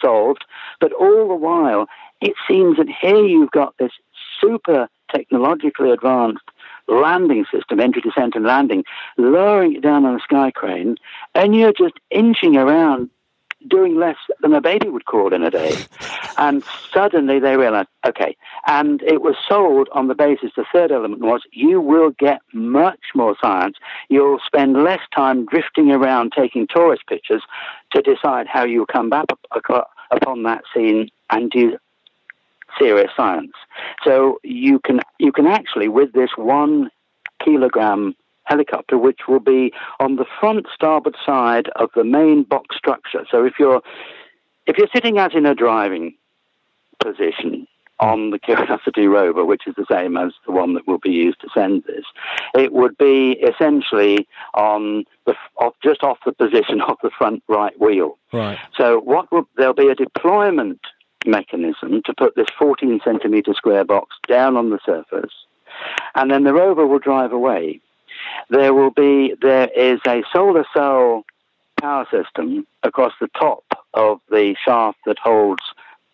solved. 0.00 0.44
But 0.80 0.92
all 0.92 1.28
the 1.28 1.34
while, 1.34 1.86
it 2.20 2.34
seems 2.48 2.76
that 2.76 2.88
here 2.88 3.24
you've 3.24 3.50
got 3.52 3.74
this 3.78 3.92
super 4.40 4.88
technologically 5.14 5.90
advanced 5.90 6.44
landing 6.88 7.44
system, 7.52 7.80
entry, 7.80 8.02
descent, 8.02 8.34
and 8.34 8.44
landing, 8.44 8.84
lowering 9.16 9.76
it 9.76 9.82
down 9.82 10.04
on 10.04 10.16
a 10.16 10.20
sky 10.20 10.50
crane, 10.50 10.96
and 11.34 11.54
you're 11.54 11.72
just 11.72 11.94
inching 12.10 12.56
around 12.56 13.10
doing 13.68 13.96
less 13.96 14.16
than 14.40 14.52
a 14.54 14.60
baby 14.60 14.88
would 14.88 15.04
crawl 15.04 15.32
in 15.32 15.42
a 15.42 15.50
day. 15.50 15.76
And 16.38 16.64
suddenly 16.92 17.38
they 17.38 17.56
realized, 17.56 17.90
okay. 18.06 18.36
And 18.66 19.02
it 19.02 19.20
was 19.20 19.36
sold 19.46 19.88
on 19.92 20.08
the 20.08 20.14
basis, 20.14 20.50
the 20.56 20.64
third 20.72 20.90
element 20.90 21.20
was 21.20 21.42
you 21.52 21.78
will 21.78 22.10
get 22.10 22.40
much 22.54 23.00
more 23.14 23.36
science. 23.40 23.76
You'll 24.08 24.40
spend 24.44 24.82
less 24.82 25.02
time 25.14 25.44
drifting 25.44 25.90
around 25.90 26.32
taking 26.34 26.66
tourist 26.66 27.02
pictures 27.06 27.42
to 27.92 28.00
decide 28.00 28.46
how 28.46 28.64
you 28.64 28.86
come 28.86 29.10
back 29.10 29.26
upon 30.10 30.42
that 30.44 30.62
scene 30.74 31.10
and 31.28 31.50
do 31.50 31.76
serious 32.78 33.10
science. 33.16 33.52
So 34.04 34.38
you 34.42 34.78
can 34.80 35.00
you 35.18 35.32
can 35.32 35.46
actually 35.46 35.88
with 35.88 36.12
this 36.12 36.30
one 36.36 36.90
kilogram 37.44 38.14
helicopter, 38.44 38.98
which 38.98 39.20
will 39.28 39.40
be 39.40 39.72
on 40.00 40.16
the 40.16 40.26
front 40.40 40.66
starboard 40.74 41.16
side 41.24 41.68
of 41.76 41.90
the 41.94 42.04
main 42.04 42.42
box 42.42 42.76
structure. 42.76 43.24
So 43.30 43.44
if 43.44 43.54
you're 43.58 43.82
if 44.66 44.76
you're 44.78 44.88
sitting 44.94 45.18
as 45.18 45.32
in 45.34 45.46
a 45.46 45.54
driving 45.54 46.14
position 47.02 47.66
on 48.00 48.30
the 48.30 48.38
Curiosity 48.38 49.06
rover, 49.06 49.44
which 49.44 49.62
is 49.66 49.74
the 49.76 49.86
same 49.90 50.16
as 50.16 50.32
the 50.44 50.52
one 50.52 50.74
that 50.74 50.86
will 50.88 50.98
be 50.98 51.10
used 51.10 51.40
to 51.40 51.48
send 51.54 51.84
this, 51.84 52.04
it 52.54 52.72
would 52.72 52.98
be 52.98 53.32
essentially 53.32 54.26
on 54.54 55.04
the 55.24 55.34
off, 55.56 55.74
just 55.82 56.02
off 56.02 56.18
the 56.26 56.32
position 56.32 56.80
of 56.80 56.96
the 57.02 57.10
front 57.16 57.42
right 57.48 57.78
wheel. 57.80 58.18
Right. 58.32 58.58
So 58.76 58.98
what 59.00 59.30
will 59.30 59.48
there'll 59.56 59.74
be 59.74 59.88
a 59.88 59.94
deployment 59.94 60.80
mechanism 61.26 62.02
to 62.04 62.14
put 62.14 62.36
this 62.36 62.48
14 62.58 63.00
centimeter 63.04 63.54
square 63.54 63.84
box 63.84 64.16
down 64.26 64.56
on 64.56 64.70
the 64.70 64.78
surface, 64.84 65.32
and 66.14 66.30
then 66.30 66.44
the 66.44 66.52
rover 66.52 66.86
will 66.86 66.98
drive 66.98 67.32
away. 67.32 67.80
There 68.50 68.74
will 68.74 68.90
be 68.90 69.34
there 69.40 69.68
is 69.74 70.00
a 70.06 70.22
solar 70.32 70.64
cell 70.74 71.24
power 71.80 72.06
system 72.10 72.66
across 72.82 73.12
the 73.20 73.28
top 73.28 73.64
of 73.94 74.20
the 74.30 74.54
shaft 74.64 74.98
that 75.06 75.18
holds 75.18 75.62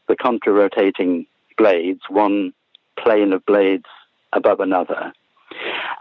the 0.09 0.17
contra-rotating 0.17 1.27
blades, 1.57 2.01
one 2.09 2.53
plane 2.99 3.33
of 3.33 3.45
blades 3.45 3.85
above 4.33 4.61
another. 4.61 5.13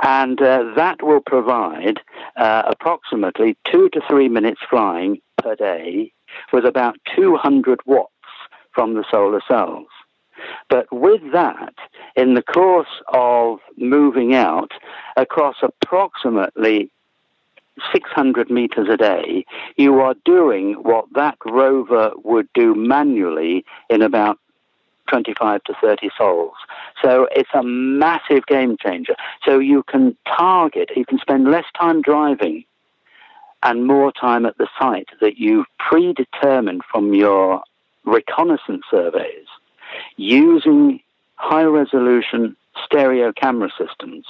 And 0.01 0.41
uh, 0.41 0.73
that 0.75 1.01
will 1.01 1.21
provide 1.21 1.99
uh, 2.35 2.63
approximately 2.67 3.57
two 3.65 3.89
to 3.89 4.01
three 4.07 4.29
minutes 4.29 4.61
flying 4.69 5.19
per 5.37 5.55
day 5.55 6.11
with 6.53 6.65
about 6.65 6.97
200 7.15 7.79
watts 7.85 8.11
from 8.77 8.93
the 8.93 9.03
solar 9.09 9.41
cells. 9.47 9.87
But 10.69 10.85
with 10.91 11.31
that, 11.33 11.73
in 12.15 12.35
the 12.35 12.43
course 12.43 13.01
of 13.11 13.57
moving 13.75 14.35
out 14.35 14.71
across 15.15 15.55
approximately 15.63 16.91
600 17.91 18.51
meters 18.51 18.87
a 18.87 18.95
day, 18.95 19.45
you 19.77 19.99
are 19.99 20.13
doing 20.25 20.73
what 20.73 21.05
that 21.15 21.39
rover 21.43 22.11
would 22.23 22.47
do 22.53 22.75
manually 22.75 23.65
in 23.89 24.03
about 24.03 24.37
25 25.09 25.63
to 25.63 25.73
30 25.81 26.09
sols. 26.15 26.53
So 27.01 27.27
it's 27.31 27.49
a 27.55 27.63
massive 27.63 28.45
game 28.45 28.77
changer. 28.79 29.15
So 29.43 29.57
you 29.57 29.81
can 29.89 30.15
target, 30.37 30.91
you 30.95 31.05
can 31.05 31.17
spend 31.17 31.49
less 31.49 31.65
time 31.79 32.03
driving 32.03 32.63
and 33.63 33.87
more 33.87 34.11
time 34.11 34.45
at 34.45 34.55
the 34.59 34.67
site 34.79 35.09
that 35.19 35.39
you've 35.39 35.65
predetermined 35.79 36.83
from 36.91 37.15
your 37.15 37.63
reconnaissance 38.07 38.83
surveys 38.89 39.45
using 40.15 40.99
high 41.35 41.63
resolution 41.63 42.55
stereo 42.83 43.31
camera 43.31 43.69
systems. 43.77 44.25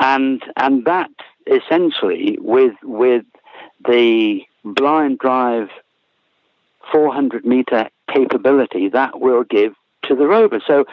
And, 0.00 0.42
and 0.56 0.84
that 0.86 1.10
essentially 1.46 2.38
with, 2.40 2.74
with 2.82 3.24
the 3.86 4.40
blind 4.64 5.18
drive 5.18 5.68
400 6.90 7.44
meter 7.44 7.88
capability 8.12 8.88
that 8.88 9.20
will 9.20 9.44
give 9.44 9.74
to 10.04 10.14
the 10.14 10.26
rover. 10.26 10.60
So 10.66 10.84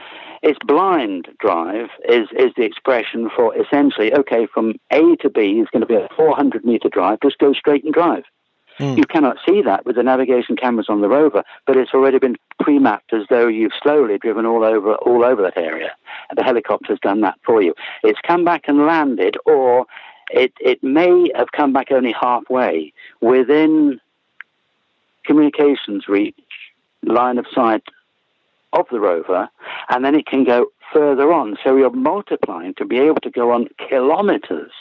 its 0.41 0.59
blind 0.65 1.29
drive 1.39 1.89
is, 2.07 2.27
is 2.37 2.51
the 2.57 2.63
expression 2.63 3.29
for 3.35 3.55
essentially, 3.55 4.13
okay, 4.13 4.47
from 4.53 4.75
A 4.91 5.15
to 5.17 5.29
B 5.29 5.59
is 5.59 5.67
going 5.71 5.81
to 5.81 5.87
be 5.87 5.95
a 5.95 6.09
400 6.15 6.65
meter 6.65 6.89
drive, 6.89 7.19
just 7.21 7.37
go 7.37 7.53
straight 7.53 7.83
and 7.83 7.93
drive. 7.93 8.23
Mm. 8.79 8.97
You 8.97 9.03
cannot 9.05 9.37
see 9.47 9.61
that 9.61 9.85
with 9.85 9.95
the 9.95 10.03
navigation 10.03 10.55
cameras 10.55 10.87
on 10.89 11.01
the 11.01 11.09
rover, 11.09 11.43
but 11.67 11.77
it's 11.77 11.93
already 11.93 12.19
been 12.19 12.37
pre-mapped 12.59 13.13
as 13.13 13.23
though 13.29 13.47
you've 13.47 13.73
slowly 13.81 14.17
driven 14.17 14.45
all 14.45 14.63
over 14.63 14.95
all 14.95 15.23
over 15.23 15.41
that 15.41 15.57
area. 15.57 15.91
The 16.35 16.43
helicopter's 16.43 16.99
done 16.99 17.21
that 17.21 17.39
for 17.45 17.61
you. 17.61 17.73
It's 18.03 18.19
come 18.25 18.43
back 18.43 18.63
and 18.67 18.85
landed, 18.85 19.37
or 19.45 19.85
it, 20.31 20.53
it 20.59 20.83
may 20.83 21.29
have 21.35 21.51
come 21.51 21.73
back 21.73 21.91
only 21.91 22.13
halfway 22.19 22.93
within 23.21 23.99
communications 25.25 26.07
reach, 26.07 26.35
line 27.03 27.37
of 27.37 27.45
sight 27.53 27.83
of 28.73 28.87
the 28.91 28.99
rover, 28.99 29.49
and 29.89 30.03
then 30.03 30.15
it 30.15 30.25
can 30.25 30.43
go 30.43 30.67
further 30.91 31.31
on. 31.31 31.57
So 31.63 31.75
you're 31.75 31.91
multiplying 31.91 32.73
to 32.75 32.85
be 32.85 32.99
able 32.99 33.21
to 33.21 33.29
go 33.29 33.51
on 33.51 33.67
kilometers 33.89 34.71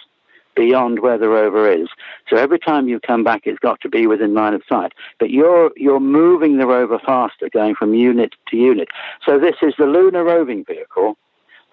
beyond 0.55 1.00
where 1.00 1.18
the 1.18 1.28
rover 1.28 1.70
is. 1.70 1.88
So 2.28 2.36
every 2.36 2.59
time 2.59 2.88
you 2.88 3.00
come 3.00 3.24
back, 3.24 3.42
it's 3.44 3.59
got 3.59 3.80
to 3.82 3.88
be 3.88 4.07
within 4.07 4.34
line 4.34 4.55
of 4.55 4.62
sight. 4.68 4.92
But 5.18 5.30
you're 5.30 5.70
you're 5.76 6.00
moving 6.00 6.59
the 6.59 6.66
rover 6.66 6.98
faster, 6.98 7.48
going 7.48 7.74
from 7.74 7.94
unit 7.94 8.34
to 8.48 8.57
unit. 8.57 8.88
So 9.24 9.38
this 9.38 9.57
is 9.62 9.74
the 9.78 9.86
lunar 9.86 10.24
roving 10.24 10.64
vehicle 10.64 11.16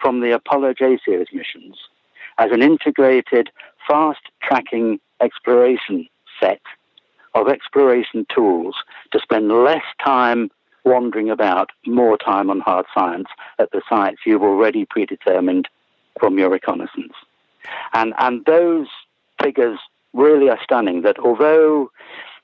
from 0.02 0.22
the 0.22 0.32
Apollo 0.32 0.76
J 0.76 0.98
series 1.04 1.28
missions 1.34 1.78
as 2.38 2.52
an 2.52 2.62
integrated, 2.62 3.50
fast 3.88 4.22
tracking 4.42 5.00
exploration 5.22 6.08
set 6.40 6.62
of 7.36 7.48
exploration 7.48 8.26
tools 8.34 8.76
to 9.12 9.20
spend 9.20 9.50
less 9.50 9.84
time 10.04 10.50
wandering 10.86 11.30
about, 11.30 11.70
more 11.86 12.18
time 12.18 12.50
on 12.50 12.60
hard 12.62 12.86
science 12.94 13.28
at 13.60 13.72
the 13.72 13.82
sites 13.88 14.20
you've 14.26 14.42
already 14.42 14.86
predetermined 14.86 15.68
from 16.20 16.40
your 16.40 16.50
reconnaissance. 16.50 17.14
And, 17.94 18.14
and 18.20 18.46
those 18.46 18.88
figures 19.42 19.80
really 20.14 20.50
are 20.50 20.60
stunning 20.64 21.04
that 21.04 21.20
although 21.20 21.92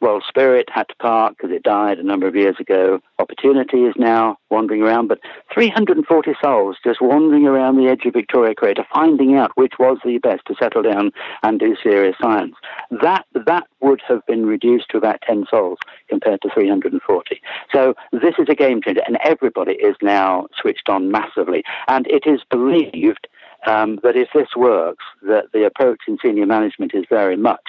well, 0.02 0.22
Spirit 0.28 0.70
had 0.72 0.88
to 0.90 0.96
park 0.96 1.36
because 1.38 1.56
it 1.56 1.64
died 1.64 2.00
a 2.00 2.04
number 2.04 2.28
of 2.28 2.36
years 2.36 2.58
ago. 2.60 3.00
Opportunity 3.18 3.84
is 3.86 3.96
now 3.98 4.38
wandering 4.50 4.82
around, 4.82 5.08
but 5.08 5.20
340 5.54 6.34
sols 6.44 6.78
just 6.84 7.02
wandering 7.02 7.48
around 7.48 7.78
the 7.78 7.88
edge 7.88 8.06
of 8.06 8.14
Victoria 8.14 8.54
Crater, 8.54 8.86
finding 8.94 9.36
out 9.36 9.52
which 9.56 9.74
was 9.80 9.98
the 10.04 10.18
best 10.20 10.46
to 10.48 10.56
settle 10.62 10.84
down 10.84 11.12
and 11.44 11.60
do 11.60 11.76
serious 11.82 12.16
science. 12.22 12.56
That 12.92 13.26
that 13.34 13.68
would 13.82 14.02
have 14.08 14.26
been 14.26 14.46
reduced 14.46 14.90
to 14.90 14.98
about 14.98 15.22
10 15.26 15.46
sols 15.50 15.80
compared 16.10 16.42
to 16.42 16.50
340. 16.54 17.42
So 17.74 17.96
this 18.12 18.36
is 18.38 18.48
a 18.50 18.56
game 18.56 18.82
changer, 18.82 19.02
and 19.08 19.18
everybody 19.24 19.74
is 19.74 19.96
now 20.02 20.48
switched 20.60 20.90
on 20.90 21.12
massively. 21.12 21.64
And 21.88 22.06
it 22.08 22.28
is 22.28 22.42
believed 22.50 23.28
um, 23.66 24.00
that 24.04 24.16
if 24.16 24.30
this 24.34 24.50
works, 24.56 25.04
that 25.24 25.52
the 25.54 25.66
approach 25.66 26.02
in 26.08 26.18
senior 26.24 26.46
management 26.46 26.94
is 26.94 27.06
very 27.10 27.38
much 27.38 27.64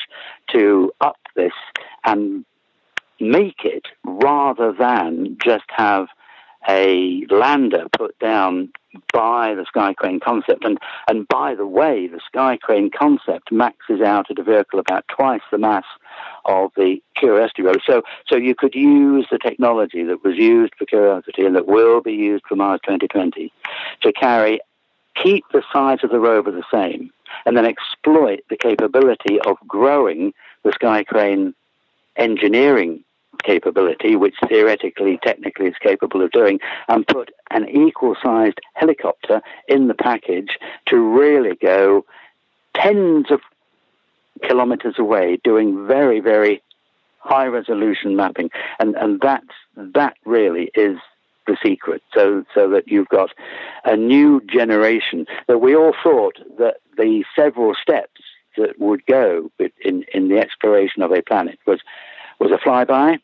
to 0.53 0.93
up 1.01 1.19
this 1.35 1.53
and 2.05 2.45
make 3.21 3.65
it 3.65 3.87
rather 4.05 4.73
than 4.73 5.37
just 5.43 5.65
have 5.69 6.07
a 6.69 7.25
lander 7.31 7.87
put 7.97 8.19
down 8.19 8.71
by 9.13 9.55
the 9.55 9.65
sky 9.67 9.95
crane 9.95 10.21
concept. 10.21 10.65
And, 10.65 10.79
and 11.09 11.29
by 11.29 11.55
the 11.55 11.67
way, 11.67 12.07
the 12.07 12.21
sky 12.27 12.59
crane 12.61 12.91
concept 12.91 13.53
maxes 13.53 14.01
out 14.01 14.31
at 14.31 14.39
a 14.39 14.43
vehicle 14.43 14.79
about 14.79 15.05
twice 15.09 15.43
the 15.51 15.59
mass 15.59 15.85
of 16.45 16.71
the 16.77 17.03
Curiosity 17.15 17.63
rover. 17.63 17.81
So, 17.87 18.03
so 18.27 18.37
you 18.37 18.55
could 18.55 18.75
use 18.75 19.27
the 19.31 19.39
technology 19.39 20.03
that 20.05 20.25
was 20.25 20.37
used 20.37 20.75
for 20.79 20.87
Curiosity 20.87 21.45
and 21.45 21.55
that 21.57 21.67
will 21.67 22.01
be 22.01 22.13
used 22.13 22.45
for 22.49 22.57
Mars 22.57 22.81
2020 22.85 23.53
to 24.03 24.13
carry, 24.13 24.61
keep 25.23 25.45
the 25.53 25.63
size 25.73 25.99
of 26.03 26.11
the 26.11 26.21
rover 26.21 26.51
the 26.51 26.65
same, 26.73 27.11
and 27.45 27.57
then 27.57 27.67
exploit 27.67 28.41
the 28.51 28.57
capability 28.57 29.41
of 29.41 29.57
growing 29.67 30.33
the 30.63 30.73
sky 30.73 31.05
crane 31.05 31.55
engineering 32.17 33.03
capability, 33.43 34.17
which 34.17 34.35
theoretically, 34.49 35.19
technically 35.23 35.67
is 35.67 35.75
capable 35.81 36.23
of 36.23 36.31
doing, 36.31 36.59
and 36.89 37.07
put 37.07 37.31
an 37.51 37.69
equal 37.69 38.17
sized 38.23 38.59
helicopter 38.75 39.43
in 39.69 39.89
the 39.89 39.95
package 39.95 40.59
to 40.87 40.97
really 40.97 41.55
go 41.57 42.05
tens 42.75 43.31
of 43.31 43.41
kilometers 44.43 44.99
away 44.99 45.39
doing 45.45 45.87
very, 45.87 46.21
very 46.21 46.63
high 47.21 47.47
resolution 47.47 48.17
mapping. 48.17 48.51
And, 48.79 48.95
and 48.97 49.21
that, 49.21 49.43
that 49.77 50.17
really 50.25 50.71
is 50.75 50.99
the 51.47 51.57
secret. 51.63 52.03
So, 52.15 52.45
so 52.55 52.69
that 52.71 52.89
you've 52.89 53.09
got 53.09 53.31
a 53.85 53.97
new 53.97 54.41
generation 54.47 55.27
that 55.49 55.59
we 55.59 55.75
all 55.75 55.95
thought 56.03 56.39
that 56.59 56.77
the 56.97 57.25
several 57.35 57.75
steps 57.75 58.21
that 58.57 58.79
would 58.79 59.05
go 59.07 59.51
in, 59.85 60.05
in 60.15 60.29
the 60.29 60.39
exploration 60.39 61.03
of 61.03 61.13
a 61.13 61.23
planet 61.23 61.59
was 61.67 61.81
was 62.39 62.51
a 62.51 62.57
flyby 62.57 63.19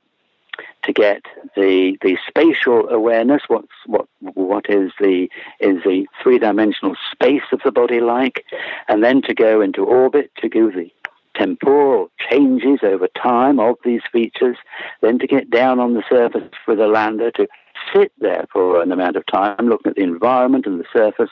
to 0.84 0.92
get 0.92 1.22
the 1.56 1.96
the 2.02 2.18
spatial 2.28 2.88
awareness. 2.88 3.42
What's 3.48 3.68
what 3.86 4.06
what 4.20 4.66
is 4.68 4.92
the 5.00 5.28
is 5.60 5.82
the 5.84 6.06
three 6.22 6.38
dimensional 6.38 6.96
space 7.10 7.42
of 7.52 7.60
the 7.64 7.72
body 7.72 8.00
like, 8.00 8.44
and 8.88 9.02
then 9.02 9.22
to 9.22 9.34
go 9.34 9.60
into 9.60 9.84
orbit 9.84 10.30
to 10.38 10.48
do 10.48 10.70
the 10.70 10.90
temporal 11.34 12.10
changes 12.30 12.80
over 12.82 13.08
time 13.20 13.58
of 13.58 13.76
these 13.84 14.02
features, 14.12 14.56
then 15.00 15.18
to 15.18 15.26
get 15.26 15.50
down 15.50 15.80
on 15.80 15.94
the 15.94 16.02
surface 16.08 16.50
for 16.64 16.74
the 16.74 16.86
lander 16.86 17.30
to 17.32 17.46
sit 17.94 18.12
there 18.18 18.46
for 18.52 18.82
an 18.82 18.92
amount 18.92 19.16
of 19.16 19.24
time, 19.26 19.68
looking 19.68 19.90
at 19.90 19.96
the 19.96 20.02
environment 20.02 20.66
and 20.66 20.78
the 20.78 20.84
surface, 20.92 21.30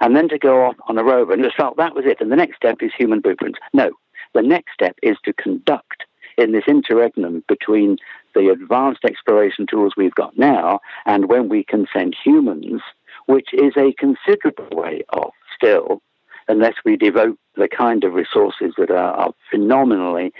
and 0.00 0.16
then 0.16 0.28
to 0.28 0.38
go 0.38 0.64
off 0.64 0.76
on 0.88 0.98
a 0.98 1.04
rover. 1.04 1.32
And 1.32 1.42
just 1.42 1.56
felt 1.56 1.76
that 1.76 1.94
was 1.94 2.04
it. 2.06 2.20
And 2.20 2.30
the 2.30 2.36
next 2.36 2.56
step 2.56 2.78
is 2.80 2.92
human 2.96 3.20
blueprints. 3.20 3.58
No, 3.72 3.90
the 4.34 4.42
next 4.42 4.72
step 4.72 4.96
is 5.02 5.16
to 5.24 5.32
conduct 5.32 6.04
in 6.38 6.52
this 6.52 6.64
interregnum 6.66 7.44
between 7.48 7.98
the 8.34 8.48
advanced 8.48 9.04
exploration 9.04 9.66
tools 9.66 9.92
we've 9.96 10.14
got 10.14 10.36
now 10.38 10.80
and 11.04 11.28
when 11.28 11.48
we 11.48 11.62
can 11.64 11.86
send 11.92 12.16
humans, 12.24 12.80
which 13.26 13.48
is 13.52 13.74
a 13.76 13.92
considerable 13.98 14.68
way 14.76 15.02
off 15.12 15.34
still, 15.54 16.00
unless 16.48 16.74
we 16.84 16.96
devote 16.96 17.38
the 17.56 17.68
kind 17.68 18.04
of 18.04 18.14
resources 18.14 18.74
that 18.78 18.90
are, 18.90 19.12
are 19.12 19.34
phenomenally 19.50 20.32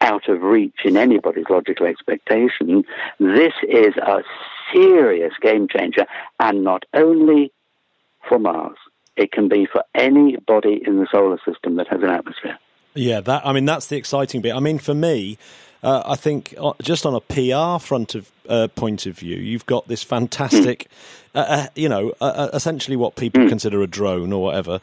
out 0.00 0.28
of 0.28 0.42
reach 0.42 0.80
in 0.84 0.96
anybody's 0.96 1.46
logical 1.48 1.86
expectation. 1.86 2.84
This 3.18 3.52
is 3.68 3.96
a 3.96 4.22
serious 4.72 5.32
game 5.40 5.68
changer, 5.68 6.06
and 6.40 6.64
not 6.64 6.84
only 6.92 7.52
for 8.28 8.38
Mars, 8.38 8.76
it 9.16 9.32
can 9.32 9.48
be 9.48 9.66
for 9.66 9.84
any 9.94 10.36
body 10.36 10.82
in 10.84 10.98
the 10.98 11.06
solar 11.10 11.38
system 11.46 11.76
that 11.76 11.88
has 11.88 12.02
an 12.02 12.10
atmosphere. 12.10 12.58
Yeah, 12.94 13.20
that 13.20 13.46
I 13.46 13.52
mean 13.52 13.64
that's 13.64 13.86
the 13.86 13.96
exciting 13.96 14.40
bit. 14.40 14.54
I 14.54 14.60
mean, 14.60 14.78
for 14.78 14.94
me, 14.94 15.36
uh, 15.82 16.02
I 16.06 16.16
think 16.16 16.54
uh, 16.58 16.72
just 16.80 17.06
on 17.06 17.14
a 17.14 17.20
PR 17.20 17.84
front 17.84 18.14
of 18.14 18.30
uh, 18.48 18.68
point 18.68 19.06
of 19.06 19.18
view, 19.18 19.36
you've 19.36 19.66
got 19.66 19.88
this 19.88 20.02
fantastic, 20.02 20.88
uh, 21.34 21.38
uh 21.38 21.66
you 21.74 21.88
know, 21.88 22.12
uh, 22.20 22.48
essentially 22.52 22.96
what 22.96 23.16
people 23.16 23.42
mm. 23.42 23.48
consider 23.48 23.82
a 23.82 23.86
drone 23.86 24.32
or 24.32 24.42
whatever, 24.42 24.78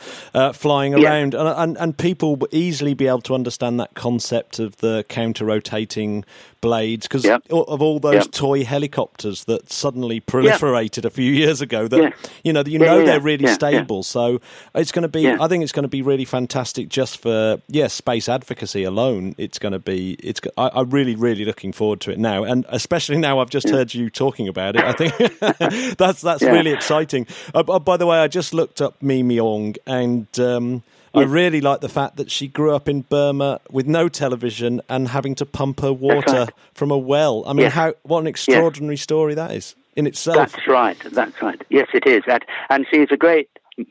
flying 0.54 0.94
around, 0.94 1.34
yeah. 1.34 1.42
and, 1.42 1.50
and, 1.58 1.78
and 1.78 1.98
people 1.98 2.40
easily 2.52 2.94
be 2.94 3.08
able 3.08 3.22
to 3.22 3.36
understand 3.36 3.80
that 3.80 3.94
concept 3.94 4.60
of 4.60 4.78
the 4.78 5.06
counter 5.10 5.46
rotating 5.46 6.24
blades 6.62 7.08
because 7.08 7.26
yep. 7.26 7.44
of 7.50 7.82
all 7.82 8.00
those 8.00 8.14
yep. 8.14 8.32
toy 8.32 8.64
helicopters 8.64 9.46
that 9.46 9.72
suddenly 9.72 10.22
proliferated 10.22 10.98
yep. 10.98 11.06
a 11.06 11.10
few 11.10 11.32
years 11.32 11.60
ago. 11.60 11.88
That 11.88 12.02
yeah. 12.02 12.12
you 12.44 12.54
know, 12.54 12.64
you 12.66 12.80
know 12.80 13.00
yeah, 13.00 13.06
they're 13.06 13.20
really 13.20 13.48
stable. 13.48 14.04
So 14.04 14.40
it's 14.76 14.92
going 14.92 15.04
to 15.04 15.10
be. 15.10 15.28
I 15.28 15.48
think 15.48 15.64
it's 15.64 15.72
going 15.72 15.84
to 15.84 15.90
be 15.90 16.02
really 16.02 16.26
fantastic 16.26 16.88
just 16.88 17.18
for 17.18 17.62
yeah 17.68 17.88
space 17.88 18.30
advocacy 18.30 18.84
alone. 18.84 19.36
It's 19.38 19.60
going 19.60 19.74
to 19.74 19.80
be. 19.80 20.14
It's. 20.24 20.40
I, 20.58 20.70
I'm 20.74 20.92
really 20.92 21.16
really 21.16 21.44
looking 21.44 21.74
forward 21.74 22.00
to 22.02 22.12
it 22.12 22.20
now, 22.20 22.44
and 22.44 22.66
especially 22.70 23.18
now 23.18 23.40
I've 23.40 23.50
just 23.52 23.70
heard 23.70 23.94
you 23.94 24.10
talking 24.10 24.48
about 24.48 24.76
it. 24.76 24.84
I 24.84 24.94
think 24.94 25.98
that's 25.98 26.22
that's 26.22 26.42
really 26.42 26.72
exciting. 26.72 27.28
Uh, 27.54 27.64
uh, 27.68 27.80
by 27.80 27.98
the 27.98 28.06
way, 28.08 28.18
I 28.18 28.28
just 28.28 28.54
looked 28.54 28.82
up 28.82 29.00
MiMi 29.02 29.36
Aung 29.38 29.78
and. 29.86 30.28
Um, 30.40 30.84
I 31.14 31.24
really 31.24 31.60
like 31.60 31.82
the 31.82 31.90
fact 31.90 32.16
that 32.16 32.32
she 32.32 32.48
grew 32.48 32.74
up 32.74 32.88
in 32.88 33.02
Burma 33.02 33.60
with 33.70 33.86
no 33.86 34.08
television 34.08 34.80
and 34.88 35.10
having 35.10 35.36
to 35.36 35.46
pump 35.46 35.82
her 35.82 35.92
water 35.92 36.32
right. 36.32 36.50
from 36.74 36.90
a 36.90 36.98
well. 36.98 37.44
I 37.46 37.52
mean, 37.52 37.64
Yes. 37.64 37.74
how 37.74 37.94
what 38.04 38.22
an 38.22 38.28
extraordinary 38.28 38.96
story 38.96 39.34
that 39.34 39.52
is 39.52 39.76
in 39.98 40.08
itself. 40.08 40.38
That's 40.38 40.68
right. 40.70 40.98
That's 41.12 41.42
right. 41.42 41.62
Yes, 41.70 41.90
it 41.94 42.08
is. 42.08 42.24
That, 42.28 42.44
and 42.70 42.86
she's 42.90 43.10
a 43.12 43.18
great 43.18 43.50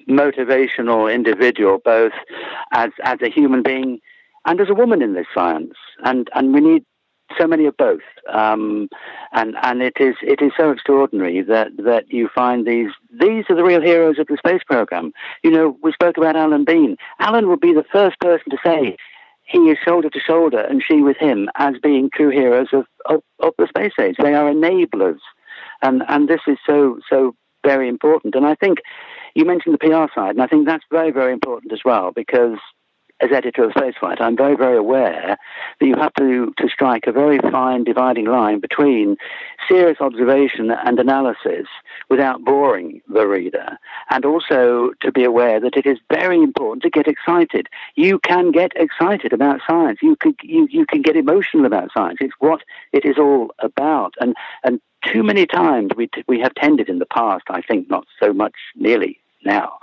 motivational 0.08 1.12
individual, 1.12 1.78
both 1.84 2.12
as 2.72 2.90
as 3.02 3.20
a 3.20 3.28
human 3.28 3.62
being 3.62 4.00
and 4.46 4.60
as 4.60 4.70
a 4.70 4.74
woman 4.74 5.02
in 5.02 5.14
this 5.14 5.26
science. 5.34 5.74
And 6.04 6.28
and 6.34 6.54
we 6.54 6.60
need 6.60 6.84
so 7.38 7.46
many 7.46 7.66
of 7.66 7.76
both. 7.76 8.00
Um, 8.32 8.88
and 9.32 9.56
and 9.62 9.82
it 9.82 9.94
is 10.00 10.14
it 10.22 10.40
is 10.42 10.52
so 10.56 10.70
extraordinary 10.70 11.42
that 11.42 11.68
that 11.78 12.12
you 12.12 12.28
find 12.34 12.66
these 12.66 12.90
these 13.12 13.44
are 13.48 13.56
the 13.56 13.64
real 13.64 13.82
heroes 13.82 14.18
of 14.18 14.26
the 14.26 14.36
space 14.36 14.62
program. 14.66 15.12
You 15.42 15.50
know, 15.50 15.76
we 15.82 15.92
spoke 15.92 16.16
about 16.16 16.36
Alan 16.36 16.64
Bean. 16.64 16.96
Alan 17.18 17.48
would 17.48 17.60
be 17.60 17.72
the 17.72 17.84
first 17.92 18.18
person 18.20 18.50
to 18.50 18.58
say. 18.64 18.96
He 19.42 19.58
is 19.68 19.78
shoulder 19.84 20.08
to 20.08 20.20
shoulder, 20.20 20.60
and 20.60 20.80
she 20.80 21.02
with 21.02 21.16
him, 21.16 21.50
as 21.56 21.74
being 21.82 22.08
true 22.14 22.30
heroes 22.30 22.68
of, 22.72 22.86
of, 23.06 23.20
of 23.40 23.52
the 23.58 23.66
space 23.66 23.94
age. 23.98 24.14
They 24.16 24.32
are 24.32 24.48
enablers 24.48 25.18
and 25.82 26.02
and 26.08 26.28
this 26.28 26.40
is 26.46 26.58
so 26.66 26.98
so 27.08 27.34
very 27.64 27.88
important. 27.88 28.34
And 28.34 28.46
I 28.46 28.54
think 28.54 28.78
you 29.34 29.44
mentioned 29.44 29.74
the 29.74 29.78
PR 29.78 30.12
side, 30.14 30.30
and 30.30 30.42
I 30.42 30.46
think 30.46 30.66
that's 30.66 30.84
very 30.90 31.10
very 31.10 31.32
important 31.32 31.72
as 31.72 31.80
well 31.84 32.12
because. 32.14 32.58
As 33.20 33.30
editor 33.32 33.64
of 33.64 33.72
Spaceflight, 33.72 34.20
I'm 34.20 34.36
very, 34.36 34.56
very 34.56 34.78
aware 34.78 35.36
that 35.78 35.86
you 35.86 35.94
have 35.96 36.14
to, 36.14 36.54
to 36.56 36.68
strike 36.68 37.06
a 37.06 37.12
very 37.12 37.38
fine 37.38 37.84
dividing 37.84 38.26
line 38.26 38.60
between 38.60 39.16
serious 39.68 39.98
observation 40.00 40.70
and 40.70 40.98
analysis 40.98 41.66
without 42.08 42.42
boring 42.44 43.02
the 43.08 43.26
reader, 43.26 43.78
and 44.08 44.24
also 44.24 44.92
to 45.00 45.12
be 45.12 45.24
aware 45.24 45.60
that 45.60 45.76
it 45.76 45.84
is 45.84 45.98
very 46.10 46.42
important 46.42 46.82
to 46.82 46.90
get 46.90 47.06
excited. 47.06 47.68
You 47.94 48.18
can 48.20 48.52
get 48.52 48.72
excited 48.74 49.32
about 49.34 49.60
science. 49.68 49.98
You 50.02 50.16
can 50.16 50.34
you, 50.42 50.66
you 50.70 50.86
can 50.86 51.02
get 51.02 51.16
emotional 51.16 51.66
about 51.66 51.90
science. 51.94 52.18
It's 52.20 52.34
what 52.38 52.62
it 52.92 53.04
is 53.04 53.18
all 53.18 53.52
about. 53.58 54.14
And 54.20 54.34
and 54.64 54.80
too 55.12 55.22
many 55.22 55.46
times 55.46 55.90
we 55.96 56.06
t- 56.06 56.24
we 56.26 56.40
have 56.40 56.54
tended 56.54 56.88
in 56.88 56.98
the 56.98 57.06
past, 57.06 57.44
I 57.50 57.60
think, 57.60 57.90
not 57.90 58.06
so 58.22 58.32
much 58.32 58.54
nearly 58.76 59.20
now, 59.44 59.78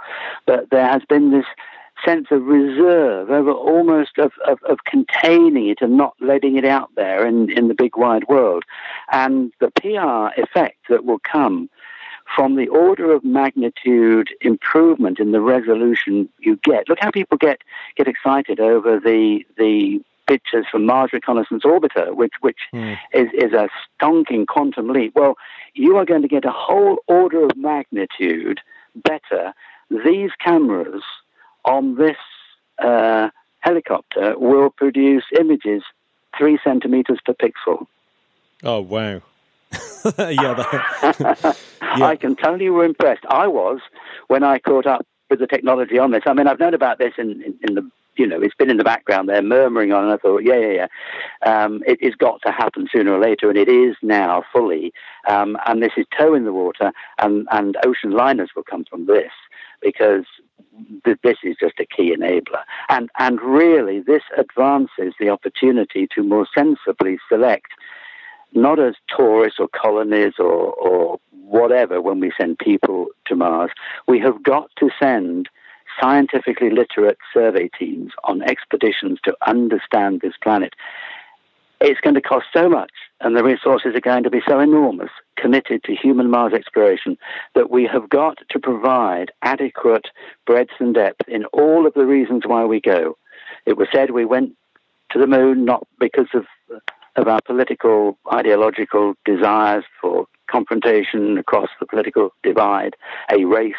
but 0.46 0.70
there 0.70 0.88
has 0.88 1.02
been 1.08 1.32
this 1.32 1.46
sense 2.06 2.28
of 2.32 2.44
reserve 2.44 3.30
over 3.30 3.52
almost 3.52 4.18
of, 4.18 4.32
of, 4.46 4.60
of 4.64 4.80
containing 4.86 5.68
it 5.68 5.80
and 5.82 5.98
not 5.98 6.16
letting 6.20 6.58
it 6.58 6.66
out 6.66 6.90
there 6.96 7.26
in, 7.26 7.52
in 7.52 7.68
the 7.68 7.74
big 7.74 7.98
wide 7.98 8.28
world. 8.28 8.64
And 9.12 9.52
the 9.60 9.72
PR 9.72 10.40
effect 10.40 10.78
that 10.90 11.06
will 11.06 11.20
come 11.20 11.70
from 12.36 12.56
the 12.56 12.68
order 12.68 13.14
of 13.14 13.24
magnitude 13.24 14.30
improvement 14.42 15.20
in 15.20 15.32
the 15.32 15.42
resolution 15.42 16.28
you 16.40 16.60
get. 16.64 16.90
Look 16.90 17.00
how 17.00 17.12
people 17.12 17.38
get, 17.38 17.62
get 17.96 18.08
excited 18.08 18.60
over 18.60 19.00
the, 19.00 19.46
the 19.58 20.02
pictures 20.28 20.66
from 20.70 20.86
Mars 20.86 21.12
Reconnaissance 21.14 21.64
Orbiter, 21.64 22.14
which, 22.14 22.34
which 22.42 22.60
hmm. 22.72 22.94
is, 23.14 23.30
is 23.34 23.54
a 23.54 23.70
stonking 24.00 24.46
quantum 24.46 24.90
leap. 24.90 25.14
Well, 25.16 25.36
you 25.74 25.96
are 25.98 26.06
going 26.06 26.22
to 26.22 26.28
get 26.28 26.46
a 26.46 26.52
whole 26.52 26.98
order 27.08 27.46
of 27.46 27.56
magnitude 27.56 28.60
better. 28.96 29.54
These 29.90 30.32
cameras 30.44 31.04
on 31.68 31.96
this 31.96 32.18
uh, 32.80 33.30
helicopter 33.60 34.38
will 34.38 34.70
produce 34.70 35.24
images 35.40 35.84
three 36.38 36.58
centimeters 36.64 37.20
per 37.26 37.34
pixel. 37.34 37.86
Oh 38.64 38.82
wow! 38.82 39.22
yeah, 40.18 40.54
that, 40.54 41.58
I 41.82 42.16
can 42.16 42.36
tell 42.36 42.60
you 42.62 42.74
were 42.74 42.86
impressed. 42.86 43.26
I 43.30 43.48
was 43.48 43.80
when 44.28 44.44
I 44.44 44.60
caught 44.60 44.88
up 44.88 45.06
with 45.30 45.40
the 45.40 45.48
technology 45.48 46.00
on 46.00 46.12
this. 46.12 46.24
I 46.26 46.34
mean, 46.34 46.48
I've 46.48 46.60
known 46.60 46.74
about 46.74 46.98
this 46.98 47.14
in, 47.18 47.44
in, 47.44 47.56
in 47.68 47.76
the 47.76 47.92
you 48.18 48.28
know, 48.28 48.42
it's 48.42 48.56
been 48.56 48.70
in 48.70 48.78
the 48.78 48.84
background 48.84 49.30
there, 49.30 49.42
murmuring 49.42 49.92
on, 49.92 50.06
and 50.06 50.14
I 50.14 50.18
thought, 50.18 50.44
yeah, 50.44 50.58
yeah, 50.58 50.88
yeah, 51.46 51.64
um, 51.64 51.84
it, 51.86 52.04
has 52.04 52.16
got 52.16 52.42
to 52.44 52.52
happen 52.52 52.88
sooner 52.92 53.14
or 53.14 53.20
later, 53.20 53.50
and 53.50 53.58
it 53.58 53.70
is 53.70 53.96
now 54.02 54.44
fully. 54.52 54.94
Um, 55.30 55.58
and 55.66 55.82
this 55.82 55.94
is 55.98 56.06
toe 56.18 56.34
in 56.34 56.46
the 56.46 56.54
water, 56.54 56.92
and, 57.20 57.48
and 57.52 57.78
ocean 57.86 58.12
liners 58.12 58.50
will 58.56 58.64
come 58.64 58.86
from 58.90 59.06
this 59.06 59.32
because 59.82 60.26
th- 61.06 61.20
this 61.24 61.38
is 61.44 61.56
just 61.60 61.80
a 61.80 61.86
key 61.86 62.16
enabler. 62.16 62.64
And 62.90 63.10
and 63.20 63.42
really, 63.42 64.00
this 64.00 64.24
advances 64.38 65.14
the 65.20 65.30
opportunity 65.30 66.08
to 66.16 66.24
more 66.24 66.48
sensibly 66.56 67.20
select 67.30 67.68
not 68.54 68.80
as 68.80 68.96
tourists 69.16 69.60
or 69.60 69.68
colonies 69.68 70.34
or, 70.40 70.74
or 70.74 71.20
whatever 71.44 72.02
when 72.02 72.20
we 72.20 72.32
send 72.40 72.58
people 72.58 73.08
to 73.26 73.36
Mars. 73.36 73.72
We 74.08 74.20
have 74.20 74.42
got 74.42 74.70
to 74.80 74.90
send 75.00 75.50
scientifically 76.00 76.70
literate 76.70 77.18
survey 77.34 77.70
teams 77.78 78.12
on 78.24 78.42
expeditions 78.42 79.20
to 79.24 79.36
understand 79.46 80.22
this 80.22 80.34
planet. 80.42 80.74
It's 81.80 82.02
going 82.02 82.16
to 82.16 82.22
cost 82.22 82.48
so 82.52 82.68
much, 82.68 82.92
and 83.22 83.36
the 83.36 83.44
resources 83.44 83.94
are 83.96 84.02
going 84.02 84.24
to 84.24 84.32
be 84.32 84.42
so 84.48 84.60
enormous 84.60 85.12
committed 85.36 85.84
to 85.84 85.96
human 85.96 86.30
Mars 86.32 86.54
exploration 86.54 87.18
that 87.54 87.70
we 87.70 87.86
have 87.86 88.10
got 88.10 88.40
to 88.50 88.60
provide 88.60 89.32
adequate 89.44 90.08
breadth 90.48 90.72
and 90.80 90.96
depth 90.96 91.28
in 91.28 91.46
all 91.46 91.86
of 91.86 91.94
the 91.94 92.06
reasons 92.06 92.44
why 92.46 92.66
we 92.66 92.82
go. 92.82 93.16
It 93.68 93.78
was 93.78 93.88
said 93.94 94.12
we 94.12 94.26
went 94.26 94.54
to 95.12 95.20
the 95.20 95.28
moon 95.28 95.66
not 95.66 95.88
because 96.00 96.28
of 96.34 96.46
of 97.18 97.28
our 97.28 97.42
political, 97.42 98.18
ideological 98.32 99.16
desires 99.26 99.84
for 100.00 100.28
confrontation 100.50 101.38
across 101.38 101.70
the 101.80 101.86
political 101.86 102.32
divide, 102.44 102.96
a 103.32 103.44
race 103.44 103.74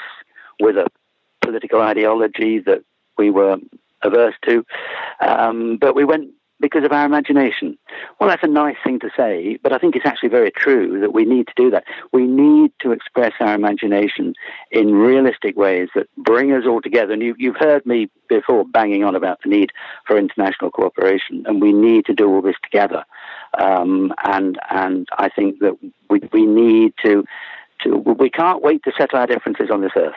with 0.61 0.77
a 0.77 0.89
political 1.41 1.80
ideology 1.80 2.59
that 2.61 2.82
we 3.16 3.30
were 3.30 3.57
averse 4.03 4.34
to. 4.45 4.64
Um, 5.20 5.76
but 5.80 5.95
we 5.95 6.05
went 6.05 6.30
because 6.61 6.84
of 6.84 6.93
our 6.93 7.07
imagination. 7.07 7.78
Well, 8.18 8.28
that's 8.28 8.43
a 8.43 8.49
nice 8.49 8.76
thing 8.82 8.99
to 9.01 9.11
say, 9.16 9.59
but 9.62 9.72
I 9.72 9.78
think 9.78 9.95
it's 9.95 10.07
actually 10.07 10.30
very 10.30 10.51
true 10.51 11.01
that 11.01 11.12
we 11.12 11.24
need 11.24 11.47
to 11.47 11.53
do 11.57 11.70
that. 11.70 11.84
We 12.12 12.26
need 12.26 12.72
to 12.80 12.93
express 12.93 13.32
our 13.41 13.55
imagination 13.55 14.34
in 14.70 14.95
realistic 14.95 15.57
ways 15.57 15.89
that 15.95 16.09
bring 16.16 16.53
us 16.53 16.64
all 16.66 16.80
together. 16.80 17.12
And 17.12 17.22
you, 17.22 17.34
you've 17.39 17.57
heard 17.57 17.86
me 17.86 18.11
before 18.28 18.64
banging 18.64 19.05
on 19.05 19.14
about 19.14 19.39
the 19.43 19.51
need 19.51 19.70
for 20.07 20.18
international 20.18 20.70
cooperation, 20.70 21.45
and 21.47 21.62
we 21.62 21.72
need 21.72 22.07
to 22.07 22.14
do 22.14 22.28
all 22.28 22.43
this 22.43 22.57
together. 22.62 23.05
Um, 23.59 24.12
and 24.24 24.59
and 24.70 25.09
I 25.16 25.28
think 25.28 25.61
that 25.61 25.76
we 26.11 26.20
we 26.32 26.45
need 26.45 26.95
to 27.05 27.24
to 27.82 27.97
we 27.97 28.30
can't 28.30 28.62
wait 28.62 28.82
to 28.82 28.93
settle 28.99 29.20
our 29.20 29.26
differences 29.26 29.70
on 29.70 29.80
this 29.80 29.93
earth. 29.97 30.14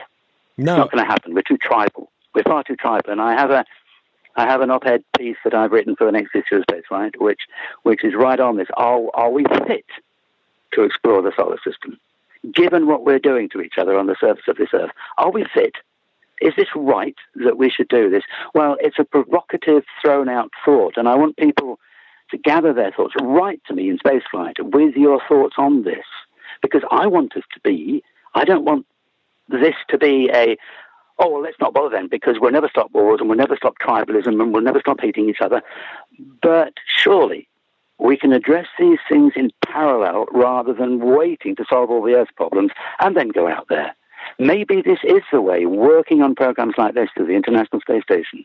No, 0.56 0.72
It's 0.72 0.78
not 0.78 0.92
going 0.92 1.04
to 1.04 1.10
happen. 1.10 1.34
We're 1.34 1.42
too 1.42 1.58
tribal. 1.58 2.10
We're 2.34 2.42
far 2.44 2.64
too 2.64 2.76
tribal. 2.76 3.10
And 3.10 3.20
I 3.20 3.32
have 3.32 3.50
a 3.50 3.64
I 4.34 4.46
have 4.46 4.62
an 4.62 4.70
op-ed 4.70 5.04
piece 5.18 5.36
that 5.44 5.52
I've 5.52 5.72
written 5.72 5.94
for 5.94 6.06
the 6.06 6.12
next 6.12 6.34
issue 6.34 6.56
of 6.56 6.64
Spaceflight, 6.64 7.16
which 7.18 7.40
which 7.82 8.04
is 8.04 8.14
right 8.14 8.40
on 8.40 8.56
this. 8.56 8.68
Are 8.76 9.00
are 9.14 9.30
we 9.30 9.44
fit 9.66 9.84
to 10.72 10.82
explore 10.82 11.22
the 11.22 11.32
solar 11.36 11.58
system? 11.64 11.98
Given 12.54 12.86
what 12.86 13.04
we're 13.04 13.18
doing 13.18 13.48
to 13.50 13.60
each 13.60 13.74
other 13.78 13.98
on 13.98 14.06
the 14.06 14.16
surface 14.18 14.44
of 14.48 14.56
this 14.56 14.70
Earth, 14.72 14.90
are 15.18 15.30
we 15.30 15.44
fit? 15.52 15.74
Is 16.40 16.54
this 16.56 16.68
right 16.74 17.14
that 17.36 17.56
we 17.56 17.70
should 17.70 17.88
do 17.88 18.10
this? 18.10 18.24
Well, 18.52 18.76
it's 18.80 18.98
a 18.98 19.04
provocative, 19.04 19.84
thrown 20.02 20.28
out 20.28 20.50
thought, 20.64 20.94
and 20.96 21.08
I 21.08 21.14
want 21.14 21.36
people 21.36 21.78
to 22.32 22.38
gather 22.38 22.72
their 22.72 22.90
thoughts. 22.90 23.14
Write 23.20 23.60
to 23.68 23.74
me 23.74 23.88
in 23.90 23.98
spaceflight 23.98 24.58
with 24.60 24.96
your 24.96 25.20
thoughts 25.28 25.54
on 25.56 25.84
this, 25.84 26.06
because 26.60 26.82
I 26.90 27.06
want 27.06 27.36
us 27.36 27.44
to 27.54 27.60
be. 27.60 28.02
I 28.34 28.44
don't 28.44 28.64
want 28.64 28.86
this 29.52 29.74
to 29.88 29.98
be 29.98 30.30
a 30.32 30.56
oh 31.18 31.30
well 31.30 31.42
let's 31.42 31.58
not 31.60 31.74
bother 31.74 31.90
then 31.90 32.08
because 32.08 32.36
we'll 32.40 32.52
never 32.52 32.68
stop 32.68 32.90
wars 32.92 33.20
and 33.20 33.28
we'll 33.28 33.38
never 33.38 33.56
stop 33.56 33.74
tribalism 33.78 34.40
and 34.40 34.52
we'll 34.52 34.62
never 34.62 34.80
stop 34.80 35.00
hating 35.00 35.28
each 35.28 35.40
other. 35.40 35.62
But 36.40 36.74
surely 36.86 37.48
we 37.98 38.16
can 38.16 38.32
address 38.32 38.66
these 38.78 38.98
things 39.08 39.32
in 39.36 39.50
parallel 39.64 40.26
rather 40.32 40.72
than 40.72 40.98
waiting 41.00 41.54
to 41.56 41.64
solve 41.68 41.90
all 41.90 42.02
the 42.02 42.14
Earth's 42.14 42.32
problems 42.32 42.72
and 43.00 43.16
then 43.16 43.28
go 43.28 43.48
out 43.48 43.66
there. 43.68 43.94
Maybe 44.38 44.82
this 44.82 44.98
is 45.04 45.22
the 45.30 45.40
way, 45.40 45.66
working 45.66 46.22
on 46.22 46.34
programs 46.34 46.74
like 46.78 46.94
this 46.94 47.10
through 47.14 47.26
the 47.26 47.34
International 47.34 47.80
Space 47.80 48.02
Station, 48.02 48.44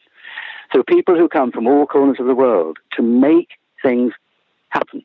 through 0.71 0.83
people 0.83 1.15
who 1.15 1.27
come 1.27 1.51
from 1.51 1.67
all 1.67 1.85
corners 1.85 2.19
of 2.19 2.25
the 2.25 2.35
world 2.35 2.77
to 2.95 3.01
make 3.01 3.51
things 3.81 4.13
happen. 4.69 5.03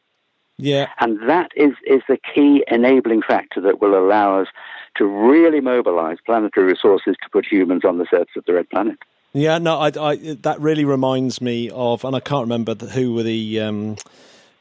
Yeah, 0.62 0.88
And 1.00 1.28
that 1.28 1.50
is, 1.56 1.72
is 1.86 2.02
the 2.08 2.18
key 2.34 2.64
enabling 2.68 3.22
factor 3.22 3.60
that 3.62 3.80
will 3.80 3.98
allow 3.98 4.40
us 4.40 4.48
to 4.96 5.04
really 5.04 5.60
mobilize 5.60 6.18
planetary 6.24 6.66
resources 6.66 7.16
to 7.22 7.30
put 7.30 7.46
humans 7.46 7.84
on 7.84 7.98
the 7.98 8.06
surface 8.10 8.36
of 8.36 8.44
the 8.44 8.54
red 8.54 8.68
planet. 8.70 8.98
Yeah, 9.32 9.58
no, 9.58 9.78
I, 9.78 9.90
I, 9.98 10.16
that 10.42 10.60
really 10.60 10.84
reminds 10.84 11.40
me 11.40 11.70
of, 11.70 12.04
and 12.04 12.14
I 12.14 12.20
can't 12.20 12.42
remember 12.42 12.74
who 12.74 13.14
were 13.14 13.22
the 13.22 13.60
um, 13.60 13.96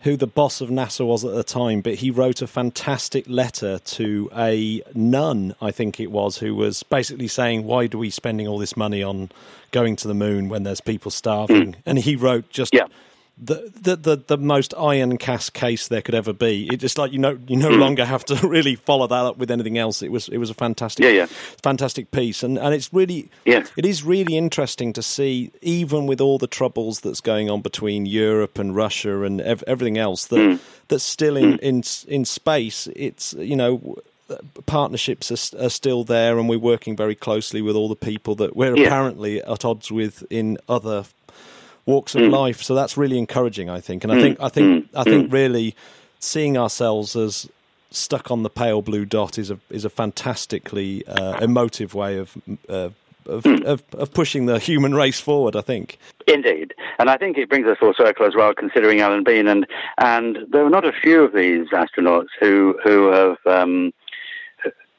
who 0.02 0.18
the 0.18 0.28
boss 0.28 0.62
of 0.62 0.70
NASA 0.70 1.06
was 1.06 1.24
at 1.24 1.34
the 1.34 1.44
time, 1.44 1.82
but 1.82 1.96
he 1.96 2.10
wrote 2.10 2.42
a 2.42 2.48
fantastic 2.48 3.26
letter 3.28 3.78
to 3.80 4.30
a 4.36 4.82
nun, 4.96 5.54
I 5.62 5.72
think 5.72 6.00
it 6.00 6.10
was, 6.10 6.38
who 6.38 6.56
was 6.56 6.84
basically 6.84 7.28
saying, 7.28 7.66
"Why 7.66 7.88
do 7.88 7.98
we 7.98 8.10
spending 8.10 8.48
all 8.48 8.58
this 8.58 8.78
money 8.78 9.04
on 9.04 9.30
going 9.72 9.98
to 9.98 10.08
the 10.08 10.14
moon 10.14 10.50
when 10.50 10.64
there's 10.64 10.82
people 10.82 11.12
starving?" 11.12 11.76
And 11.86 12.00
he 12.00 12.16
wrote 12.16 12.50
just 12.50 12.74
Yeah. 12.74 12.88
The, 13.42 13.72
the, 13.82 13.96
the, 13.96 14.16
the 14.28 14.38
most 14.38 14.74
iron 14.78 15.18
cast 15.18 15.54
case 15.54 15.88
there 15.88 16.02
could 16.02 16.14
ever 16.14 16.32
be. 16.32 16.70
It 16.72 16.78
just 16.78 16.98
like 17.00 17.12
you 17.12 17.18
know 17.18 17.40
you 17.48 17.56
no 17.56 17.70
mm. 17.70 17.80
longer 17.80 18.06
have 18.06 18.24
to 18.26 18.36
really 18.48 18.76
follow 18.76 19.08
that 19.08 19.26
up 19.26 19.38
with 19.38 19.50
anything 19.50 19.80
else. 19.80 20.04
It 20.04 20.12
was 20.12 20.30
it 20.30 20.38
was 20.38 20.52
a 20.52 20.54
fantastic 20.54 21.04
yeah, 21.04 21.12
yeah. 21.12 21.26
fantastic 21.26 22.12
piece, 22.12 22.44
and 22.44 22.60
and 22.60 22.74
it's 22.74 22.94
really 22.94 23.30
yeah. 23.46 23.66
it 23.76 23.86
is 23.86 24.04
really 24.04 24.38
interesting 24.38 24.94
to 24.94 25.02
see 25.02 25.52
even 25.62 26.06
with 26.06 26.22
all 26.22 26.38
the 26.38 26.48
troubles 26.48 27.00
that's 27.00 27.22
going 27.22 27.50
on 27.50 27.62
between 27.62 28.06
Europe 28.06 28.60
and 28.60 28.76
Russia 28.76 29.24
and 29.24 29.42
ev- 29.42 29.64
everything 29.66 29.98
else 29.98 30.28
that 30.28 30.38
mm. 30.38 30.60
that's 30.88 31.04
still 31.04 31.36
in, 31.36 31.54
mm. 31.54 31.60
in 31.60 31.84
in 32.14 32.26
space. 32.26 32.88
It's 32.96 33.34
you 33.34 33.56
know 33.56 33.98
partnerships 34.66 35.32
are, 35.32 35.66
are, 35.66 35.70
still 35.70 36.04
there, 36.04 36.38
and 36.38 36.48
we're 36.48 36.60
working 36.60 36.96
very 36.96 37.16
closely 37.16 37.62
with 37.62 37.76
all 37.76 37.90
the 37.90 37.96
people 37.96 38.36
that 38.36 38.56
we're 38.56 38.78
yeah. 38.78 38.86
apparently 38.86 39.42
at 39.42 39.66
odds 39.66 39.92
with 39.92 40.24
in 40.30 40.58
other 40.70 41.06
walks 41.86 42.16
of 42.16 42.22
mm. 42.22 42.32
life. 42.32 42.62
So 42.62 42.76
that's 42.76 42.98
really 42.98 43.18
encouraging, 43.18 43.70
I 43.70 43.80
think. 43.80 44.04
And 44.04 44.12
I 44.12 44.18
mm. 44.18 44.22
think 44.22 44.42
I 44.42 44.50
think 44.50 44.86
mm. 44.86 45.00
I 45.00 45.04
think 45.04 45.30
mm. 45.30 45.34
really 45.34 45.76
seeing 46.20 46.58
ourselves 46.58 47.16
as 47.16 47.50
stuck 47.90 48.32
on 48.32 48.44
the 48.44 48.50
pale 48.50 48.82
blue 48.82 49.06
dot 49.06 49.38
is 49.38 49.52
a 49.52 49.60
is 49.70 49.86
a 49.86 49.90
fantastically 49.90 51.06
uh, 51.08 51.40
emotive 51.40 51.94
way 51.94 52.18
of. 52.18 52.38
Uh, 52.68 52.90
of, 53.28 53.46
of, 53.46 53.84
of, 53.94 54.12
pushing 54.16 54.48
the 54.48 54.58
human 54.58 54.96
race 54.96 55.20
forward, 55.20 55.56
I 55.56 55.62
think. 55.62 56.00
Indeed, 56.28 56.74
and 56.98 57.08
I 57.08 57.18
think 57.18 57.38
it 57.38 57.50
brings 57.50 57.68
us 57.68 57.78
full 57.78 57.94
circle 57.94 58.26
as 58.26 58.34
well, 58.36 58.52
considering 58.56 59.00
Alan 59.00 59.24
Bean, 59.24 59.48
and 59.48 59.68
and 60.00 60.40
there 60.50 60.66
are 60.66 60.72
not 60.72 60.86
a 60.86 60.92
few 60.92 61.24
of 61.24 61.32
these 61.32 61.68
astronauts 61.68 62.30
who 62.40 62.80
who 62.84 63.12
have 63.12 63.38
um, 63.46 63.94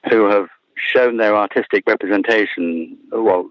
who 0.08 0.26
have 0.26 0.48
shown 0.76 1.16
their 1.16 1.36
artistic 1.36 1.84
representation, 1.86 2.96
well, 3.10 3.50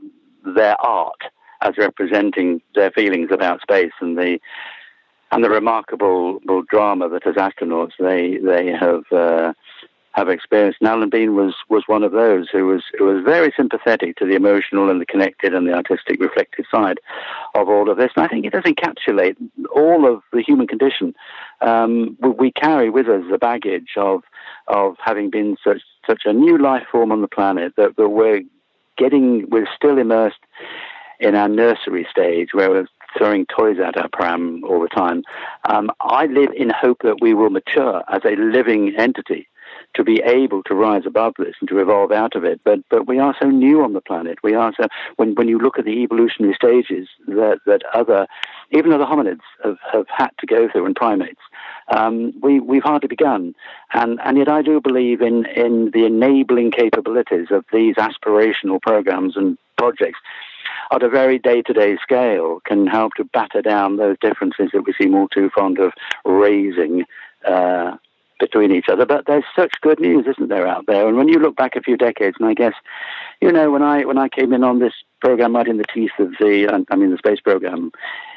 their 0.56 0.80
art 0.82 1.22
as 1.62 1.78
representing 1.78 2.62
their 2.76 2.91
feelings 2.91 3.30
about 3.32 3.62
space 3.62 3.93
and 3.99 4.18
the 4.18 4.39
and 5.32 5.43
the 5.43 5.49
remarkable 5.49 6.39
drama 6.70 7.07
that 7.09 7.26
as 7.26 7.36
astronauts 7.36 7.93
they 7.99 8.38
they 8.38 8.68
have 8.68 9.03
uh, 9.12 9.53
have 10.14 10.28
experienced. 10.28 10.80
And 10.82 10.89
Alan 10.89 11.09
Bean 11.09 11.36
was 11.36 11.55
was 11.70 11.84
one 11.88 12.03
of 12.03 12.12
those 12.12 12.49
who 12.51 12.66
was 12.68 12.84
who 12.97 13.05
was 13.05 13.24
very 13.24 13.53
sympathetic 13.55 14.18
to 14.18 14.26
the 14.26 14.36
emotional 14.36 14.89
and 14.89 14.99
the 14.99 15.05
connected 15.05 15.53
and 15.53 15.68
the 15.68 15.74
artistic 15.74 16.20
reflective 16.20 16.66
side 16.70 16.99
of 17.55 17.70
all 17.70 17.89
of 17.89 17.97
this. 17.97 18.12
And 18.16 18.26
I 18.26 18.28
think 18.28 18.45
it 18.45 18.53
does 18.53 18.64
encapsulate 18.64 19.38
all 19.74 20.12
of 20.12 20.22
the 20.34 20.41
human 20.41 20.68
condition. 20.68 21.14
Um, 21.62 22.18
we, 22.20 22.30
we 22.30 22.51
carry 22.51 22.89
with 22.89 23.07
us 23.07 23.24
the 23.30 23.38
baggage 23.38 23.91
of 23.95 24.24
of 24.68 24.95
having 25.03 25.30
been 25.30 25.55
such 25.64 25.82
such 26.05 26.24
a 26.26 26.34
new 26.34 26.57
life 26.57 26.88
form 26.91 27.12
on 27.12 27.22
the 27.22 27.28
planet 27.28 27.74
that, 27.78 27.95
that 27.95 28.09
we're 28.09 28.41
getting 28.97 29.49
we're 29.49 29.70
still 29.76 29.97
immersed 29.97 30.39
in 31.22 31.36
our 31.36 31.48
nursery 31.48 32.06
stage 32.10 32.50
where 32.54 32.70
we're 32.70 32.88
throwing 33.18 33.46
toys 33.46 33.78
at 33.80 33.98
our 33.98 34.10
pram 34.12 34.64
all 34.64 34.82
the 34.82 34.88
time. 34.88 35.24
Um, 35.70 35.92
I 36.02 36.26
live 36.26 36.50
in 36.56 36.70
hope 36.70 37.00
that 37.04 37.22
we 37.22 37.34
will 37.34 37.50
mature 37.50 38.04
as 38.10 38.22
a 38.26 38.36
living 38.36 38.96
entity 38.98 39.48
to 39.94 40.04
be 40.04 40.22
able 40.22 40.64
to 40.64 40.74
rise 40.74 41.04
above 41.06 41.34
this 41.38 41.56
and 41.60 41.70
to 41.70 41.80
evolve 41.80 42.12
out 42.12 42.36
of 42.36 42.44
it. 42.44 42.62
But 42.64 42.80
but 42.90 43.08
we 43.08 43.20
are 43.20 43.36
so 43.42 43.50
new 43.50 43.84
on 43.84 43.94
the 43.94 44.02
planet. 44.02 44.38
We 44.44 44.54
are 44.54 44.74
so 44.80 44.88
when 45.18 45.36
when 45.36 45.48
you 45.48 45.60
look 45.60 45.78
at 45.78 45.86
the 45.86 46.04
evolutionary 46.04 46.56
stages 46.56 47.10
that 47.28 47.60
that 47.66 47.82
other 47.94 48.28
even 48.72 48.94
other 48.94 49.06
hominids 49.06 49.42
have, 49.64 49.78
have 49.92 50.06
had 50.08 50.32
to 50.40 50.46
go 50.46 50.70
through 50.70 50.86
and 50.86 50.96
primates. 50.96 51.42
Um, 51.90 52.34
we 52.42 52.60
we've 52.60 52.84
hardly 52.84 53.08
begun, 53.08 53.54
and 53.94 54.20
and 54.24 54.38
yet 54.38 54.50
I 54.50 54.62
do 54.62 54.80
believe 54.80 55.22
in 55.22 55.46
in 55.46 55.92
the 55.92 56.06
enabling 56.06 56.72
capabilities 56.72 57.48
of 57.52 57.66
these 57.74 57.96
aspirational 57.96 58.82
programs 58.82 59.36
and 59.36 59.58
projects 59.78 60.20
at 60.92 61.04
a 61.04 61.10
very 61.10 61.40
day 61.40 61.62
to 61.64 61.74
day 61.74 61.98
scale 62.02 62.62
can 62.66 62.88
help 62.88 63.14
to 63.16 63.24
batter 63.24 63.62
down 63.62 63.98
those 63.98 64.18
differences 64.20 64.70
that 64.74 64.84
we 64.86 64.94
seem 64.94 65.16
all 65.16 65.28
too 65.28 65.50
fond 65.56 65.80
of 65.80 65.92
raising 66.26 67.06
uh, 67.46 67.96
between 68.40 68.72
each 68.72 68.90
other. 68.90 69.06
But 69.06 69.26
there's 69.28 69.44
such 69.56 69.74
good 69.82 70.00
news, 70.00 70.26
isn't 70.28 70.50
there, 70.50 70.68
out 70.68 70.86
there? 70.88 71.08
And 71.08 71.16
when 71.16 71.28
you 71.28 71.40
look 71.40 71.56
back 71.56 71.76
a 71.76 71.82
few 71.82 71.96
decades, 71.96 72.38
and 72.40 72.50
I 72.50 72.54
guess, 72.54 72.74
you 73.40 73.52
know, 73.52 73.72
when 73.72 73.84
I 73.84 74.04
when 74.04 74.18
I 74.18 74.28
came 74.28 74.52
in 74.52 74.64
on 74.64 74.80
this 74.80 74.94
program, 75.22 75.56
right 75.56 75.68
in 75.68 75.78
the 75.78 75.86
teeth 75.94 76.12
of 76.20 76.32
the, 76.40 76.84
I 76.90 76.96
mean, 76.96 77.12
the 77.12 77.18
space 77.18 77.40
program, 77.40 77.92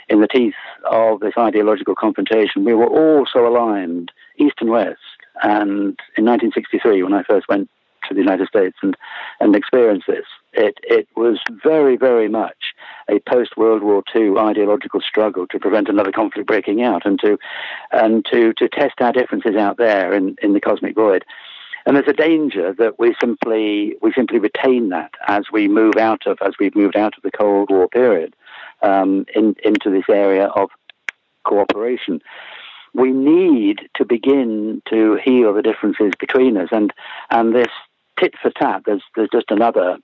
in 0.08 0.20
the 0.20 0.28
teeth 0.28 0.54
of 0.90 1.20
this 1.20 1.34
ideological 1.38 1.94
confrontation, 1.94 2.64
we 2.64 2.74
were 2.74 2.86
all 2.86 3.26
so 3.26 3.46
aligned, 3.46 4.12
east 4.36 4.56
and 4.60 4.70
west. 4.70 5.00
And 5.42 5.98
in 6.16 6.24
1963, 6.26 7.02
when 7.02 7.14
I 7.14 7.22
first 7.24 7.48
went 7.48 7.68
to 8.08 8.14
the 8.14 8.20
United 8.20 8.48
States 8.48 8.76
and, 8.82 8.96
and 9.40 9.56
experience 9.56 10.04
this. 10.06 10.26
It, 10.56 10.78
it 10.82 11.08
was 11.16 11.38
very, 11.62 11.96
very 11.96 12.28
much 12.28 12.74
a 13.08 13.18
post 13.20 13.56
World 13.56 13.82
War 13.82 14.02
II 14.14 14.36
ideological 14.38 15.00
struggle 15.00 15.46
to 15.48 15.58
prevent 15.58 15.88
another 15.88 16.12
conflict 16.12 16.46
breaking 16.46 16.82
out 16.82 17.04
and 17.04 17.18
to, 17.20 17.38
and 17.92 18.24
to, 18.32 18.52
to 18.54 18.68
test 18.68 19.00
our 19.00 19.12
differences 19.12 19.56
out 19.56 19.76
there 19.76 20.14
in, 20.14 20.36
in 20.42 20.52
the 20.52 20.60
cosmic 20.60 20.94
void. 20.94 21.24
And 21.86 21.96
there's 21.96 22.08
a 22.08 22.14
danger 22.14 22.72
that 22.78 22.98
we 22.98 23.14
simply 23.20 23.96
we 24.00 24.10
simply 24.14 24.38
retain 24.38 24.88
that 24.88 25.12
as 25.28 25.44
we 25.52 25.68
move 25.68 25.96
out 25.96 26.26
of 26.26 26.38
as 26.40 26.54
we've 26.58 26.74
moved 26.74 26.96
out 26.96 27.14
of 27.16 27.22
the 27.22 27.30
Cold 27.30 27.68
War 27.68 27.88
period 27.88 28.34
um, 28.80 29.26
in, 29.34 29.54
into 29.62 29.90
this 29.90 30.08
area 30.08 30.46
of 30.46 30.70
cooperation 31.44 32.22
we 32.94 33.10
need 33.10 33.80
to 33.96 34.04
begin 34.04 34.80
to 34.88 35.18
heal 35.22 35.52
the 35.52 35.62
differences 35.62 36.12
between 36.18 36.56
us. 36.56 36.68
And, 36.70 36.92
and 37.28 37.54
this 37.54 37.66
tit 38.18 38.34
for 38.40 38.50
tat. 38.50 38.82
There's 38.86 39.02
there's 39.16 39.30
just 39.32 39.50
another, 39.50 39.98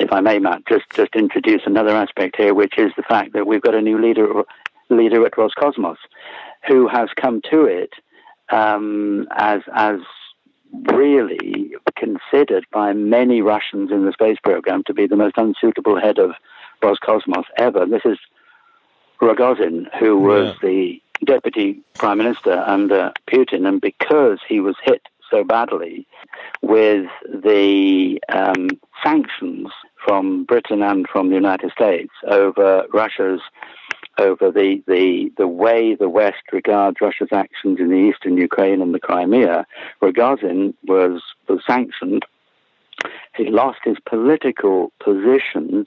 if 0.00 0.12
I 0.12 0.20
may, 0.20 0.38
Matt, 0.38 0.66
just 0.66 0.88
just 0.94 1.14
introduce 1.14 1.62
another 1.66 1.90
aspect 1.90 2.36
here, 2.36 2.54
which 2.54 2.78
is 2.78 2.92
the 2.96 3.02
fact 3.02 3.34
that 3.34 3.46
we've 3.46 3.62
got 3.62 3.74
a 3.74 3.82
new 3.82 4.00
leader 4.00 4.26
leader 4.88 5.24
at 5.24 5.32
Roscosmos, 5.32 5.98
who 6.66 6.88
has 6.88 7.10
come 7.14 7.40
to 7.50 7.64
it 7.64 7.92
um, 8.50 9.28
as 9.36 9.60
as 9.74 10.00
really 10.92 11.74
considered 11.96 12.64
by 12.72 12.92
many 12.92 13.42
Russians 13.42 13.90
in 13.90 14.06
the 14.06 14.12
space 14.12 14.38
program 14.42 14.82
to 14.84 14.94
be 14.94 15.06
the 15.06 15.16
most 15.16 15.36
unsuitable 15.36 16.00
head 16.00 16.18
of 16.18 16.32
Roscosmos 16.82 17.44
ever. 17.58 17.86
This 17.86 18.02
is 18.04 18.18
Rogozin, 19.20 19.86
who 19.98 20.18
was 20.18 20.54
yeah. 20.62 20.68
the 20.68 21.02
deputy 21.24 21.80
prime 21.98 22.18
minister 22.18 22.52
under 22.66 23.12
Putin, 23.28 23.68
and 23.68 23.80
because 23.80 24.38
he 24.48 24.60
was 24.60 24.76
hit 24.82 25.02
so 25.30 25.44
badly 25.44 26.06
with 26.62 27.06
the 27.28 28.20
um, 28.32 28.68
sanctions 29.02 29.68
from 30.04 30.44
Britain 30.44 30.82
and 30.82 31.06
from 31.08 31.28
the 31.28 31.34
United 31.34 31.70
States 31.72 32.12
over 32.28 32.86
Russia's 32.92 33.40
over 34.18 34.50
the, 34.50 34.82
the, 34.86 35.32
the 35.38 35.48
way 35.48 35.94
the 35.94 36.08
West 36.08 36.42
regards 36.52 36.98
Russia's 37.00 37.30
actions 37.32 37.78
in 37.80 37.88
the 37.88 37.96
eastern 37.96 38.36
Ukraine 38.36 38.82
and 38.82 38.94
the 38.94 39.00
Crimea, 39.00 39.66
Rogozin 40.02 40.74
was, 40.84 41.22
was 41.48 41.60
sanctioned. 41.66 42.24
He 43.34 43.48
lost 43.50 43.78
his 43.82 43.96
political 44.04 44.92
position. 45.02 45.86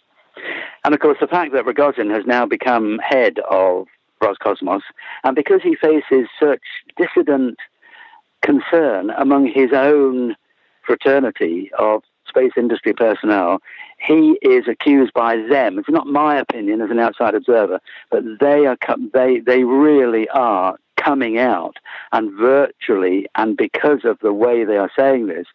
And 0.83 0.93
of 0.93 0.99
course, 0.99 1.17
the 1.21 1.27
fact 1.27 1.53
that 1.53 1.65
Rogozin 1.65 2.11
has 2.13 2.25
now 2.25 2.45
become 2.45 2.99
head 2.99 3.37
of 3.49 3.85
Roscosmos, 4.21 4.81
and 5.23 5.35
because 5.35 5.61
he 5.61 5.75
faces 5.75 6.27
such 6.39 6.61
dissident 6.97 7.59
concern 8.41 9.11
among 9.11 9.47
his 9.47 9.71
own 9.73 10.35
fraternity 10.81 11.69
of 11.77 12.03
space 12.33 12.53
industry 12.57 12.93
personnel. 12.93 13.61
He 13.99 14.37
is 14.41 14.67
accused 14.67 15.13
by 15.13 15.37
them. 15.37 15.77
It's 15.77 15.89
not 15.89 16.07
my 16.07 16.37
opinion 16.37 16.81
as 16.81 16.89
an 16.89 16.99
outside 16.99 17.35
observer, 17.35 17.79
but 18.09 18.23
they 18.39 18.65
are 18.65 18.77
they 19.13 19.39
they 19.39 19.63
really 19.63 20.27
are 20.29 20.77
coming 20.97 21.37
out 21.37 21.77
and 22.11 22.31
virtually 22.31 23.27
and 23.35 23.57
because 23.57 24.05
of 24.05 24.17
the 24.19 24.31
way 24.31 24.63
they 24.63 24.77
are 24.77 24.91
saying 24.97 25.27
this 25.27 25.47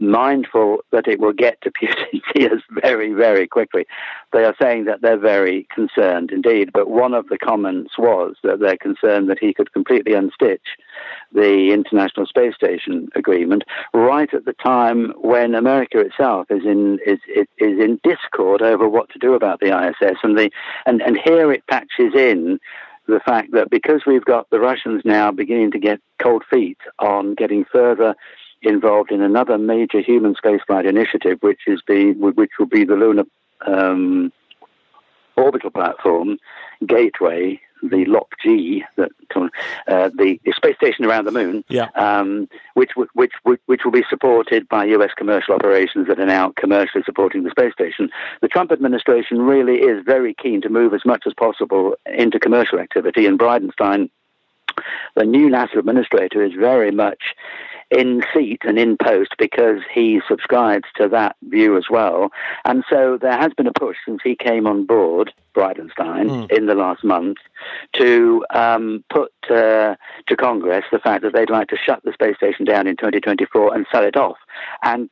mindful 0.00 0.78
that 0.92 1.08
it 1.08 1.20
will 1.20 1.32
get 1.32 1.60
to 1.62 1.70
Putin's 2.36 2.62
very, 2.82 3.12
very 3.12 3.46
quickly. 3.46 3.86
They 4.32 4.44
are 4.44 4.54
saying 4.60 4.84
that 4.84 5.00
they're 5.00 5.18
very 5.18 5.66
concerned 5.74 6.30
indeed, 6.30 6.70
but 6.72 6.90
one 6.90 7.14
of 7.14 7.28
the 7.28 7.38
comments 7.38 7.98
was 7.98 8.36
that 8.42 8.60
they're 8.60 8.76
concerned 8.76 9.28
that 9.28 9.38
he 9.38 9.52
could 9.52 9.72
completely 9.72 10.12
unstitch 10.12 10.58
the 11.32 11.72
International 11.72 12.26
Space 12.26 12.54
Station 12.54 13.08
agreement 13.14 13.64
right 13.92 14.32
at 14.32 14.44
the 14.44 14.54
time 14.54 15.12
when 15.20 15.54
America 15.54 15.98
itself 15.98 16.46
is 16.50 16.64
in 16.64 16.98
is, 17.06 17.18
is 17.28 17.46
in 17.58 18.00
discord 18.02 18.62
over 18.62 18.88
what 18.88 19.10
to 19.10 19.18
do 19.18 19.34
about 19.34 19.60
the 19.60 19.66
ISS 19.66 20.18
and 20.22 20.38
the 20.38 20.50
and, 20.86 21.02
and 21.02 21.18
here 21.24 21.52
it 21.52 21.66
patches 21.66 22.14
in 22.14 22.58
the 23.06 23.20
fact 23.20 23.52
that 23.52 23.70
because 23.70 24.02
we've 24.06 24.24
got 24.24 24.48
the 24.50 24.60
Russians 24.60 25.02
now 25.04 25.30
beginning 25.30 25.70
to 25.72 25.78
get 25.78 26.00
cold 26.22 26.44
feet 26.48 26.78
on 26.98 27.34
getting 27.34 27.64
further 27.64 28.14
involved 28.62 29.10
in 29.10 29.22
another 29.22 29.58
major 29.58 30.00
human 30.00 30.34
spaceflight 30.34 30.88
initiative, 30.88 31.38
which 31.40 31.60
is 31.66 31.80
the 31.86 32.12
which 32.14 32.52
will 32.58 32.66
be 32.66 32.84
the 32.84 32.96
lunar 32.96 33.24
um, 33.66 34.32
orbital 35.36 35.70
platform 35.70 36.38
gateway, 36.86 37.60
the 37.82 38.04
LOP-G. 38.06 38.84
That 38.96 39.10
uh, 39.34 40.10
the, 40.16 40.40
the, 40.44 40.52
space 40.52 40.74
station 40.76 41.04
around 41.04 41.26
the 41.26 41.30
moon, 41.30 41.62
yeah. 41.68 41.88
um, 41.94 42.48
which, 42.74 42.90
which, 42.96 43.32
which, 43.44 43.60
which 43.66 43.84
will 43.84 43.92
be 43.92 44.04
supported 44.10 44.68
by 44.68 44.84
U.S. 44.86 45.10
commercial 45.16 45.54
operations 45.54 46.08
that 46.08 46.18
are 46.18 46.26
now 46.26 46.52
commercially 46.56 47.04
supporting 47.04 47.44
the 47.44 47.50
space 47.50 47.72
station. 47.72 48.10
The 48.40 48.48
Trump 48.48 48.72
administration 48.72 49.42
really 49.42 49.76
is 49.76 50.04
very 50.04 50.34
keen 50.34 50.60
to 50.62 50.68
move 50.68 50.92
as 50.92 51.04
much 51.04 51.22
as 51.26 51.34
possible 51.34 51.94
into 52.06 52.40
commercial 52.40 52.80
activity, 52.80 53.26
and 53.26 53.38
Bridenstine 53.38 54.10
the 55.16 55.24
new 55.24 55.48
NASA 55.48 55.76
administrator 55.78 56.42
is 56.42 56.52
very 56.52 56.90
much 56.90 57.34
in 57.90 58.22
seat 58.34 58.62
and 58.64 58.78
in 58.78 58.96
post 58.96 59.34
because 59.38 59.80
he 59.92 60.20
subscribes 60.28 60.88
to 60.96 61.08
that 61.08 61.36
view 61.42 61.76
as 61.76 61.84
well. 61.90 62.30
And 62.64 62.84
so 62.90 63.18
there 63.20 63.36
has 63.36 63.52
been 63.54 63.66
a 63.66 63.72
push 63.72 63.96
since 64.04 64.20
he 64.22 64.36
came 64.36 64.66
on 64.66 64.84
board, 64.84 65.32
Bridenstine, 65.54 66.28
mm. 66.28 66.52
in 66.52 66.66
the 66.66 66.74
last 66.74 67.02
month, 67.02 67.38
to 67.94 68.44
um, 68.50 69.04
put 69.10 69.32
uh, 69.50 69.96
to 70.26 70.36
Congress 70.36 70.84
the 70.92 70.98
fact 70.98 71.22
that 71.22 71.32
they'd 71.32 71.50
like 71.50 71.68
to 71.68 71.76
shut 71.76 72.02
the 72.04 72.12
space 72.12 72.36
station 72.36 72.64
down 72.64 72.86
in 72.86 72.96
2024 72.96 73.74
and 73.74 73.86
sell 73.90 74.04
it 74.04 74.16
off. 74.16 74.36
And 74.82 75.08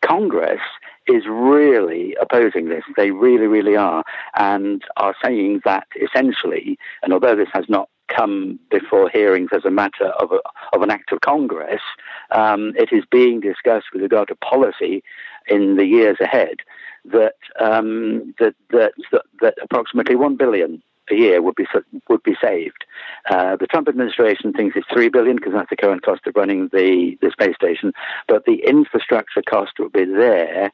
Congress 0.00 0.60
is 1.06 1.24
really 1.28 2.16
opposing 2.20 2.68
this. 2.68 2.82
They 2.96 3.10
really, 3.10 3.46
really 3.46 3.76
are, 3.76 4.04
and 4.34 4.82
are 4.96 5.14
saying 5.24 5.62
that 5.64 5.86
essentially, 6.00 6.78
and 7.02 7.12
although 7.12 7.36
this 7.36 7.48
has 7.52 7.64
not 7.68 7.88
come 8.08 8.58
before 8.70 9.08
hearings 9.08 9.50
as 9.52 9.64
a 9.64 9.70
matter 9.70 10.06
of, 10.20 10.32
a, 10.32 10.40
of 10.74 10.82
an 10.82 10.90
act 10.90 11.12
of 11.12 11.20
Congress. 11.20 11.82
Um, 12.30 12.72
it 12.76 12.92
is 12.92 13.04
being 13.10 13.40
discussed 13.40 13.86
with 13.92 14.02
regard 14.02 14.28
to 14.28 14.36
policy 14.36 15.02
in 15.48 15.76
the 15.76 15.86
years 15.86 16.18
ahead 16.20 16.58
that 17.04 17.36
um, 17.60 18.34
that, 18.38 18.54
that, 18.70 18.92
that, 19.12 19.22
that 19.40 19.54
approximately 19.62 20.16
one 20.16 20.36
billion 20.36 20.82
a 21.10 21.14
year 21.14 21.40
would 21.40 21.54
be 21.54 21.66
would 22.08 22.22
be 22.22 22.36
saved. 22.40 22.84
Uh, 23.30 23.56
the 23.56 23.66
Trump 23.66 23.88
administration 23.88 24.52
thinks 24.52 24.76
it's 24.76 24.88
three 24.92 25.08
billion 25.08 25.36
because 25.36 25.52
that's 25.52 25.70
the 25.70 25.76
current 25.76 26.02
cost 26.02 26.26
of 26.26 26.34
running 26.34 26.68
the, 26.72 27.16
the 27.20 27.30
space 27.30 27.54
station, 27.54 27.92
but 28.26 28.44
the 28.44 28.64
infrastructure 28.66 29.42
cost 29.42 29.72
would 29.78 29.92
be 29.92 30.04
there 30.04 30.72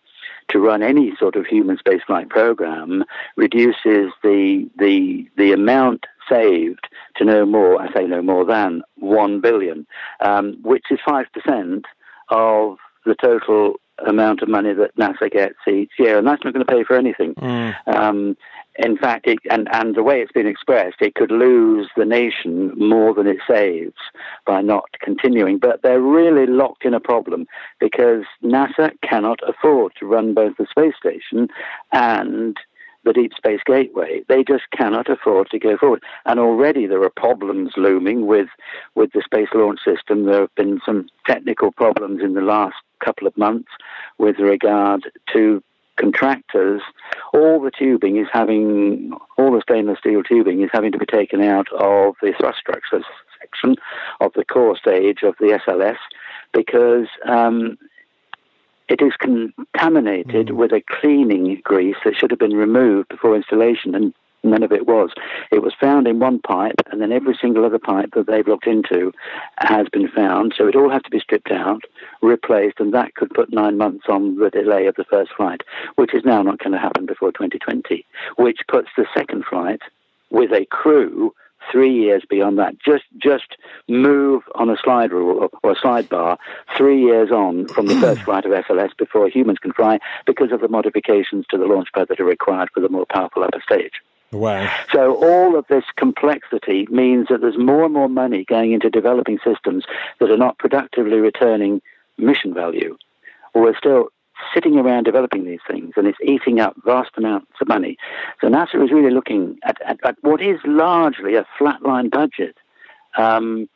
to 0.49 0.59
run 0.59 0.82
any 0.82 1.14
sort 1.16 1.36
of 1.36 1.47
human 1.47 1.76
spaceflight 1.76 2.28
program 2.28 3.05
reduces 3.36 4.12
the 4.22 4.68
the 4.78 5.28
the 5.36 5.53
amount 5.53 6.07
saved 6.28 6.88
to 7.16 7.24
no 7.24 7.45
more, 7.45 7.80
I 7.80 7.93
say 7.93 8.07
no 8.07 8.22
more 8.22 8.45
than 8.45 8.82
one 8.97 9.40
billion, 9.40 9.86
um, 10.20 10.59
which 10.62 10.84
is 10.90 10.99
five 11.05 11.26
percent 11.32 11.86
of 12.28 12.78
the 13.05 13.14
total 13.14 13.74
amount 14.07 14.42
of 14.42 14.48
money 14.48 14.72
that 14.72 14.96
NASA 14.96 15.30
gets 15.30 15.59
each 15.68 15.92
year, 15.98 16.18
and 16.18 16.26
that's 16.26 16.42
not 16.44 16.53
going 16.55 16.64
to 16.64 16.72
pay 16.72 16.84
for 16.84 16.96
anything. 16.96 17.34
Mm. 17.34 17.74
Um, 17.86 18.36
in 18.76 18.96
fact, 18.96 19.26
it, 19.26 19.38
and, 19.50 19.68
and 19.72 19.94
the 19.94 20.03
way 20.03 20.20
it's 20.20 20.32
been 20.32 20.46
expressed, 20.46 20.96
it 21.00 21.14
could 21.14 21.30
lose 21.30 21.90
the 21.96 22.07
nation 22.07 22.72
more 22.76 23.12
than 23.12 23.26
it 23.26 23.38
saves 23.46 23.94
by 24.46 24.62
not 24.62 24.84
continuing. 25.00 25.59
But 25.59 25.82
they're 25.82 26.00
really 26.00 26.46
locked 26.46 26.84
in 26.84 26.94
a 26.94 27.00
problem 27.00 27.46
because 27.80 28.24
NASA 28.42 28.92
cannot 29.03 29.40
afford 29.46 29.92
to 29.98 30.07
run 30.07 30.32
both 30.32 30.57
the 30.57 30.66
space 30.70 30.94
station 30.96 31.48
and 31.92 32.57
the 33.05 33.12
Deep 33.12 33.32
Space 33.36 33.61
Gateway. 33.66 34.22
They 34.28 34.44
just 34.44 34.64
cannot 34.76 35.11
afford 35.11 35.50
to 35.50 35.59
go 35.59 35.76
forward. 35.76 36.03
And 36.24 36.38
already 36.38 36.86
there 36.86 37.03
are 37.03 37.11
problems 37.11 37.72
looming 37.76 38.26
with, 38.26 38.48
with 38.94 39.12
the 39.12 39.22
Space 39.24 39.48
Launch 39.55 39.80
System. 39.84 40.24
There 40.24 40.42
have 40.42 40.55
been 40.55 40.80
some 40.86 41.09
technical 41.26 41.72
problems 41.72 42.22
in 42.22 42.34
the 42.34 42.40
last 42.40 42.76
couple 43.05 43.26
of 43.26 43.36
months 43.36 43.70
with 44.18 44.38
regard 44.38 45.11
to 45.32 45.62
contractors. 45.96 46.82
All 47.32 47.61
the 47.61 47.70
tubing 47.70 48.16
is 48.16 48.26
having, 48.32 49.12
all 49.36 49.53
the 49.53 49.62
stainless 49.62 49.98
steel 49.98 50.22
tubing 50.22 50.62
is 50.62 50.70
having 50.72 50.92
to 50.92 50.98
be 50.98 51.07
taken 51.07 51.42
out 51.42 51.70
of 51.72 52.14
the 52.22 52.32
thrust 52.38 52.59
structures 52.59 53.05
section 53.40 53.76
of 54.20 54.32
the 54.34 54.44
core 54.44 54.76
stage 54.76 55.22
of 55.22 55.34
the 55.38 55.59
SLS 55.66 55.96
because 56.53 57.09
um, 57.26 57.76
it 58.88 59.00
is 59.00 59.12
contaminated 59.18 60.48
mm. 60.48 60.57
with 60.57 60.72
a 60.72 60.82
cleaning 60.86 61.61
grease 61.64 61.96
that 62.05 62.16
should 62.16 62.30
have 62.30 62.38
been 62.38 62.57
removed 62.57 63.09
before 63.09 63.34
installation, 63.36 63.94
and 63.94 64.14
none 64.43 64.62
of 64.62 64.72
it 64.72 64.86
was. 64.86 65.11
It 65.51 65.62
was 65.62 65.74
found 65.80 66.07
in 66.07 66.18
one 66.18 66.40
pipe, 66.40 66.80
and 66.90 67.01
then 67.01 67.12
every 67.12 67.36
single 67.40 67.64
other 67.64 67.78
pipe 67.78 68.11
that 68.14 68.26
they've 68.26 68.47
looked 68.47 68.66
into 68.66 69.12
has 69.59 69.88
been 69.88 70.09
found. 70.09 70.55
So 70.57 70.66
it 70.66 70.76
all 70.76 70.90
has 70.90 71.03
to 71.03 71.11
be 71.11 71.20
stripped 71.20 71.51
out, 71.51 71.82
replaced, 72.20 72.80
and 72.80 72.93
that 72.95 73.14
could 73.14 73.30
put 73.30 73.53
nine 73.53 73.76
months 73.78 74.07
on 74.09 74.36
the 74.36 74.51
delay 74.51 74.86
of 74.86 74.97
the 74.97 75.05
first 75.05 75.32
flight, 75.36 75.62
which 75.97 76.14
is 76.14 76.24
now 76.24 76.43
not 76.43 76.59
going 76.59 76.72
to 76.72 76.78
happen 76.78 77.07
before 77.07 77.32
2020, 77.32 78.05
which 78.36 78.61
puts 78.68 78.88
the 78.97 79.07
second 79.14 79.45
flight 79.45 79.80
with 80.30 80.53
a 80.53 80.64
crew 80.66 81.34
three 81.70 81.93
years 81.93 82.22
beyond 82.28 82.59
that. 82.59 82.74
Just 82.84 83.05
just 83.18 83.57
move 83.88 84.43
on 84.55 84.70
a 84.70 84.76
slide 84.82 85.12
rule 85.12 85.49
or 85.62 85.70
a 85.70 85.76
slide 85.76 86.09
bar 86.09 86.38
three 86.76 87.01
years 87.01 87.30
on 87.30 87.68
from 87.68 87.86
the 87.86 87.95
first 87.97 88.22
flight 88.24 88.45
of 88.45 88.53
SLS 88.53 88.97
before 88.97 89.28
humans 89.28 89.59
can 89.59 89.72
fly 89.72 89.99
because 90.26 90.51
of 90.53 90.61
the 90.61 90.68
modifications 90.68 91.45
to 91.51 91.59
the 91.59 91.66
launch 91.66 91.88
pad 91.95 92.09
that 92.09 92.20
are 92.20 92.24
required 92.24 92.70
for 92.74 92.80
the 92.80 92.88
more 92.88 93.07
powerful 93.07 93.45
upper 93.45 93.62
stage. 93.62 93.93
Wow. 94.33 94.68
So 94.93 95.14
all 95.22 95.57
of 95.57 95.66
this 95.68 95.85
complexity 95.97 96.87
means 96.91 97.28
that 97.28 97.43
there's 97.43 97.59
more 97.59 97.85
and 97.85 97.93
more 97.93 98.09
money 98.09 98.45
going 98.45 98.72
into 98.72 98.89
developing 98.89 99.39
systems 99.45 99.85
that 100.18 100.30
are 100.30 100.39
not 100.39 100.57
productively 100.59 101.18
returning 101.18 101.83
mission 102.16 102.55
value. 102.55 102.97
Or 103.53 103.62
we're 103.62 103.76
still 103.76 104.09
sitting 104.55 104.78
around 104.78 105.05
developing 105.05 105.45
these 105.45 105.61
things 105.68 105.93
and 105.97 106.07
it's 106.07 106.16
eating 106.24 106.61
up 106.61 106.74
vast 106.85 107.11
amounts 107.16 107.53
of 107.61 107.68
money. 107.68 107.99
So 108.41 108.49
NASA 108.49 108.83
is 108.83 108.91
really 108.91 109.12
looking 109.12 109.59
at, 109.64 109.76
at, 109.83 110.01
at 110.05 110.16
what 110.22 110.41
is 110.41 110.59
largely 110.64 111.37
a 111.37 111.47
flatline 111.59 112.11
budget. 112.11 112.57
Um, 113.16 113.68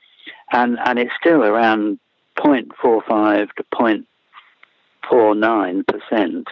and, 0.52 0.78
and 0.84 0.98
it's 0.98 1.12
still 1.20 1.44
around 1.44 1.98
0.45 2.36 3.52
to 3.52 3.64
0.49 3.74 5.86
percent, 5.86 6.48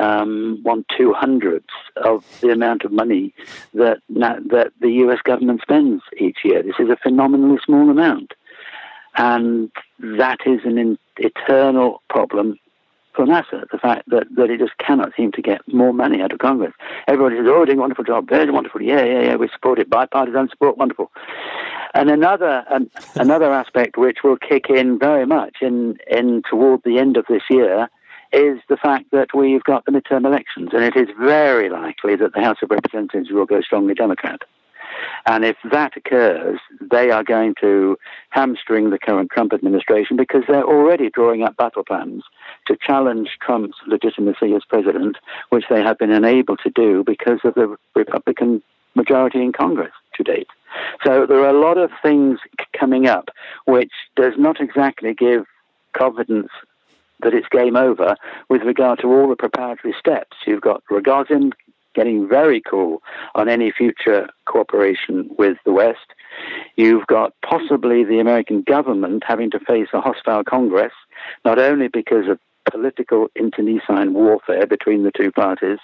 um, 0.00 0.60
one 0.62 0.84
two 0.96 1.12
hundredths 1.12 1.74
of 1.96 2.24
the 2.40 2.50
amount 2.50 2.84
of 2.84 2.92
money 2.92 3.34
that 3.74 3.98
that 4.08 4.72
the 4.80 4.90
U.S. 5.04 5.18
government 5.22 5.60
spends 5.62 6.02
each 6.18 6.38
year. 6.44 6.62
This 6.62 6.76
is 6.78 6.88
a 6.88 6.96
phenomenally 6.96 7.58
small 7.64 7.90
amount, 7.90 8.32
and 9.16 9.70
that 9.98 10.38
is 10.46 10.60
an 10.64 10.78
in, 10.78 10.98
eternal 11.18 12.02
problem 12.08 12.58
for 13.14 13.26
NASA, 13.26 13.68
the 13.70 13.78
fact 13.78 14.08
that, 14.08 14.24
that 14.36 14.50
it 14.50 14.60
just 14.60 14.78
cannot 14.78 15.10
seem 15.16 15.32
to 15.32 15.42
get 15.42 15.60
more 15.66 15.92
money 15.92 16.22
out 16.22 16.32
of 16.32 16.38
Congress. 16.38 16.72
Everybody 17.08 17.36
says, 17.36 17.46
oh, 17.48 17.64
doing 17.64 17.78
a 17.78 17.80
wonderful 17.80 18.04
job, 18.04 18.28
very 18.28 18.50
wonderful, 18.50 18.80
yeah, 18.80 19.04
yeah, 19.04 19.22
yeah, 19.22 19.34
we 19.34 19.48
support 19.48 19.80
it, 19.80 19.90
bipartisan 19.90 20.48
support, 20.48 20.78
wonderful. 20.78 21.10
And 21.92 22.08
another 22.08 22.64
an, 22.70 22.88
another 23.16 23.52
aspect 23.52 23.98
which 23.98 24.18
will 24.22 24.36
kick 24.36 24.70
in 24.70 24.96
very 24.96 25.26
much 25.26 25.56
in, 25.60 25.98
in 26.08 26.42
toward 26.48 26.82
the 26.84 26.98
end 26.98 27.16
of 27.16 27.26
this 27.28 27.42
year 27.50 27.90
is 28.32 28.58
the 28.68 28.76
fact 28.76 29.10
that 29.12 29.34
we've 29.34 29.64
got 29.64 29.84
the 29.84 29.92
midterm 29.92 30.24
elections, 30.24 30.70
and 30.72 30.84
it 30.84 30.96
is 30.96 31.08
very 31.18 31.68
likely 31.68 32.16
that 32.16 32.32
the 32.32 32.42
House 32.42 32.58
of 32.62 32.70
Representatives 32.70 33.30
will 33.30 33.46
go 33.46 33.60
strongly 33.60 33.94
Democrat. 33.94 34.42
And 35.26 35.44
if 35.44 35.56
that 35.70 35.96
occurs, 35.96 36.58
they 36.80 37.10
are 37.10 37.22
going 37.22 37.54
to 37.60 37.96
hamstring 38.30 38.90
the 38.90 38.98
current 38.98 39.30
Trump 39.30 39.52
administration 39.52 40.16
because 40.16 40.42
they're 40.48 40.64
already 40.64 41.10
drawing 41.10 41.42
up 41.42 41.56
battle 41.56 41.84
plans 41.84 42.22
to 42.66 42.76
challenge 42.76 43.38
Trump's 43.40 43.76
legitimacy 43.86 44.54
as 44.54 44.62
president, 44.68 45.16
which 45.50 45.64
they 45.70 45.82
have 45.82 45.98
been 45.98 46.10
unable 46.10 46.56
to 46.58 46.70
do 46.70 47.04
because 47.04 47.40
of 47.44 47.54
the 47.54 47.76
Republican 47.94 48.62
majority 48.94 49.42
in 49.42 49.52
Congress 49.52 49.92
to 50.16 50.22
date. 50.22 50.48
So 51.04 51.26
there 51.26 51.40
are 51.40 51.54
a 51.54 51.60
lot 51.60 51.78
of 51.78 51.90
things 52.02 52.38
coming 52.78 53.06
up 53.06 53.28
which 53.66 53.92
does 54.16 54.34
not 54.38 54.60
exactly 54.60 55.14
give 55.14 55.44
confidence 55.92 56.48
that 57.22 57.34
it's 57.34 57.48
game 57.48 57.76
over 57.76 58.16
with 58.48 58.62
regard 58.62 59.00
to 59.00 59.08
all 59.08 59.28
the 59.28 59.36
preparatory 59.36 59.94
steps. 59.98 60.36
You've 60.46 60.60
got 60.60 60.82
Rogozin 60.90 61.52
getting 61.94 62.28
very 62.28 62.60
cool 62.60 63.02
on 63.34 63.48
any 63.48 63.70
future 63.70 64.28
cooperation 64.46 65.28
with 65.38 65.58
the 65.64 65.72
West. 65.72 66.14
You've 66.76 67.06
got 67.06 67.34
possibly 67.42 68.04
the 68.04 68.20
American 68.20 68.62
government 68.62 69.24
having 69.26 69.50
to 69.50 69.60
face 69.60 69.88
a 69.92 70.00
hostile 70.00 70.44
Congress, 70.44 70.92
not 71.44 71.58
only 71.58 71.88
because 71.88 72.28
of 72.28 72.38
political 72.70 73.28
internecine 73.34 74.14
warfare 74.14 74.66
between 74.66 75.02
the 75.02 75.10
two 75.10 75.32
parties, 75.32 75.78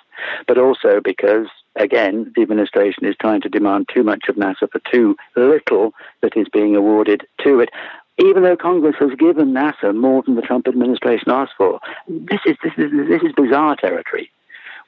but 0.47 0.59
also 0.59 1.01
because, 1.03 1.47
again, 1.75 2.33
the 2.37 2.43
administration 2.43 3.05
is 3.05 3.17
trying 3.21 3.41
to 3.41 3.49
demand 3.49 3.89
too 3.93 4.03
much 4.03 4.25
of 4.29 4.37
NASA 4.37 4.71
for 4.71 4.81
too 4.91 5.17
little 5.35 5.93
that 6.21 6.37
is 6.37 6.47
being 6.53 6.77
awarded 6.77 7.27
to 7.43 7.61
it. 7.61 7.71
Even 8.19 8.43
though 8.43 8.57
Congress 8.57 8.97
has 8.99 9.11
given 9.19 9.53
NASA 9.53 9.95
more 9.95 10.23
than 10.23 10.37
the 10.37 10.43
Trump 10.43 10.67
administration 10.67 11.31
asked 11.31 11.53
for, 11.59 11.81
this 12.09 12.41
is 12.47 12.57
this 12.63 12.73
is 12.79 12.91
this 13.09 13.23
is 13.23 13.33
bizarre 13.37 13.77
territory, 13.77 14.31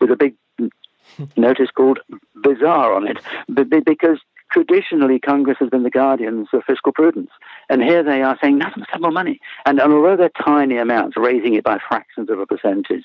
with 0.01 0.11
a 0.11 0.17
big 0.17 0.35
notice 1.37 1.71
called 1.71 1.99
bizarre 2.43 2.95
on 2.95 3.07
it. 3.07 3.19
Because 3.85 4.19
traditionally 4.51 5.19
Congress 5.19 5.59
has 5.61 5.71
been 5.71 5.83
the 5.83 5.91
guardians 5.91 6.49
of 6.53 6.63
fiscal 6.67 6.93
prudence. 6.93 7.31
And 7.69 7.83
here 7.83 8.03
they 8.03 8.23
are 8.23 8.39
saying 8.43 8.59
must 8.59 8.91
have 8.91 9.01
more 9.01 9.11
money. 9.11 9.41
And, 9.67 9.81
and 9.81 9.93
although 9.93 10.17
they're 10.17 10.31
tiny 10.45 10.77
amounts, 10.77 11.17
raising 11.17 11.55
it 11.55 11.65
by 11.65 11.79
fractions 11.87 12.31
of 12.31 12.39
a 12.39 12.47
percentage 12.47 13.05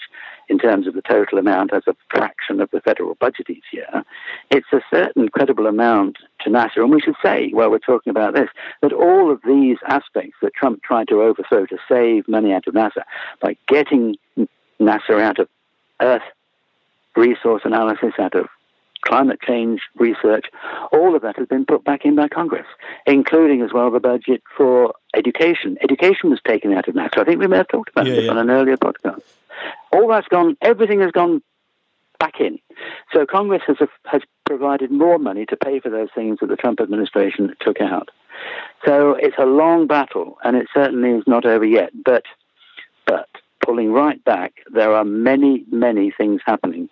in 0.50 0.58
terms 0.58 0.88
of 0.88 0.94
the 0.94 1.02
total 1.02 1.38
amount 1.38 1.74
as 1.74 1.84
a 1.88 1.96
fraction 2.10 2.62
of 2.62 2.70
the 2.72 2.82
federal 2.82 3.16
budget 3.16 3.50
each 3.50 3.66
year, 3.72 4.04
it's 4.50 4.68
a 4.72 4.82
certain 4.92 5.30
credible 5.30 5.68
amount 5.68 6.18
to 6.42 6.50
NASA. 6.50 6.78
And 6.78 6.92
we 6.92 7.02
should 7.02 7.16
say, 7.24 7.50
while 7.52 7.70
we're 7.70 7.80
talking 7.80 8.12
about 8.12 8.34
this, 8.34 8.50
that 8.82 8.94
all 8.94 9.32
of 9.32 9.42
these 9.46 9.78
aspects 9.88 10.38
that 10.42 10.54
Trump 10.54 10.84
tried 10.84 11.08
to 11.10 11.22
overthrow 11.22 11.66
to 11.66 11.78
save 11.90 12.28
money 12.28 12.54
out 12.54 12.68
of 12.68 12.74
NASA 12.74 13.04
by 13.42 13.56
getting 13.68 14.16
NASA 14.80 15.22
out 15.22 15.40
of 15.40 15.48
Earth 16.02 16.24
resource 17.16 17.62
analysis, 17.64 18.14
out 18.20 18.36
of 18.36 18.48
climate 19.06 19.40
change 19.42 19.82
research, 19.98 20.46
all 20.92 21.16
of 21.16 21.22
that 21.22 21.38
has 21.38 21.48
been 21.48 21.66
put 21.66 21.84
back 21.84 22.06
in 22.06 22.16
by 22.16 22.28
Congress, 22.28 22.68
including 23.06 23.62
as 23.62 23.72
well 23.74 23.92
the 23.92 24.00
budget 24.00 24.42
for 24.58 24.94
education. 25.16 25.78
Education 25.82 26.30
was 26.30 26.40
taken 26.48 26.74
out 26.74 26.88
of 26.88 26.96
NASA. 26.96 27.18
I 27.20 27.24
think 27.24 27.40
we 27.40 27.48
may 27.48 27.58
have 27.58 27.68
talked 27.68 27.90
about 27.90 28.08
Yeah, 28.08 28.16
this 28.16 28.26
yeah. 28.26 28.32
on 28.32 28.38
an 28.38 28.50
earlier 28.50 28.78
podcast. 28.78 29.22
All 29.92 30.08
that's 30.08 30.28
gone, 30.28 30.58
everything 30.62 31.02
has 31.02 31.12
gone 31.12 31.42
back 32.20 32.40
in. 32.40 32.60
So 33.14 33.26
Congress 33.26 33.62
has, 33.68 33.78
has 34.06 34.22
provided 34.46 34.92
more 34.92 35.20
money 35.20 35.46
to 35.48 35.58
pay 35.58 35.80
for 35.80 35.90
those 35.90 36.10
things 36.16 36.40
that 36.40 36.48
the 36.48 36.56
Trump 36.56 36.80
administration 36.80 37.54
took 37.60 37.82
out. 37.82 38.10
So 38.86 39.16
it's 39.20 39.36
a 39.38 39.46
long 39.46 39.88
battle, 39.88 40.38
and 40.44 40.56
it 40.56 40.68
certainly 40.74 41.12
is 41.12 41.24
not 41.28 41.46
over 41.46 41.66
yet. 41.66 41.92
But, 42.06 42.24
but 43.06 43.28
pulling 43.66 43.92
right 43.92 44.24
back, 44.24 44.54
there 44.74 44.94
are 44.94 45.06
many, 45.06 45.66
many 45.72 46.12
things 46.12 46.42
happening 46.46 46.90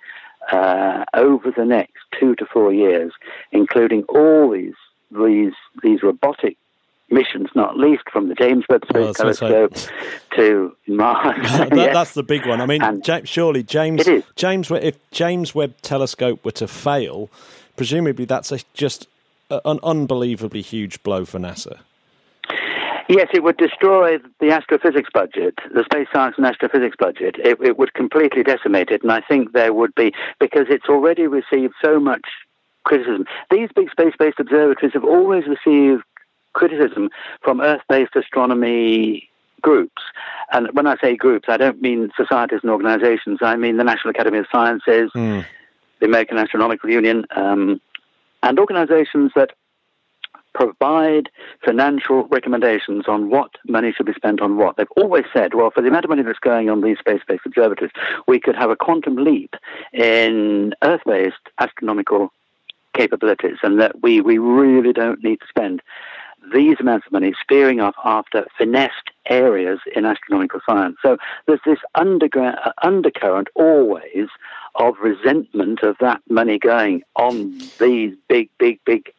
uh, 0.51 1.03
over 1.13 1.51
the 1.51 1.65
next 1.65 1.97
two 2.19 2.35
to 2.35 2.45
four 2.45 2.73
years, 2.73 3.11
including 3.51 4.03
all 4.03 4.51
these 4.51 4.73
these 5.11 5.53
these 5.83 6.01
robotic 6.03 6.57
missions, 7.09 7.49
not 7.55 7.77
least 7.77 8.03
from 8.11 8.29
the 8.29 8.35
James 8.35 8.63
Webb 8.69 8.83
Oh, 8.95 9.11
Space 9.11 9.17
gonna 9.17 9.33
Telescope 9.67 9.91
to 10.37 10.75
Mars. 10.87 11.35
that, 11.51 11.75
Yes. 11.75 11.93
That's 11.93 12.13
the 12.13 12.23
big 12.23 12.47
one. 12.47 12.61
I 12.61 12.65
mean, 12.65 12.81
And- 12.81 13.05
Ja- 13.05 13.19
surely 13.25 13.63
James, 13.63 14.07
James, 14.35 14.71
if 14.71 14.97
James 15.11 15.53
Webb 15.53 15.73
Telescope 15.81 16.43
were 16.45 16.51
to 16.53 16.67
fail, 16.69 17.29
presumably 17.75 18.23
that's 18.25 18.51
a, 18.53 18.59
just 18.73 19.07
an 19.49 19.79
unbelievably 19.83 20.61
huge 20.61 21.03
blow 21.03 21.25
for 21.25 21.37
NASA. 21.39 21.79
Yes, 23.11 23.27
it 23.33 23.43
would 23.43 23.57
destroy 23.57 24.19
the 24.39 24.51
astrophysics 24.51 25.09
budget, 25.13 25.55
the 25.73 25.83
space 25.83 26.07
science 26.13 26.35
and 26.37 26.45
astrophysics 26.45 26.95
budget. 26.97 27.35
It, 27.39 27.57
it 27.61 27.77
would 27.77 27.93
completely 27.93 28.41
decimate 28.41 28.89
it, 28.89 29.03
and 29.03 29.11
I 29.11 29.19
think 29.19 29.51
there 29.51 29.73
would 29.73 29.93
be 29.95 30.13
because 30.39 30.67
it's 30.69 30.87
already 30.87 31.27
received 31.27 31.73
so 31.83 31.99
much 31.99 32.21
criticism. 32.85 33.25
These 33.49 33.67
big 33.75 33.91
space-based 33.91 34.39
observatories 34.39 34.93
have 34.93 35.03
always 35.03 35.43
received 35.45 36.03
criticism 36.53 37.09
from 37.41 37.59
Earth-based 37.59 38.15
astronomy 38.15 39.27
groups. 39.61 40.01
And 40.53 40.69
when 40.71 40.87
I 40.87 40.95
say 41.01 41.17
groups, 41.17 41.49
I 41.49 41.57
don't 41.57 41.81
mean 41.81 42.11
societies 42.15 42.61
and 42.63 42.71
organizations. 42.71 43.39
I 43.41 43.57
mean 43.57 43.75
the 43.75 43.83
National 43.83 44.11
Academy 44.11 44.37
of 44.37 44.45
Sciences, 44.49 45.11
the 45.99 46.05
American 46.05 46.37
Astronomical 46.37 46.89
Union, 46.89 47.25
um, 47.35 47.81
and 48.41 48.57
organizations 48.57 49.33
that 49.35 49.51
provide 50.53 51.29
financial 51.65 52.27
recommendations 52.27 53.05
on 53.07 53.29
what 53.29 53.51
money 53.67 53.91
should 53.91 54.05
be 54.05 54.13
spent 54.13 54.41
on 54.41 54.57
what. 54.57 54.77
They've 54.77 54.87
always 54.97 55.25
said, 55.33 55.53
well, 55.53 55.71
for 55.71 55.81
the 55.81 55.87
amount 55.87 56.05
of 56.05 56.09
money 56.09 56.23
that's 56.23 56.39
going 56.39 56.69
on 56.69 56.81
these 56.81 56.99
space-based 56.99 57.45
observatories, 57.45 57.93
we 58.27 58.39
could 58.39 58.55
have 58.55 58.69
a 58.69 58.75
quantum 58.75 59.15
leap 59.15 59.55
in 59.93 60.73
Earth-based 60.81 61.49
astronomical 61.59 62.31
capabilities, 62.93 63.57
and 63.63 63.79
that 63.79 64.01
we, 64.01 64.19
we 64.21 64.37
really 64.37 64.93
don't 64.93 65.23
need 65.23 65.39
to 65.39 65.47
spend 65.47 65.81
these 66.51 66.77
amounts 66.79 67.05
of 67.05 67.11
money 67.11 67.33
spearing 67.39 67.79
off 67.79 67.95
after 68.03 68.45
finessed 68.57 69.11
areas 69.27 69.79
in 69.95 70.05
astronomical 70.05 70.59
science. 70.65 70.97
So 71.01 71.17
there's 71.45 71.59
this 71.65 71.79
underground, 71.95 72.57
uh, 72.65 72.71
undercurrent 72.83 73.47
always 73.55 74.27
of 74.75 74.95
resentment 74.99 75.83
of 75.83 75.95
that 75.99 76.21
money 76.29 76.57
going 76.57 77.03
on 77.15 77.57
these 77.79 78.15
big, 78.27 78.49
big, 78.57 78.79
big 78.85 79.13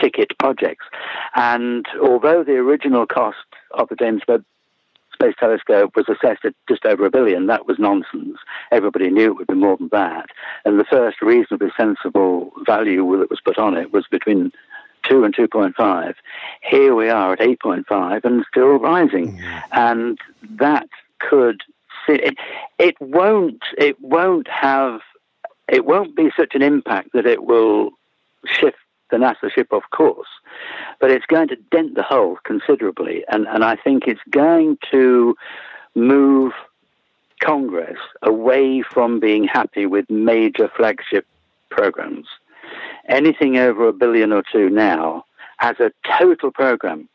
ticket 0.00 0.36
projects. 0.38 0.86
And 1.34 1.86
although 2.00 2.44
the 2.44 2.56
original 2.56 3.06
cost 3.06 3.36
of 3.72 3.88
the 3.88 3.96
James 3.96 4.22
Webb 4.26 4.44
Space 5.12 5.34
Telescope 5.38 5.94
was 5.94 6.06
assessed 6.08 6.44
at 6.44 6.54
just 6.68 6.84
over 6.84 7.06
a 7.06 7.10
billion, 7.10 7.46
that 7.46 7.66
was 7.66 7.78
nonsense. 7.78 8.38
Everybody 8.72 9.10
knew 9.10 9.30
it 9.30 9.36
would 9.36 9.46
be 9.46 9.54
more 9.54 9.76
than 9.76 9.88
that. 9.92 10.26
And 10.64 10.78
the 10.78 10.84
first 10.84 11.22
reasonably 11.22 11.70
sensible 11.76 12.52
value 12.66 13.18
that 13.18 13.30
was 13.30 13.40
put 13.40 13.58
on 13.58 13.76
it 13.76 13.92
was 13.92 14.06
between 14.10 14.52
2 15.08 15.24
and 15.24 15.34
2.5. 15.34 16.14
Here 16.62 16.94
we 16.94 17.08
are 17.08 17.34
at 17.34 17.38
8.5 17.38 18.24
and 18.24 18.44
still 18.50 18.78
rising. 18.78 19.38
Mm. 19.38 19.62
And 19.72 20.18
that 20.58 20.88
could 21.20 21.62
it, 22.08 22.36
it 22.78 23.00
won't 23.00 23.62
it 23.78 23.98
won't 24.00 24.48
have 24.48 25.00
it 25.68 25.86
won't 25.86 26.14
be 26.14 26.30
such 26.36 26.54
an 26.54 26.62
impact 26.62 27.10
that 27.14 27.26
it 27.26 27.44
will 27.44 27.90
shift 28.46 28.76
the 29.10 29.16
NASA 29.16 29.50
ship 29.54 29.68
of 29.72 29.82
course, 29.90 30.28
but 31.00 31.10
it's 31.10 31.26
going 31.26 31.48
to 31.48 31.56
dent 31.70 31.94
the 31.94 32.02
hull 32.02 32.38
considerably, 32.44 33.24
and, 33.28 33.46
and 33.48 33.64
I 33.64 33.76
think 33.76 34.04
it's 34.06 34.20
going 34.30 34.78
to 34.90 35.36
move 35.94 36.52
Congress 37.40 37.98
away 38.22 38.82
from 38.82 39.20
being 39.20 39.44
happy 39.44 39.86
with 39.86 40.08
major 40.10 40.70
flagship 40.76 41.26
programs. 41.70 42.26
Anything 43.08 43.58
over 43.58 43.88
a 43.88 43.92
billion 43.92 44.32
or 44.32 44.42
two 44.50 44.70
now 44.70 45.24
as 45.60 45.76
a 45.78 45.92
total 46.18 46.50
program. 46.50 47.08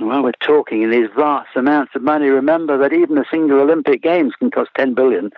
Well, 0.00 0.22
we're 0.22 0.32
talking 0.32 0.82
in 0.82 0.90
these 0.90 1.08
vast 1.16 1.56
amounts 1.56 1.94
of 1.94 2.02
money. 2.02 2.28
Remember 2.28 2.76
that 2.76 2.92
even 2.92 3.16
a 3.16 3.24
single 3.30 3.60
Olympic 3.60 4.02
Games 4.02 4.34
can 4.38 4.50
cost 4.50 4.70
10 4.76 4.94
billion. 4.94 5.30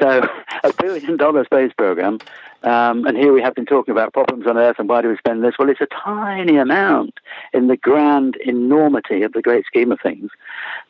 So 0.00 0.26
a 0.64 0.72
billion 0.72 1.16
dollar 1.18 1.44
space 1.44 1.72
program. 1.76 2.18
Um, 2.62 3.06
and 3.06 3.16
here 3.16 3.32
we 3.32 3.42
have 3.42 3.54
been 3.54 3.66
talking 3.66 3.92
about 3.92 4.14
problems 4.14 4.46
on 4.46 4.56
Earth 4.56 4.76
and 4.78 4.88
why 4.88 5.02
do 5.02 5.10
we 5.10 5.16
spend 5.18 5.44
this? 5.44 5.54
Well, 5.58 5.68
it's 5.68 5.80
a 5.80 5.86
tiny 5.86 6.56
amount 6.56 7.14
in 7.52 7.68
the 7.68 7.76
grand 7.76 8.36
enormity 8.36 9.22
of 9.22 9.32
the 9.32 9.42
great 9.42 9.66
scheme 9.66 9.92
of 9.92 10.00
things. 10.02 10.30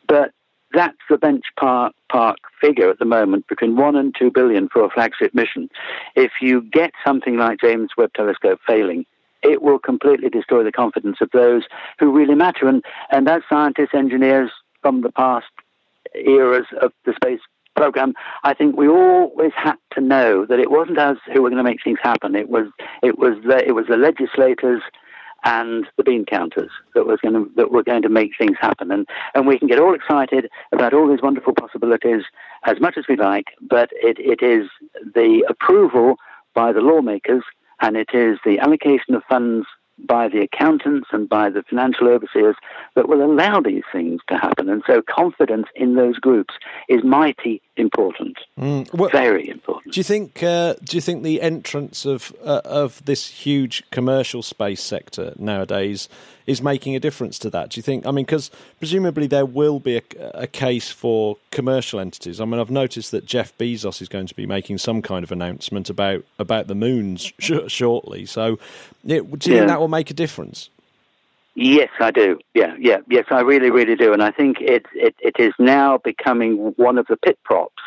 But 0.07 0.31
that's 0.71 0.97
the 1.09 1.17
benchmark 1.17 1.91
park 2.09 2.37
figure 2.61 2.89
at 2.89 2.99
the 2.99 3.05
moment 3.05 3.47
between 3.47 3.75
one 3.75 3.95
and 3.95 4.15
two 4.17 4.31
billion 4.31 4.69
for 4.69 4.83
a 4.83 4.89
flagship 4.89 5.33
mission. 5.33 5.69
If 6.15 6.31
you 6.41 6.61
get 6.61 6.91
something 7.05 7.37
like 7.37 7.59
James 7.59 7.89
Webb 7.97 8.13
Telescope 8.13 8.59
failing, 8.65 9.05
it 9.43 9.61
will 9.61 9.79
completely 9.79 10.29
destroy 10.29 10.63
the 10.63 10.71
confidence 10.71 11.17
of 11.21 11.29
those 11.31 11.63
who 11.99 12.11
really 12.11 12.35
matter. 12.35 12.67
And, 12.67 12.83
and 13.11 13.27
as 13.29 13.41
scientists, 13.49 13.93
engineers 13.93 14.51
from 14.81 15.01
the 15.01 15.11
past 15.11 15.47
eras 16.15 16.65
of 16.81 16.91
the 17.05 17.13
space 17.13 17.41
program, 17.75 18.13
I 18.43 18.53
think 18.53 18.75
we 18.75 18.87
always 18.87 19.51
had 19.55 19.77
to 19.93 20.01
know 20.01 20.45
that 20.45 20.59
it 20.59 20.71
wasn't 20.71 20.99
us 20.99 21.17
who 21.33 21.41
were 21.41 21.49
going 21.49 21.63
to 21.63 21.69
make 21.69 21.83
things 21.83 21.99
happen. 22.01 22.35
It 22.35 22.49
was 22.49 22.67
it 23.01 23.17
was 23.17 23.35
the, 23.45 23.65
it 23.65 23.73
was 23.73 23.85
the 23.87 23.97
legislators 23.97 24.81
and 25.45 25.87
the 25.95 26.03
bean 26.03 26.25
counters 26.25 26.71
that 26.93 27.05
was 27.05 27.19
going 27.21 27.35
to 27.35 27.49
that 27.55 27.71
were 27.71 27.83
going 27.83 28.01
to 28.01 28.09
make 28.09 28.31
things 28.37 28.57
happen. 28.59 28.91
And 28.91 29.07
and 29.33 29.47
we 29.47 29.57
can 29.57 29.67
get 29.67 29.79
all 29.79 29.93
excited 29.93 30.49
about 30.73 30.93
all 30.93 31.07
these 31.07 31.21
wonderful 31.21 31.53
possibilities 31.53 32.23
as 32.65 32.79
much 32.81 32.97
as 32.97 33.05
we 33.07 33.15
like, 33.15 33.47
but 33.61 33.89
it, 33.93 34.17
it 34.19 34.43
is 34.43 34.67
the 35.15 35.45
approval 35.47 36.17
by 36.53 36.73
the 36.73 36.81
lawmakers 36.81 37.43
and 37.81 37.95
it 37.97 38.09
is 38.13 38.39
the 38.45 38.59
allocation 38.59 39.15
of 39.15 39.23
funds 39.29 39.65
by 40.05 40.27
the 40.29 40.39
accountants 40.41 41.09
and 41.11 41.27
by 41.27 41.49
the 41.49 41.63
financial 41.63 42.07
overseers 42.07 42.55
that 42.95 43.09
will 43.09 43.23
allow 43.23 43.59
these 43.59 43.83
things 43.91 44.21
to 44.29 44.37
happen. 44.37 44.69
And 44.69 44.83
so 44.87 45.01
confidence 45.01 45.67
in 45.75 45.95
those 45.95 46.17
groups 46.17 46.53
is 46.87 47.03
mighty 47.03 47.61
important, 47.75 48.37
Well, 48.57 49.09
very 49.09 49.49
important. 49.49 49.93
do 49.93 49.99
you 49.99 50.03
think? 50.03 50.41
Uh, 50.43 50.75
do 50.83 50.97
you 50.97 51.01
think 51.01 51.23
the 51.23 51.41
entrance 51.41 52.05
of 52.05 52.33
uh, 52.43 52.61
of 52.65 53.03
this 53.05 53.27
huge 53.27 53.83
commercial 53.91 54.43
space 54.43 54.81
sector 54.81 55.33
nowadays 55.37 56.09
is 56.49 56.61
making 56.61 56.95
a 56.95 56.99
difference 56.99 57.37
to 57.39 57.49
that? 57.51 57.69
Do 57.69 57.77
you 57.77 57.83
think? 57.83 58.07
I 58.07 58.11
mean, 58.11 58.25
because 58.25 58.49
presumably 58.79 59.27
there 59.27 59.45
will 59.45 59.79
be 59.79 59.97
a, 59.97 60.01
a 60.33 60.47
case 60.47 60.89
for 60.89 61.37
commercial 61.51 61.99
entities. 61.99 62.41
I 62.41 62.45
mean, 62.45 62.59
I've 62.59 62.71
noticed 62.71 63.11
that 63.11 63.25
Jeff 63.25 63.55
Bezos 63.57 64.01
is 64.01 64.09
going 64.09 64.27
to 64.27 64.35
be 64.35 64.45
making 64.45 64.79
some 64.79 65.01
kind 65.01 65.23
of 65.23 65.31
announcement 65.31 65.89
about 65.89 66.23
about 66.39 66.67
the 66.67 66.75
moons 66.75 67.31
sh- 67.39 67.51
shortly. 67.67 68.25
So, 68.25 68.57
it, 69.05 69.39
do 69.39 69.49
you 69.49 69.55
Yeah. 69.55 69.59
think 69.61 69.67
that 69.67 69.79
will 69.79 69.87
make 69.87 70.09
a 70.09 70.13
difference? 70.15 70.69
Yes, 71.55 71.89
I 71.99 72.11
do. 72.11 72.39
Yeah, 72.53 72.73
yeah, 72.79 72.97
yes, 73.09 73.25
I 73.31 73.41
really, 73.41 73.69
really 73.69 73.95
do. 73.95 74.13
And 74.13 74.23
I 74.23 74.31
think 74.31 74.61
it, 74.61 74.85
it, 74.93 75.15
it 75.19 75.35
is 75.39 75.53
now 75.59 75.97
becoming 75.97 76.73
one 76.77 76.97
of 76.97 77.05
the 77.07 77.17
pit 77.17 77.37
props 77.43 77.83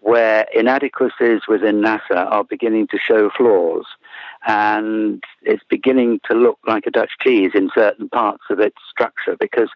where 0.00 0.46
inadequacies 0.54 1.42
within 1.48 1.80
NASA 1.82 2.16
are 2.16 2.44
beginning 2.44 2.86
to 2.88 2.98
show 2.98 3.30
flaws. 3.36 3.84
And 4.46 5.22
it's 5.42 5.62
beginning 5.68 6.20
to 6.30 6.36
look 6.36 6.58
like 6.66 6.86
a 6.86 6.90
Dutch 6.90 7.12
cheese 7.22 7.52
in 7.54 7.70
certain 7.74 8.08
parts 8.08 8.44
of 8.50 8.60
its 8.60 8.76
structure 8.90 9.36
because 9.38 9.70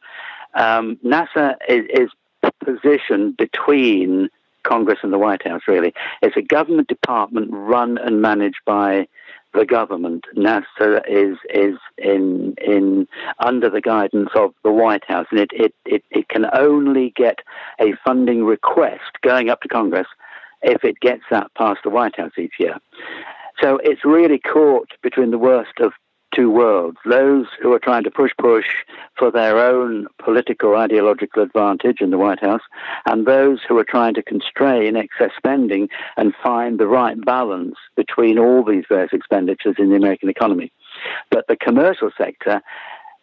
um, 0.55 0.99
NASA 1.05 1.57
is, 1.69 1.87
is 1.91 2.11
positioned 2.65 3.37
between 3.37 4.29
Congress 4.63 4.99
and 5.03 5.13
the 5.13 5.19
White 5.19 5.47
House, 5.47 5.63
really. 5.67 5.95
It's 6.23 6.37
a 6.37 6.43
government 6.43 6.89
department 6.89 7.49
run 7.51 7.99
and 7.99 8.21
managed 8.21 8.61
by 8.67 9.07
the 9.55 9.65
government. 9.65 10.25
NASA 10.37 11.01
is 11.09 11.39
is 11.53 11.79
in 11.97 12.55
in 12.63 13.09
under 13.39 13.71
the 13.71 13.81
guidance 13.81 14.31
of 14.35 14.53
the 14.63 14.73
White 14.73 15.05
House, 15.05 15.27
and 15.31 15.41
it, 15.41 15.51
it, 15.53 15.75
it, 15.87 16.05
it 16.11 16.29
can 16.29 16.47
only 16.53 17.13
get 17.17 17.39
a 17.81 17.95
funding 18.05 18.45
request 18.45 19.23
going 19.23 19.49
up 19.49 19.63
to 19.63 19.69
Congress 19.69 20.07
if 20.63 20.85
it 20.85 21.01
gets 21.01 21.23
that 21.31 21.53
past 21.55 21.81
the 21.85 21.91
White 21.91 22.17
House 22.17 22.33
each 22.37 22.55
year. 22.59 22.77
So 23.61 23.79
it's 23.83 24.05
really 24.05 24.39
caught 24.39 24.91
between 25.03 25.31
the 25.31 25.39
worst 25.39 25.81
of 25.81 25.93
two 26.35 26.51
worlds 26.51 26.99
those 27.09 27.47
who 27.61 27.73
are 27.73 27.79
trying 27.79 28.05
to 28.05 28.11
push 28.11 28.33
push 28.39 28.67
for 29.17 29.31
their 29.31 29.59
own 29.59 30.07
political 30.23 30.77
ideological 30.77 31.43
advantage 31.43 32.01
in 32.01 32.11
the 32.11 32.19
White 32.19 32.41
House, 32.41 32.61
and 33.07 33.27
those 33.27 33.61
who 33.67 33.79
are 33.79 33.85
trying 33.85 34.15
to 34.15 34.23
constrain 34.23 34.97
excess 34.97 35.31
spending 35.37 35.89
and 36.17 36.35
find 36.43 36.79
the 36.79 36.87
right 36.87 37.19
balance 37.25 37.77
between 37.97 38.39
all 38.39 38.63
these 38.63 38.85
various 38.89 39.13
expenditures 39.13 39.77
in 39.79 39.91
the 39.91 39.97
American 39.97 40.29
economy. 40.29 40.71
But 41.31 41.47
the 41.49 41.57
commercial 41.57 42.11
sector 42.17 42.63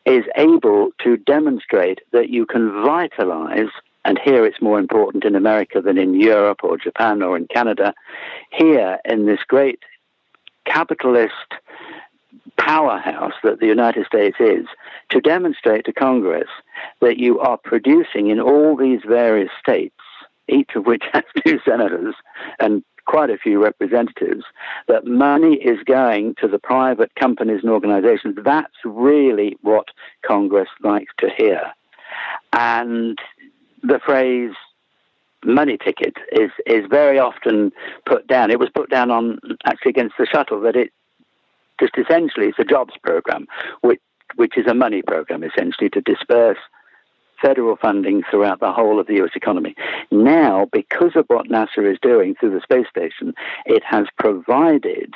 is 0.05 0.23
able 0.35 0.89
to 1.03 1.17
demonstrate 1.17 1.99
that 2.11 2.29
you 2.29 2.45
can 2.45 2.83
vitalize 2.83 3.69
and 4.03 4.19
here 4.23 4.45
it's 4.45 4.61
more 4.61 4.77
important 4.77 5.25
in 5.25 5.35
America 5.35 5.81
than 5.81 5.97
in 5.97 6.19
Europe 6.19 6.59
or 6.63 6.77
Japan 6.77 7.23
or 7.23 7.35
in 7.35 7.47
Canada. 7.47 7.91
Here, 8.51 8.99
in 9.03 9.25
this 9.25 9.39
great 9.47 9.79
capitalist 10.65 11.33
powerhouse 12.57 13.33
that 13.43 13.59
the 13.59 13.67
United 13.67 14.05
States 14.05 14.37
is, 14.39 14.65
to 15.09 15.19
demonstrate 15.19 15.85
to 15.85 15.93
Congress 15.93 16.49
that 17.01 17.17
you 17.17 17.39
are 17.39 17.57
producing 17.57 18.29
in 18.29 18.39
all 18.39 18.75
these 18.75 19.01
various 19.07 19.51
states, 19.59 19.95
each 20.47 20.71
of 20.75 20.85
which 20.85 21.03
has 21.13 21.23
two 21.45 21.59
senators 21.65 22.15
and 22.59 22.83
quite 23.05 23.29
a 23.29 23.37
few 23.37 23.63
representatives, 23.63 24.43
that 24.87 25.05
money 25.05 25.55
is 25.55 25.77
going 25.85 26.33
to 26.41 26.47
the 26.47 26.57
private 26.57 27.13
companies 27.15 27.59
and 27.61 27.71
organizations. 27.71 28.35
That's 28.43 28.73
really 28.83 29.57
what 29.61 29.89
Congress 30.25 30.69
likes 30.83 31.13
to 31.19 31.29
hear. 31.29 31.61
And 32.53 33.19
the 33.83 33.99
phrase 34.03 34.55
money 35.45 35.77
ticket 35.77 36.15
is, 36.31 36.51
is 36.65 36.85
very 36.89 37.19
often 37.19 37.71
put 38.05 38.27
down. 38.27 38.51
It 38.51 38.59
was 38.59 38.69
put 38.73 38.89
down 38.89 39.11
on 39.11 39.39
actually 39.65 39.91
against 39.91 40.15
the 40.17 40.25
shuttle 40.25 40.61
that 40.61 40.75
it 40.75 40.91
just 41.79 41.93
essentially 41.97 42.47
it's 42.47 42.59
a 42.59 42.63
jobs 42.63 42.93
program, 43.03 43.47
which 43.81 43.99
which 44.35 44.57
is 44.57 44.65
a 44.67 44.73
money 44.73 45.01
program 45.01 45.43
essentially 45.43 45.89
to 45.89 46.01
disperse 46.01 46.57
federal 47.41 47.75
funding 47.75 48.23
throughout 48.29 48.59
the 48.59 48.71
whole 48.71 48.99
of 48.99 49.07
the 49.07 49.21
US 49.23 49.31
economy. 49.35 49.75
Now, 50.11 50.67
because 50.71 51.11
of 51.15 51.25
what 51.27 51.47
NASA 51.47 51.91
is 51.91 51.97
doing 52.01 52.35
through 52.35 52.51
the 52.51 52.61
space 52.61 52.87
station, 52.89 53.33
it 53.65 53.83
has 53.83 54.07
provided 54.17 55.13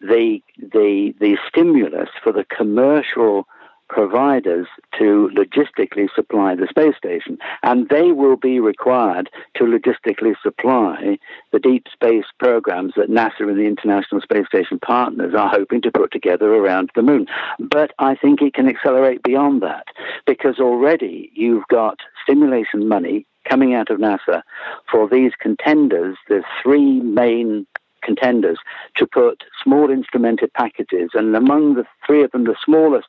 the 0.00 0.40
the 0.58 1.14
the 1.20 1.36
stimulus 1.48 2.10
for 2.22 2.32
the 2.32 2.44
commercial 2.44 3.46
providers 3.94 4.66
to 4.98 5.30
logistically 5.36 6.08
supply 6.16 6.56
the 6.56 6.66
space 6.68 6.96
station, 6.96 7.38
and 7.62 7.88
they 7.90 8.10
will 8.10 8.36
be 8.36 8.58
required 8.58 9.30
to 9.54 9.62
logistically 9.64 10.34
supply 10.42 11.16
the 11.52 11.60
deep 11.60 11.86
space 11.92 12.24
programs 12.40 12.94
that 12.96 13.08
NASA 13.08 13.48
and 13.48 13.56
the 13.56 13.66
International 13.66 14.20
Space 14.20 14.46
Station 14.48 14.80
partners 14.80 15.32
are 15.38 15.48
hoping 15.48 15.80
to 15.80 15.92
put 15.92 16.10
together 16.10 16.52
around 16.54 16.90
the 16.96 17.02
moon. 17.02 17.26
But 17.60 17.92
I 18.00 18.16
think 18.16 18.42
it 18.42 18.54
can 18.54 18.68
accelerate 18.68 19.22
beyond 19.22 19.62
that 19.62 19.86
because 20.26 20.58
already 20.58 21.30
you've 21.32 21.68
got 21.68 22.00
stimulation 22.24 22.88
money 22.88 23.26
coming 23.48 23.74
out 23.74 23.90
of 23.90 24.00
NASA 24.00 24.42
for 24.90 25.08
these 25.08 25.32
contenders, 25.38 26.16
the 26.28 26.42
three 26.62 27.00
main 27.00 27.66
contenders 28.04 28.58
to 28.96 29.06
put 29.06 29.44
small 29.62 29.90
instrumented 29.90 30.52
packages, 30.52 31.10
and 31.14 31.34
among 31.34 31.74
the 31.74 31.84
three 32.06 32.22
of 32.22 32.30
them, 32.32 32.44
the 32.44 32.56
smallest 32.64 33.08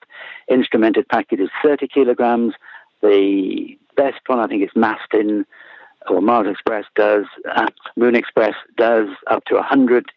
instrumented 0.49 1.07
package 1.07 1.39
is 1.39 1.49
30 1.63 1.87
kilograms. 1.87 2.53
The 3.01 3.77
best 3.95 4.21
one, 4.27 4.39
I 4.39 4.47
think, 4.47 4.63
is 4.63 4.71
Masten, 4.75 5.45
or 6.09 6.21
Mars 6.21 6.47
Express 6.49 6.85
does, 6.95 7.25
uh, 7.49 7.67
Moon 7.95 8.15
Express 8.15 8.53
does 8.77 9.09
up 9.27 9.45
to 9.45 9.55
100 9.55 10.11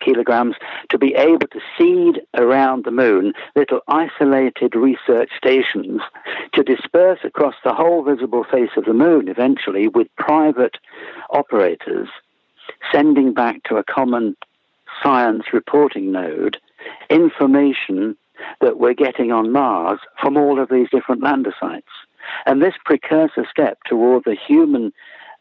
kilograms 0.00 0.56
to 0.90 0.98
be 0.98 1.14
able 1.14 1.46
to 1.46 1.60
seed 1.78 2.20
around 2.34 2.84
the 2.84 2.90
moon 2.90 3.32
little 3.54 3.80
isolated 3.88 4.74
research 4.74 5.30
stations 5.36 6.00
to 6.52 6.62
disperse 6.62 7.20
across 7.24 7.54
the 7.64 7.72
whole 7.72 8.02
visible 8.02 8.44
face 8.44 8.70
of 8.76 8.84
the 8.84 8.92
moon 8.92 9.28
eventually 9.28 9.88
with 9.88 10.08
private 10.16 10.76
operators 11.30 12.08
sending 12.92 13.32
back 13.32 13.62
to 13.64 13.76
a 13.76 13.84
common 13.84 14.36
science 15.02 15.44
reporting 15.52 16.12
node 16.12 16.58
information 17.10 18.16
that 18.60 18.78
we're 18.78 18.94
getting 18.94 19.32
on 19.32 19.52
Mars 19.52 20.00
from 20.20 20.36
all 20.36 20.60
of 20.60 20.68
these 20.68 20.88
different 20.90 21.22
lander 21.22 21.54
sites. 21.58 21.88
And 22.46 22.62
this 22.62 22.74
precursor 22.84 23.46
step 23.50 23.78
toward 23.86 24.24
the 24.24 24.34
human 24.34 24.92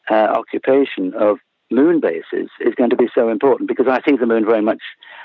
uh, 0.09 0.13
occupation 0.13 1.13
of 1.13 1.39
moon 1.71 1.99
bases 1.99 2.49
is 2.59 2.75
going 2.75 2.89
to 2.91 2.95
be 2.95 3.09
so 3.15 3.29
important 3.29 3.67
because 3.67 3.87
I 3.87 4.01
see 4.07 4.15
the 4.15 4.27
moon 4.27 4.45
very 4.45 4.61
much 4.61 4.81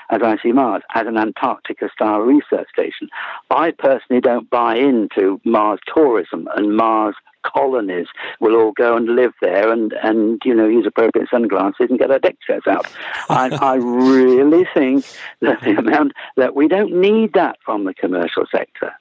as 0.09 0.21
I 0.23 0.37
see 0.41 0.51
Mars, 0.51 0.81
as 0.95 1.05
an 1.05 1.17
Antarctica 1.17 1.89
style 1.93 2.19
research 2.19 2.67
station. 2.73 3.09
I 3.51 3.71
personally 3.71 4.21
don't 4.21 4.49
buy 4.49 4.75
into 4.75 5.39
Mars 5.45 5.79
tourism 5.93 6.47
and 6.55 6.75
Mars 6.75 7.15
colonies 7.43 8.07
will 8.39 8.55
all 8.55 8.71
go 8.71 8.95
and 8.95 9.15
live 9.15 9.33
there 9.41 9.71
and, 9.71 9.93
and 10.03 10.41
you 10.45 10.53
know, 10.53 10.67
use 10.67 10.85
appropriate 10.85 11.27
sunglasses 11.29 11.87
and 11.89 11.99
get 11.99 12.11
our 12.11 12.19
chairs 12.45 12.63
out. 12.67 12.87
I, 13.29 13.49
I 13.61 13.75
really 13.75 14.65
think 14.73 15.05
that 15.41 15.61
the 15.61 15.77
amount 15.77 16.13
that 16.37 16.55
we 16.55 16.67
don't 16.67 16.93
need 16.93 17.33
that 17.33 17.57
from 17.63 17.85
the 17.85 17.93
commercial 17.93 18.45
sector. 18.51 18.93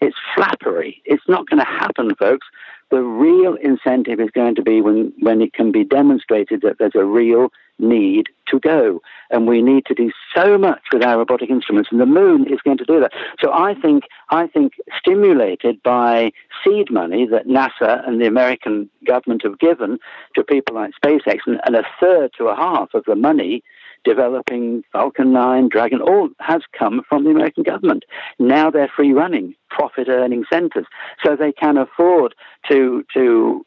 It's 0.00 0.16
flattery. 0.34 1.02
It's 1.04 1.24
not 1.26 1.48
going 1.48 1.58
to 1.58 1.66
happen, 1.66 2.14
folks. 2.14 2.46
The 2.90 3.02
real 3.02 3.54
incentive 3.56 4.18
is 4.20 4.30
going 4.30 4.54
to 4.54 4.62
be 4.62 4.80
when, 4.80 5.12
when 5.20 5.42
it 5.42 5.52
can 5.52 5.72
be 5.72 5.84
demonstrated 5.84 6.62
that 6.62 6.78
there's 6.78 6.94
a 6.94 7.04
real 7.04 7.52
need 7.78 8.28
to 8.48 8.58
go. 8.58 9.00
And 9.30 9.46
we 9.46 9.62
need 9.62 9.86
to 9.86 9.94
do 9.94 10.10
so 10.34 10.58
much 10.58 10.82
with 10.92 11.04
our 11.04 11.18
robotic 11.18 11.50
instruments, 11.50 11.90
and 11.92 12.00
the 12.00 12.06
moon 12.06 12.52
is 12.52 12.60
going 12.64 12.78
to 12.78 12.84
do 12.84 13.00
that. 13.00 13.12
So 13.40 13.52
I 13.52 13.74
think, 13.74 14.04
I 14.30 14.46
think 14.46 14.72
stimulated 14.98 15.82
by 15.82 16.32
seed 16.64 16.90
money 16.90 17.26
that 17.26 17.46
NASA 17.46 18.06
and 18.08 18.20
the 18.20 18.26
American 18.26 18.88
government 19.06 19.42
have 19.44 19.58
given 19.58 19.98
to 20.34 20.42
people 20.42 20.74
like 20.74 20.92
SpaceX, 21.02 21.38
and, 21.46 21.60
and 21.64 21.76
a 21.76 21.84
third 22.00 22.32
to 22.38 22.48
a 22.48 22.56
half 22.56 22.94
of 22.94 23.04
the 23.04 23.16
money 23.16 23.62
developing 24.04 24.82
Falcon 24.92 25.32
9, 25.32 25.68
Dragon, 25.68 26.00
all 26.00 26.28
has 26.40 26.62
come 26.78 27.02
from 27.08 27.24
the 27.24 27.30
American 27.30 27.62
government. 27.62 28.04
Now 28.38 28.70
they're 28.70 28.90
free 28.94 29.12
running, 29.12 29.54
profit 29.70 30.08
earning 30.08 30.44
centers. 30.50 30.86
So 31.24 31.36
they 31.36 31.52
can 31.52 31.76
afford 31.76 32.34
to, 32.68 33.04
to 33.14 33.64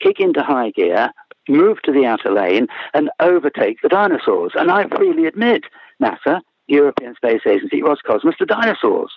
kick 0.00 0.20
into 0.20 0.42
high 0.42 0.70
gear, 0.70 1.10
move 1.48 1.82
to 1.82 1.92
the 1.92 2.06
outer 2.06 2.32
lane, 2.32 2.66
and 2.94 3.10
overtake 3.20 3.82
the 3.82 3.88
dinosaurs. 3.88 4.52
And 4.54 4.70
I 4.70 4.88
freely 4.88 5.26
admit, 5.26 5.64
NASA, 6.00 6.40
European 6.68 7.14
Space 7.14 7.42
Agency, 7.46 7.82
Roscosmos, 7.82 8.38
the 8.38 8.46
dinosaurs, 8.46 9.12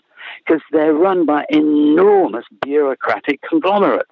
because 0.46 0.62
they're 0.72 0.94
run 0.94 1.26
by 1.26 1.46
enormous 1.50 2.46
bureaucratic 2.62 3.42
conglomerates. 3.42 4.10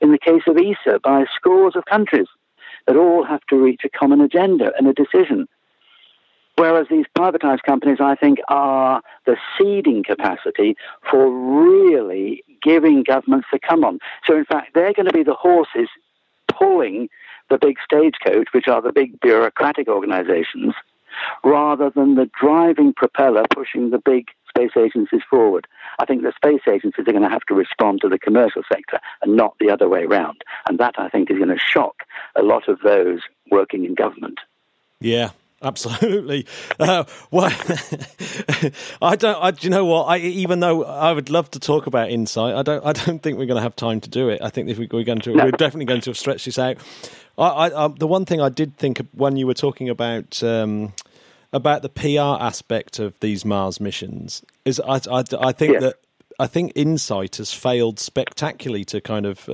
In 0.00 0.10
the 0.10 0.18
case 0.18 0.42
of 0.46 0.56
ESA, 0.56 1.00
by 1.02 1.24
scores 1.36 1.76
of 1.76 1.84
countries 1.84 2.26
that 2.86 2.96
all 2.96 3.24
have 3.24 3.44
to 3.48 3.56
reach 3.56 3.82
a 3.84 3.88
common 3.88 4.20
agenda 4.20 4.72
and 4.76 4.86
a 4.86 4.92
decision. 4.92 5.48
Whereas 6.56 6.86
these 6.90 7.06
privatized 7.16 7.62
companies, 7.62 7.98
I 8.00 8.14
think, 8.14 8.38
are 8.48 9.02
the 9.24 9.36
seeding 9.56 10.04
capacity 10.04 10.76
for 11.10 11.30
really 11.30 12.44
giving 12.62 13.02
governments 13.02 13.48
the 13.50 13.58
come 13.58 13.84
on. 13.84 13.98
So, 14.26 14.36
in 14.36 14.44
fact, 14.44 14.74
they're 14.74 14.92
going 14.92 15.06
to 15.06 15.12
be 15.12 15.22
the 15.22 15.34
horses 15.34 15.88
pulling 16.48 17.08
the 17.48 17.58
big 17.58 17.76
stagecoach, 17.84 18.48
which 18.52 18.68
are 18.68 18.82
the 18.82 18.92
big 18.92 19.18
bureaucratic 19.20 19.88
organizations, 19.88 20.74
rather 21.42 21.90
than 21.90 22.14
the 22.14 22.30
driving 22.38 22.92
propeller 22.92 23.44
pushing 23.50 23.90
the 23.90 23.98
big 23.98 24.28
space 24.56 24.72
agencies 24.76 25.22
forward. 25.28 25.66
I 25.98 26.04
think 26.04 26.22
the 26.22 26.32
space 26.36 26.62
agencies 26.68 27.06
are 27.06 27.12
going 27.12 27.22
to 27.22 27.28
have 27.28 27.46
to 27.48 27.54
respond 27.54 28.00
to 28.02 28.08
the 28.08 28.18
commercial 28.18 28.62
sector 28.72 29.00
and 29.22 29.36
not 29.36 29.56
the 29.58 29.70
other 29.70 29.88
way 29.88 30.04
around. 30.04 30.42
And 30.68 30.78
that, 30.78 30.94
I 30.98 31.08
think, 31.08 31.30
is 31.30 31.38
going 31.38 31.48
to 31.48 31.58
shock 31.58 32.04
a 32.36 32.42
lot 32.42 32.68
of 32.68 32.80
those 32.80 33.20
working 33.50 33.84
in 33.84 33.94
government. 33.94 34.38
Yeah, 35.00 35.30
Absolutely. 35.62 36.44
Uh, 36.80 37.04
well, 37.30 37.44
I 39.02 39.14
don't. 39.14 39.40
I, 39.40 39.52
do 39.52 39.58
you 39.62 39.70
know 39.70 39.84
what? 39.84 40.04
I, 40.04 40.16
even 40.18 40.58
though 40.58 40.84
I 40.84 41.12
would 41.12 41.30
love 41.30 41.52
to 41.52 41.60
talk 41.60 41.86
about 41.86 42.10
InSight, 42.10 42.54
I 42.54 42.62
don't. 42.62 42.84
I 42.84 42.92
don't 42.92 43.22
think 43.22 43.38
we're 43.38 43.46
going 43.46 43.58
to 43.58 43.62
have 43.62 43.76
time 43.76 44.00
to 44.00 44.10
do 44.10 44.28
it. 44.28 44.42
I 44.42 44.50
think 44.50 44.68
if 44.68 44.78
we, 44.78 44.86
are 44.86 45.04
going 45.04 45.20
to, 45.20 45.34
no. 45.34 45.44
we're 45.44 45.52
definitely 45.52 45.84
going 45.84 46.00
to 46.00 46.14
stretch 46.14 46.46
this 46.46 46.58
out. 46.58 46.78
I, 47.38 47.46
I, 47.46 47.70
um, 47.70 47.94
the 47.94 48.08
one 48.08 48.24
thing 48.24 48.40
I 48.40 48.48
did 48.48 48.76
think 48.76 49.00
when 49.12 49.36
you 49.36 49.46
were 49.46 49.54
talking 49.54 49.88
about 49.88 50.42
um, 50.42 50.92
about 51.52 51.82
the 51.82 51.88
PR 51.88 52.42
aspect 52.42 52.98
of 52.98 53.18
these 53.20 53.44
Mars 53.44 53.80
missions 53.80 54.42
is 54.64 54.80
I, 54.80 55.00
I, 55.10 55.24
I 55.40 55.52
think 55.52 55.74
yeah. 55.74 55.80
that 55.80 55.96
I 56.38 56.46
think 56.46 56.72
InSight 56.74 57.36
has 57.36 57.52
failed 57.52 57.98
spectacularly 57.98 58.84
to 58.86 59.00
kind 59.00 59.26
of 59.26 59.48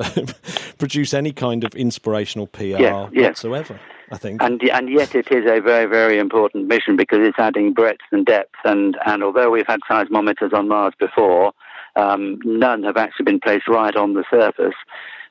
produce 0.79 1.13
any 1.13 1.33
kind 1.33 1.65
of 1.65 1.75
inspirational 1.75 2.47
PR 2.47 2.63
yeah, 2.63 3.09
yeah. 3.13 3.29
whatsoever. 3.29 3.81
I 4.11 4.17
think. 4.17 4.43
And 4.43 4.63
and 4.63 4.89
yet 4.89 5.15
it 5.15 5.31
is 5.31 5.45
a 5.45 5.61
very 5.61 5.87
very 5.87 6.19
important 6.19 6.67
mission 6.67 6.97
because 6.97 7.19
it's 7.21 7.39
adding 7.39 7.73
breadth 7.73 8.01
and 8.11 8.25
depth. 8.25 8.55
And 8.65 8.97
and 9.05 9.23
although 9.23 9.51
we've 9.51 9.67
had 9.67 9.81
seismometers 9.91 10.53
on 10.53 10.69
Mars 10.69 10.95
before, 10.99 11.53
um, 11.97 12.39
none 12.45 12.85
have 12.85 12.97
actually 12.97 13.25
been 13.25 13.41
placed 13.41 13.69
right 13.69 13.95
on 13.95 14.15
the 14.15 14.25
surface. 14.31 14.77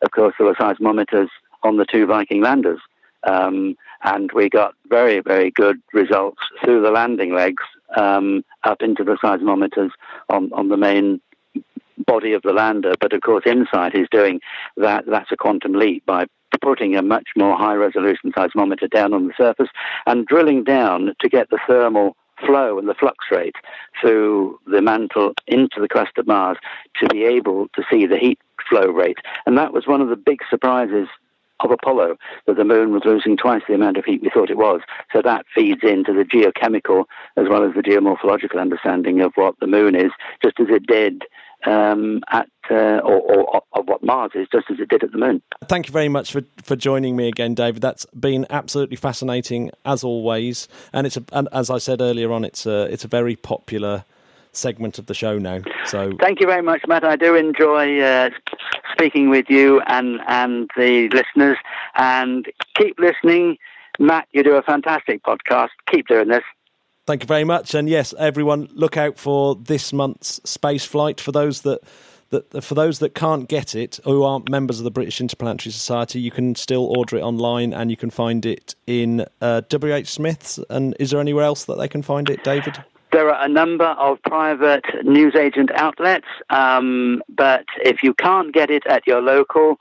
Of 0.01 0.11
course, 0.11 0.35
there 0.37 0.45
were 0.45 0.53
seismometers 0.55 1.29
on 1.63 1.77
the 1.77 1.85
two 1.85 2.05
Viking 2.05 2.41
landers. 2.41 2.79
Um, 3.23 3.75
and 4.03 4.31
we 4.33 4.49
got 4.49 4.75
very, 4.87 5.19
very 5.19 5.51
good 5.51 5.81
results 5.93 6.41
through 6.63 6.81
the 6.81 6.91
landing 6.91 7.33
legs 7.33 7.63
um, 7.95 8.43
up 8.63 8.81
into 8.81 9.03
the 9.03 9.17
seismometers 9.23 9.91
on, 10.29 10.51
on 10.53 10.69
the 10.69 10.77
main 10.77 11.21
body 12.05 12.33
of 12.33 12.41
the 12.43 12.53
lander. 12.53 12.93
But 12.99 13.13
of 13.13 13.21
course, 13.21 13.43
InSight 13.45 13.95
is 13.95 14.07
doing 14.11 14.39
that. 14.77 15.05
That's 15.07 15.31
a 15.31 15.37
quantum 15.37 15.73
leap 15.73 16.05
by 16.05 16.25
putting 16.61 16.95
a 16.95 17.01
much 17.01 17.29
more 17.35 17.57
high 17.57 17.75
resolution 17.75 18.31
seismometer 18.31 18.89
down 18.89 19.13
on 19.13 19.27
the 19.27 19.33
surface 19.37 19.69
and 20.05 20.25
drilling 20.25 20.63
down 20.63 21.13
to 21.19 21.29
get 21.29 21.49
the 21.49 21.59
thermal 21.67 22.15
flow 22.45 22.77
and 22.77 22.87
the 22.87 22.93
flux 22.93 23.25
rate 23.31 23.55
through 23.99 24.59
the 24.67 24.81
mantle 24.81 25.33
into 25.47 25.79
the 25.79 25.87
crust 25.87 26.17
of 26.17 26.27
Mars 26.27 26.57
to 26.99 27.07
be 27.07 27.23
able 27.23 27.67
to 27.69 27.83
see 27.91 28.05
the 28.05 28.17
heat 28.17 28.39
flow 28.69 28.87
rate. 28.87 29.17
And 29.45 29.57
that 29.57 29.73
was 29.73 29.87
one 29.87 30.01
of 30.01 30.09
the 30.09 30.15
big 30.15 30.39
surprises 30.49 31.07
of 31.59 31.71
Apollo 31.71 32.17
that 32.45 32.57
the 32.57 32.63
moon 32.63 32.91
was 32.91 33.03
losing 33.05 33.37
twice 33.37 33.61
the 33.67 33.73
amount 33.73 33.97
of 33.97 34.05
heat 34.05 34.21
we 34.21 34.29
thought 34.29 34.49
it 34.49 34.57
was. 34.57 34.81
So 35.13 35.21
that 35.21 35.45
feeds 35.53 35.81
into 35.83 36.13
the 36.13 36.23
geochemical 36.23 37.05
as 37.35 37.47
well 37.49 37.63
as 37.63 37.73
the 37.75 37.81
geomorphological 37.81 38.59
understanding 38.59 39.21
of 39.21 39.31
what 39.35 39.55
the 39.59 39.67
moon 39.67 39.95
is, 39.95 40.11
just 40.43 40.59
as 40.59 40.67
it 40.69 40.85
did 40.85 41.23
um, 41.65 42.21
at 42.29 42.47
uh, 42.69 42.99
or, 42.99 43.21
or, 43.21 43.61
of 43.73 43.87
what 43.87 44.03
Mars 44.03 44.31
is, 44.35 44.47
just 44.51 44.69
as 44.69 44.79
it 44.79 44.89
did 44.89 45.03
at 45.03 45.11
the 45.11 45.17
moon. 45.17 45.41
Thank 45.65 45.87
you 45.87 45.93
very 45.93 46.09
much 46.09 46.31
for, 46.31 46.41
for 46.61 46.75
joining 46.75 47.15
me 47.15 47.27
again, 47.27 47.53
David. 47.53 47.81
That's 47.81 48.05
been 48.07 48.45
absolutely 48.49 48.97
fascinating 48.97 49.71
as 49.85 50.03
always, 50.03 50.67
and 50.93 51.07
it's 51.07 51.17
a, 51.17 51.23
and 51.31 51.47
as 51.51 51.69
I 51.69 51.77
said 51.77 52.01
earlier 52.01 52.31
on, 52.31 52.43
it's 52.43 52.65
a 52.65 52.83
it's 52.91 53.05
a 53.05 53.07
very 53.07 53.35
popular 53.35 54.03
segment 54.51 54.99
of 54.99 55.05
the 55.05 55.13
show 55.13 55.37
now. 55.37 55.61
So 55.85 56.11
thank 56.19 56.39
you 56.39 56.47
very 56.47 56.61
much, 56.61 56.81
Matt. 56.87 57.03
I 57.03 57.15
do 57.15 57.35
enjoy 57.35 57.99
uh, 57.99 58.29
speaking 58.91 59.29
with 59.29 59.49
you 59.49 59.81
and 59.87 60.19
and 60.27 60.69
the 60.75 61.09
listeners, 61.09 61.57
and 61.95 62.45
keep 62.75 62.99
listening, 62.99 63.57
Matt. 63.99 64.27
You 64.31 64.43
do 64.43 64.55
a 64.55 64.61
fantastic 64.61 65.23
podcast. 65.23 65.69
Keep 65.91 66.07
doing 66.07 66.27
this. 66.29 66.43
Thank 67.05 67.23
you 67.23 67.27
very 67.27 67.45
much, 67.45 67.73
and 67.73 67.87
yes, 67.87 68.13
everyone, 68.19 68.67
look 68.73 68.97
out 68.97 69.17
for 69.17 69.55
this 69.55 69.93
month's 69.93 70.41
space 70.49 70.85
flight 70.85 71.19
for 71.21 71.31
those 71.31 71.61
that. 71.61 71.79
That 72.29 72.61
for 72.61 72.75
those 72.75 72.99
that 72.99 73.15
can't 73.15 73.47
get 73.47 73.73
it, 73.73 74.01
who 74.03 74.23
aren't 74.23 74.49
members 74.49 74.79
of 74.79 74.83
the 74.83 74.91
British 74.91 75.21
Interplanetary 75.21 75.71
Society, 75.71 76.19
you 76.19 76.29
can 76.29 76.55
still 76.55 76.83
order 76.87 77.15
it 77.15 77.21
online, 77.21 77.71
and 77.73 77.89
you 77.89 77.95
can 77.95 78.09
find 78.09 78.45
it 78.45 78.75
in 78.85 79.25
uh, 79.39 79.61
WH 79.71 80.07
Smith's. 80.07 80.59
And 80.69 80.93
is 80.99 81.11
there 81.11 81.21
anywhere 81.21 81.45
else 81.45 81.63
that 81.63 81.77
they 81.77 81.87
can 81.87 82.01
find 82.01 82.29
it, 82.29 82.43
David? 82.43 82.83
There 83.11 83.33
are 83.33 83.45
a 83.45 83.47
number 83.47 83.85
of 83.85 84.21
private 84.23 84.83
newsagent 85.03 85.71
outlets, 85.73 86.27
um, 86.49 87.23
but 87.29 87.65
if 87.83 88.03
you 88.03 88.13
can't 88.13 88.53
get 88.53 88.69
it 88.69 88.85
at 88.85 89.07
your 89.07 89.21
local, 89.21 89.77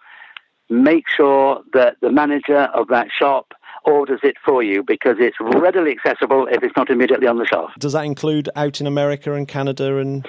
make 0.71 1.09
sure 1.09 1.63
that 1.73 1.97
the 2.01 2.11
manager 2.11 2.69
of 2.75 2.89
that 2.89 3.09
shop 3.11 3.53
orders 3.87 4.21
it 4.23 4.37
for 4.45 4.63
you 4.63 4.83
because 4.83 5.17
it's 5.19 5.37
readily 5.41 5.93
accessible 5.93 6.47
if 6.51 6.63
it's 6.63 6.77
not 6.77 6.91
immediately 6.91 7.27
on 7.27 7.39
the 7.39 7.47
shelf. 7.47 7.71
Does 7.79 7.93
that 7.93 8.05
include 8.05 8.49
out 8.57 8.81
in 8.81 8.87
America 8.87 9.33
and 9.33 9.47
Canada 9.47 9.99
and 9.99 10.27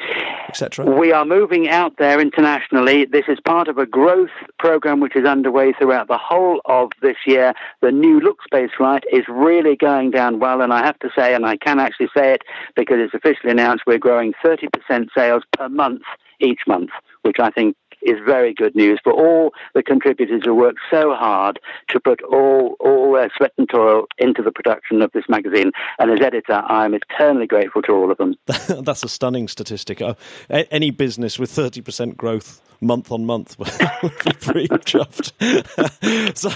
etc.? 0.50 0.86
We 0.86 1.12
are 1.12 1.26
moving 1.26 1.70
out 1.70 1.98
there 1.98 2.20
internationally. 2.22 3.06
This 3.06 3.26
is 3.28 3.40
part 3.44 3.68
of 3.68 3.78
a 3.78 3.86
growth 3.86 4.30
program 4.60 5.00
which 5.00 5.16
is 5.16 5.26
underway 5.26 5.74
throughout 5.74 6.08
the 6.08 6.18
whole 6.18 6.62
of 6.66 6.92
this 7.02 7.18
year. 7.26 7.54
The 7.82 7.92
new 7.92 8.20
Look 8.20 8.38
space 8.44 8.72
flight 8.78 9.04
is 9.12 9.24
really 9.28 9.76
going 9.76 10.12
down 10.12 10.40
well, 10.40 10.62
and 10.62 10.74
I 10.74 10.86
have 10.86 11.00
to 11.00 11.10
say, 11.16 11.34
and 11.34 11.46
I 11.46 11.58
can 11.58 11.80
actually 11.80 12.10
say 12.16 12.34
it 12.34 12.44
because 12.76 12.98
it's 13.00 13.14
officially 13.14 13.52
announced, 13.52 13.84
we're 13.88 13.98
growing 13.98 14.34
30% 14.44 15.08
sales 15.16 15.44
per 15.58 15.70
month 15.70 16.04
each 16.40 16.62
month, 16.68 16.92
which 17.24 17.38
I 17.40 17.50
think 17.50 17.76
is 18.02 18.18
very 18.26 18.54
good 18.54 18.76
news 18.76 19.00
for 19.04 19.14
all 19.14 19.54
the 19.74 19.84
contributors 19.84 20.42
who 20.46 20.54
worked 20.54 20.80
so 20.90 21.14
hard 21.14 21.60
to 21.90 22.00
put 22.00 22.22
all 22.24 22.76
all 22.80 23.14
their 23.14 23.32
sweat 23.36 23.54
and 23.58 23.70
toil 23.70 24.08
into 24.18 24.42
the 24.42 24.52
production 24.52 25.02
of 25.02 25.12
this 25.12 25.26
magazine. 25.30 25.72
And 26.00 26.12
as 26.12 26.22
editor, 26.22 26.54
I'm 26.54 26.94
eternally 26.94 27.48
grateful 27.48 27.82
to 27.84 27.92
all 27.92 28.12
of 28.12 28.18
them. 28.18 28.36
That's 28.46 29.04
a 29.04 29.10
stunning 29.10 29.48
statistic. 29.48 30.02
Uh, 30.02 30.16
any 30.50 30.92
business 30.92 31.40
with 31.40 31.52
30% 31.52 32.16
growth 32.16 32.62
month 32.82 33.12
on 33.12 33.26
month 33.26 33.58
would 33.60 34.14
be 34.24 34.32
pretty 34.34 34.68
chuffed. 34.68 35.34
so, 36.38 36.50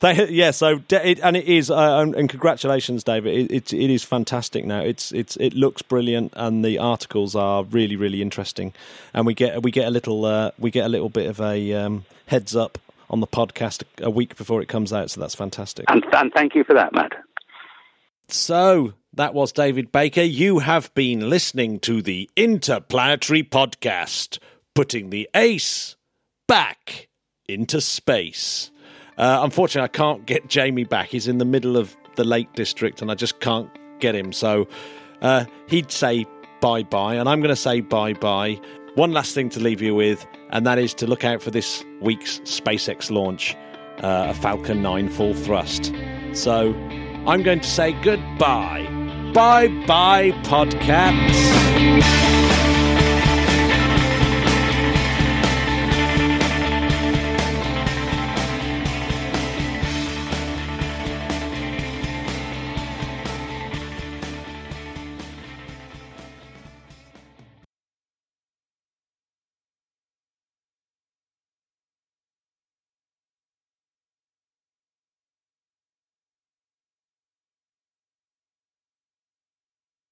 they, 0.00 0.28
yeah, 0.30 0.50
so 0.50 0.80
it, 0.90 1.20
and 1.20 1.36
it 1.36 1.44
is, 1.44 1.70
uh, 1.70 2.00
and 2.00 2.28
congratulations, 2.28 3.04
David. 3.04 3.50
It, 3.50 3.54
it, 3.54 3.72
it 3.72 3.90
is 3.90 4.04
fantastic 4.04 4.64
now. 4.64 4.80
It's 4.80 5.12
it's 5.12 5.36
it 5.36 5.54
looks 5.54 5.82
brilliant, 5.82 6.32
and 6.36 6.64
the 6.64 6.78
articles 6.78 7.34
are 7.34 7.64
really 7.64 7.96
really 7.96 8.22
interesting. 8.22 8.72
And 9.12 9.26
we 9.26 9.34
get 9.34 9.62
we 9.62 9.70
get 9.70 9.86
a 9.86 9.90
little 9.90 10.24
uh, 10.24 10.50
we 10.58 10.70
get 10.70 10.84
a 10.84 10.88
little 10.88 11.08
bit 11.08 11.28
of 11.28 11.40
a 11.40 11.72
um, 11.72 12.04
heads 12.26 12.54
up 12.54 12.78
on 13.10 13.20
the 13.20 13.26
podcast 13.26 13.82
a 14.02 14.10
week 14.10 14.36
before 14.36 14.62
it 14.62 14.68
comes 14.68 14.92
out, 14.92 15.10
so 15.10 15.20
that's 15.20 15.34
fantastic. 15.34 15.84
And, 15.88 16.04
and 16.12 16.32
thank 16.32 16.54
you 16.54 16.64
for 16.64 16.74
that, 16.74 16.92
Matt. 16.92 17.12
So 18.28 18.94
that 19.12 19.34
was 19.34 19.52
David 19.52 19.92
Baker. 19.92 20.22
You 20.22 20.60
have 20.60 20.92
been 20.94 21.28
listening 21.28 21.78
to 21.80 22.02
the 22.02 22.28
Interplanetary 22.36 23.42
Podcast, 23.44 24.38
putting 24.74 25.10
the 25.10 25.28
ace 25.34 25.96
back 26.48 27.08
into 27.48 27.80
space. 27.80 28.70
Uh, 29.16 29.40
unfortunately, 29.42 29.84
I 29.84 29.88
can't 29.88 30.26
get 30.26 30.48
Jamie 30.48 30.84
back. 30.84 31.08
He's 31.08 31.28
in 31.28 31.38
the 31.38 31.44
middle 31.44 31.76
of 31.76 31.96
the 32.16 32.24
Lake 32.24 32.52
District, 32.54 33.00
and 33.00 33.10
I 33.10 33.14
just 33.14 33.40
can't 33.40 33.70
get 34.00 34.14
him. 34.14 34.32
So 34.32 34.66
uh, 35.22 35.44
he'd 35.68 35.90
say 35.90 36.26
bye 36.60 36.82
bye, 36.82 37.14
and 37.14 37.28
I'm 37.28 37.40
going 37.40 37.54
to 37.54 37.56
say 37.56 37.80
bye 37.80 38.14
bye. 38.14 38.60
One 38.94 39.12
last 39.12 39.34
thing 39.34 39.48
to 39.50 39.60
leave 39.60 39.82
you 39.82 39.94
with, 39.94 40.26
and 40.50 40.66
that 40.66 40.78
is 40.78 40.94
to 40.94 41.06
look 41.06 41.24
out 41.24 41.42
for 41.42 41.50
this 41.50 41.84
week's 42.00 42.38
SpaceX 42.40 43.10
launch, 43.10 43.56
uh, 44.02 44.26
a 44.30 44.34
Falcon 44.34 44.82
9 44.82 45.08
full 45.08 45.34
thrust. 45.34 45.92
So 46.32 46.72
I'm 47.26 47.42
going 47.42 47.60
to 47.60 47.68
say 47.68 47.92
goodbye. 48.02 48.88
Bye 49.34 49.68
bye, 49.86 50.30
podcasts. 50.44 51.44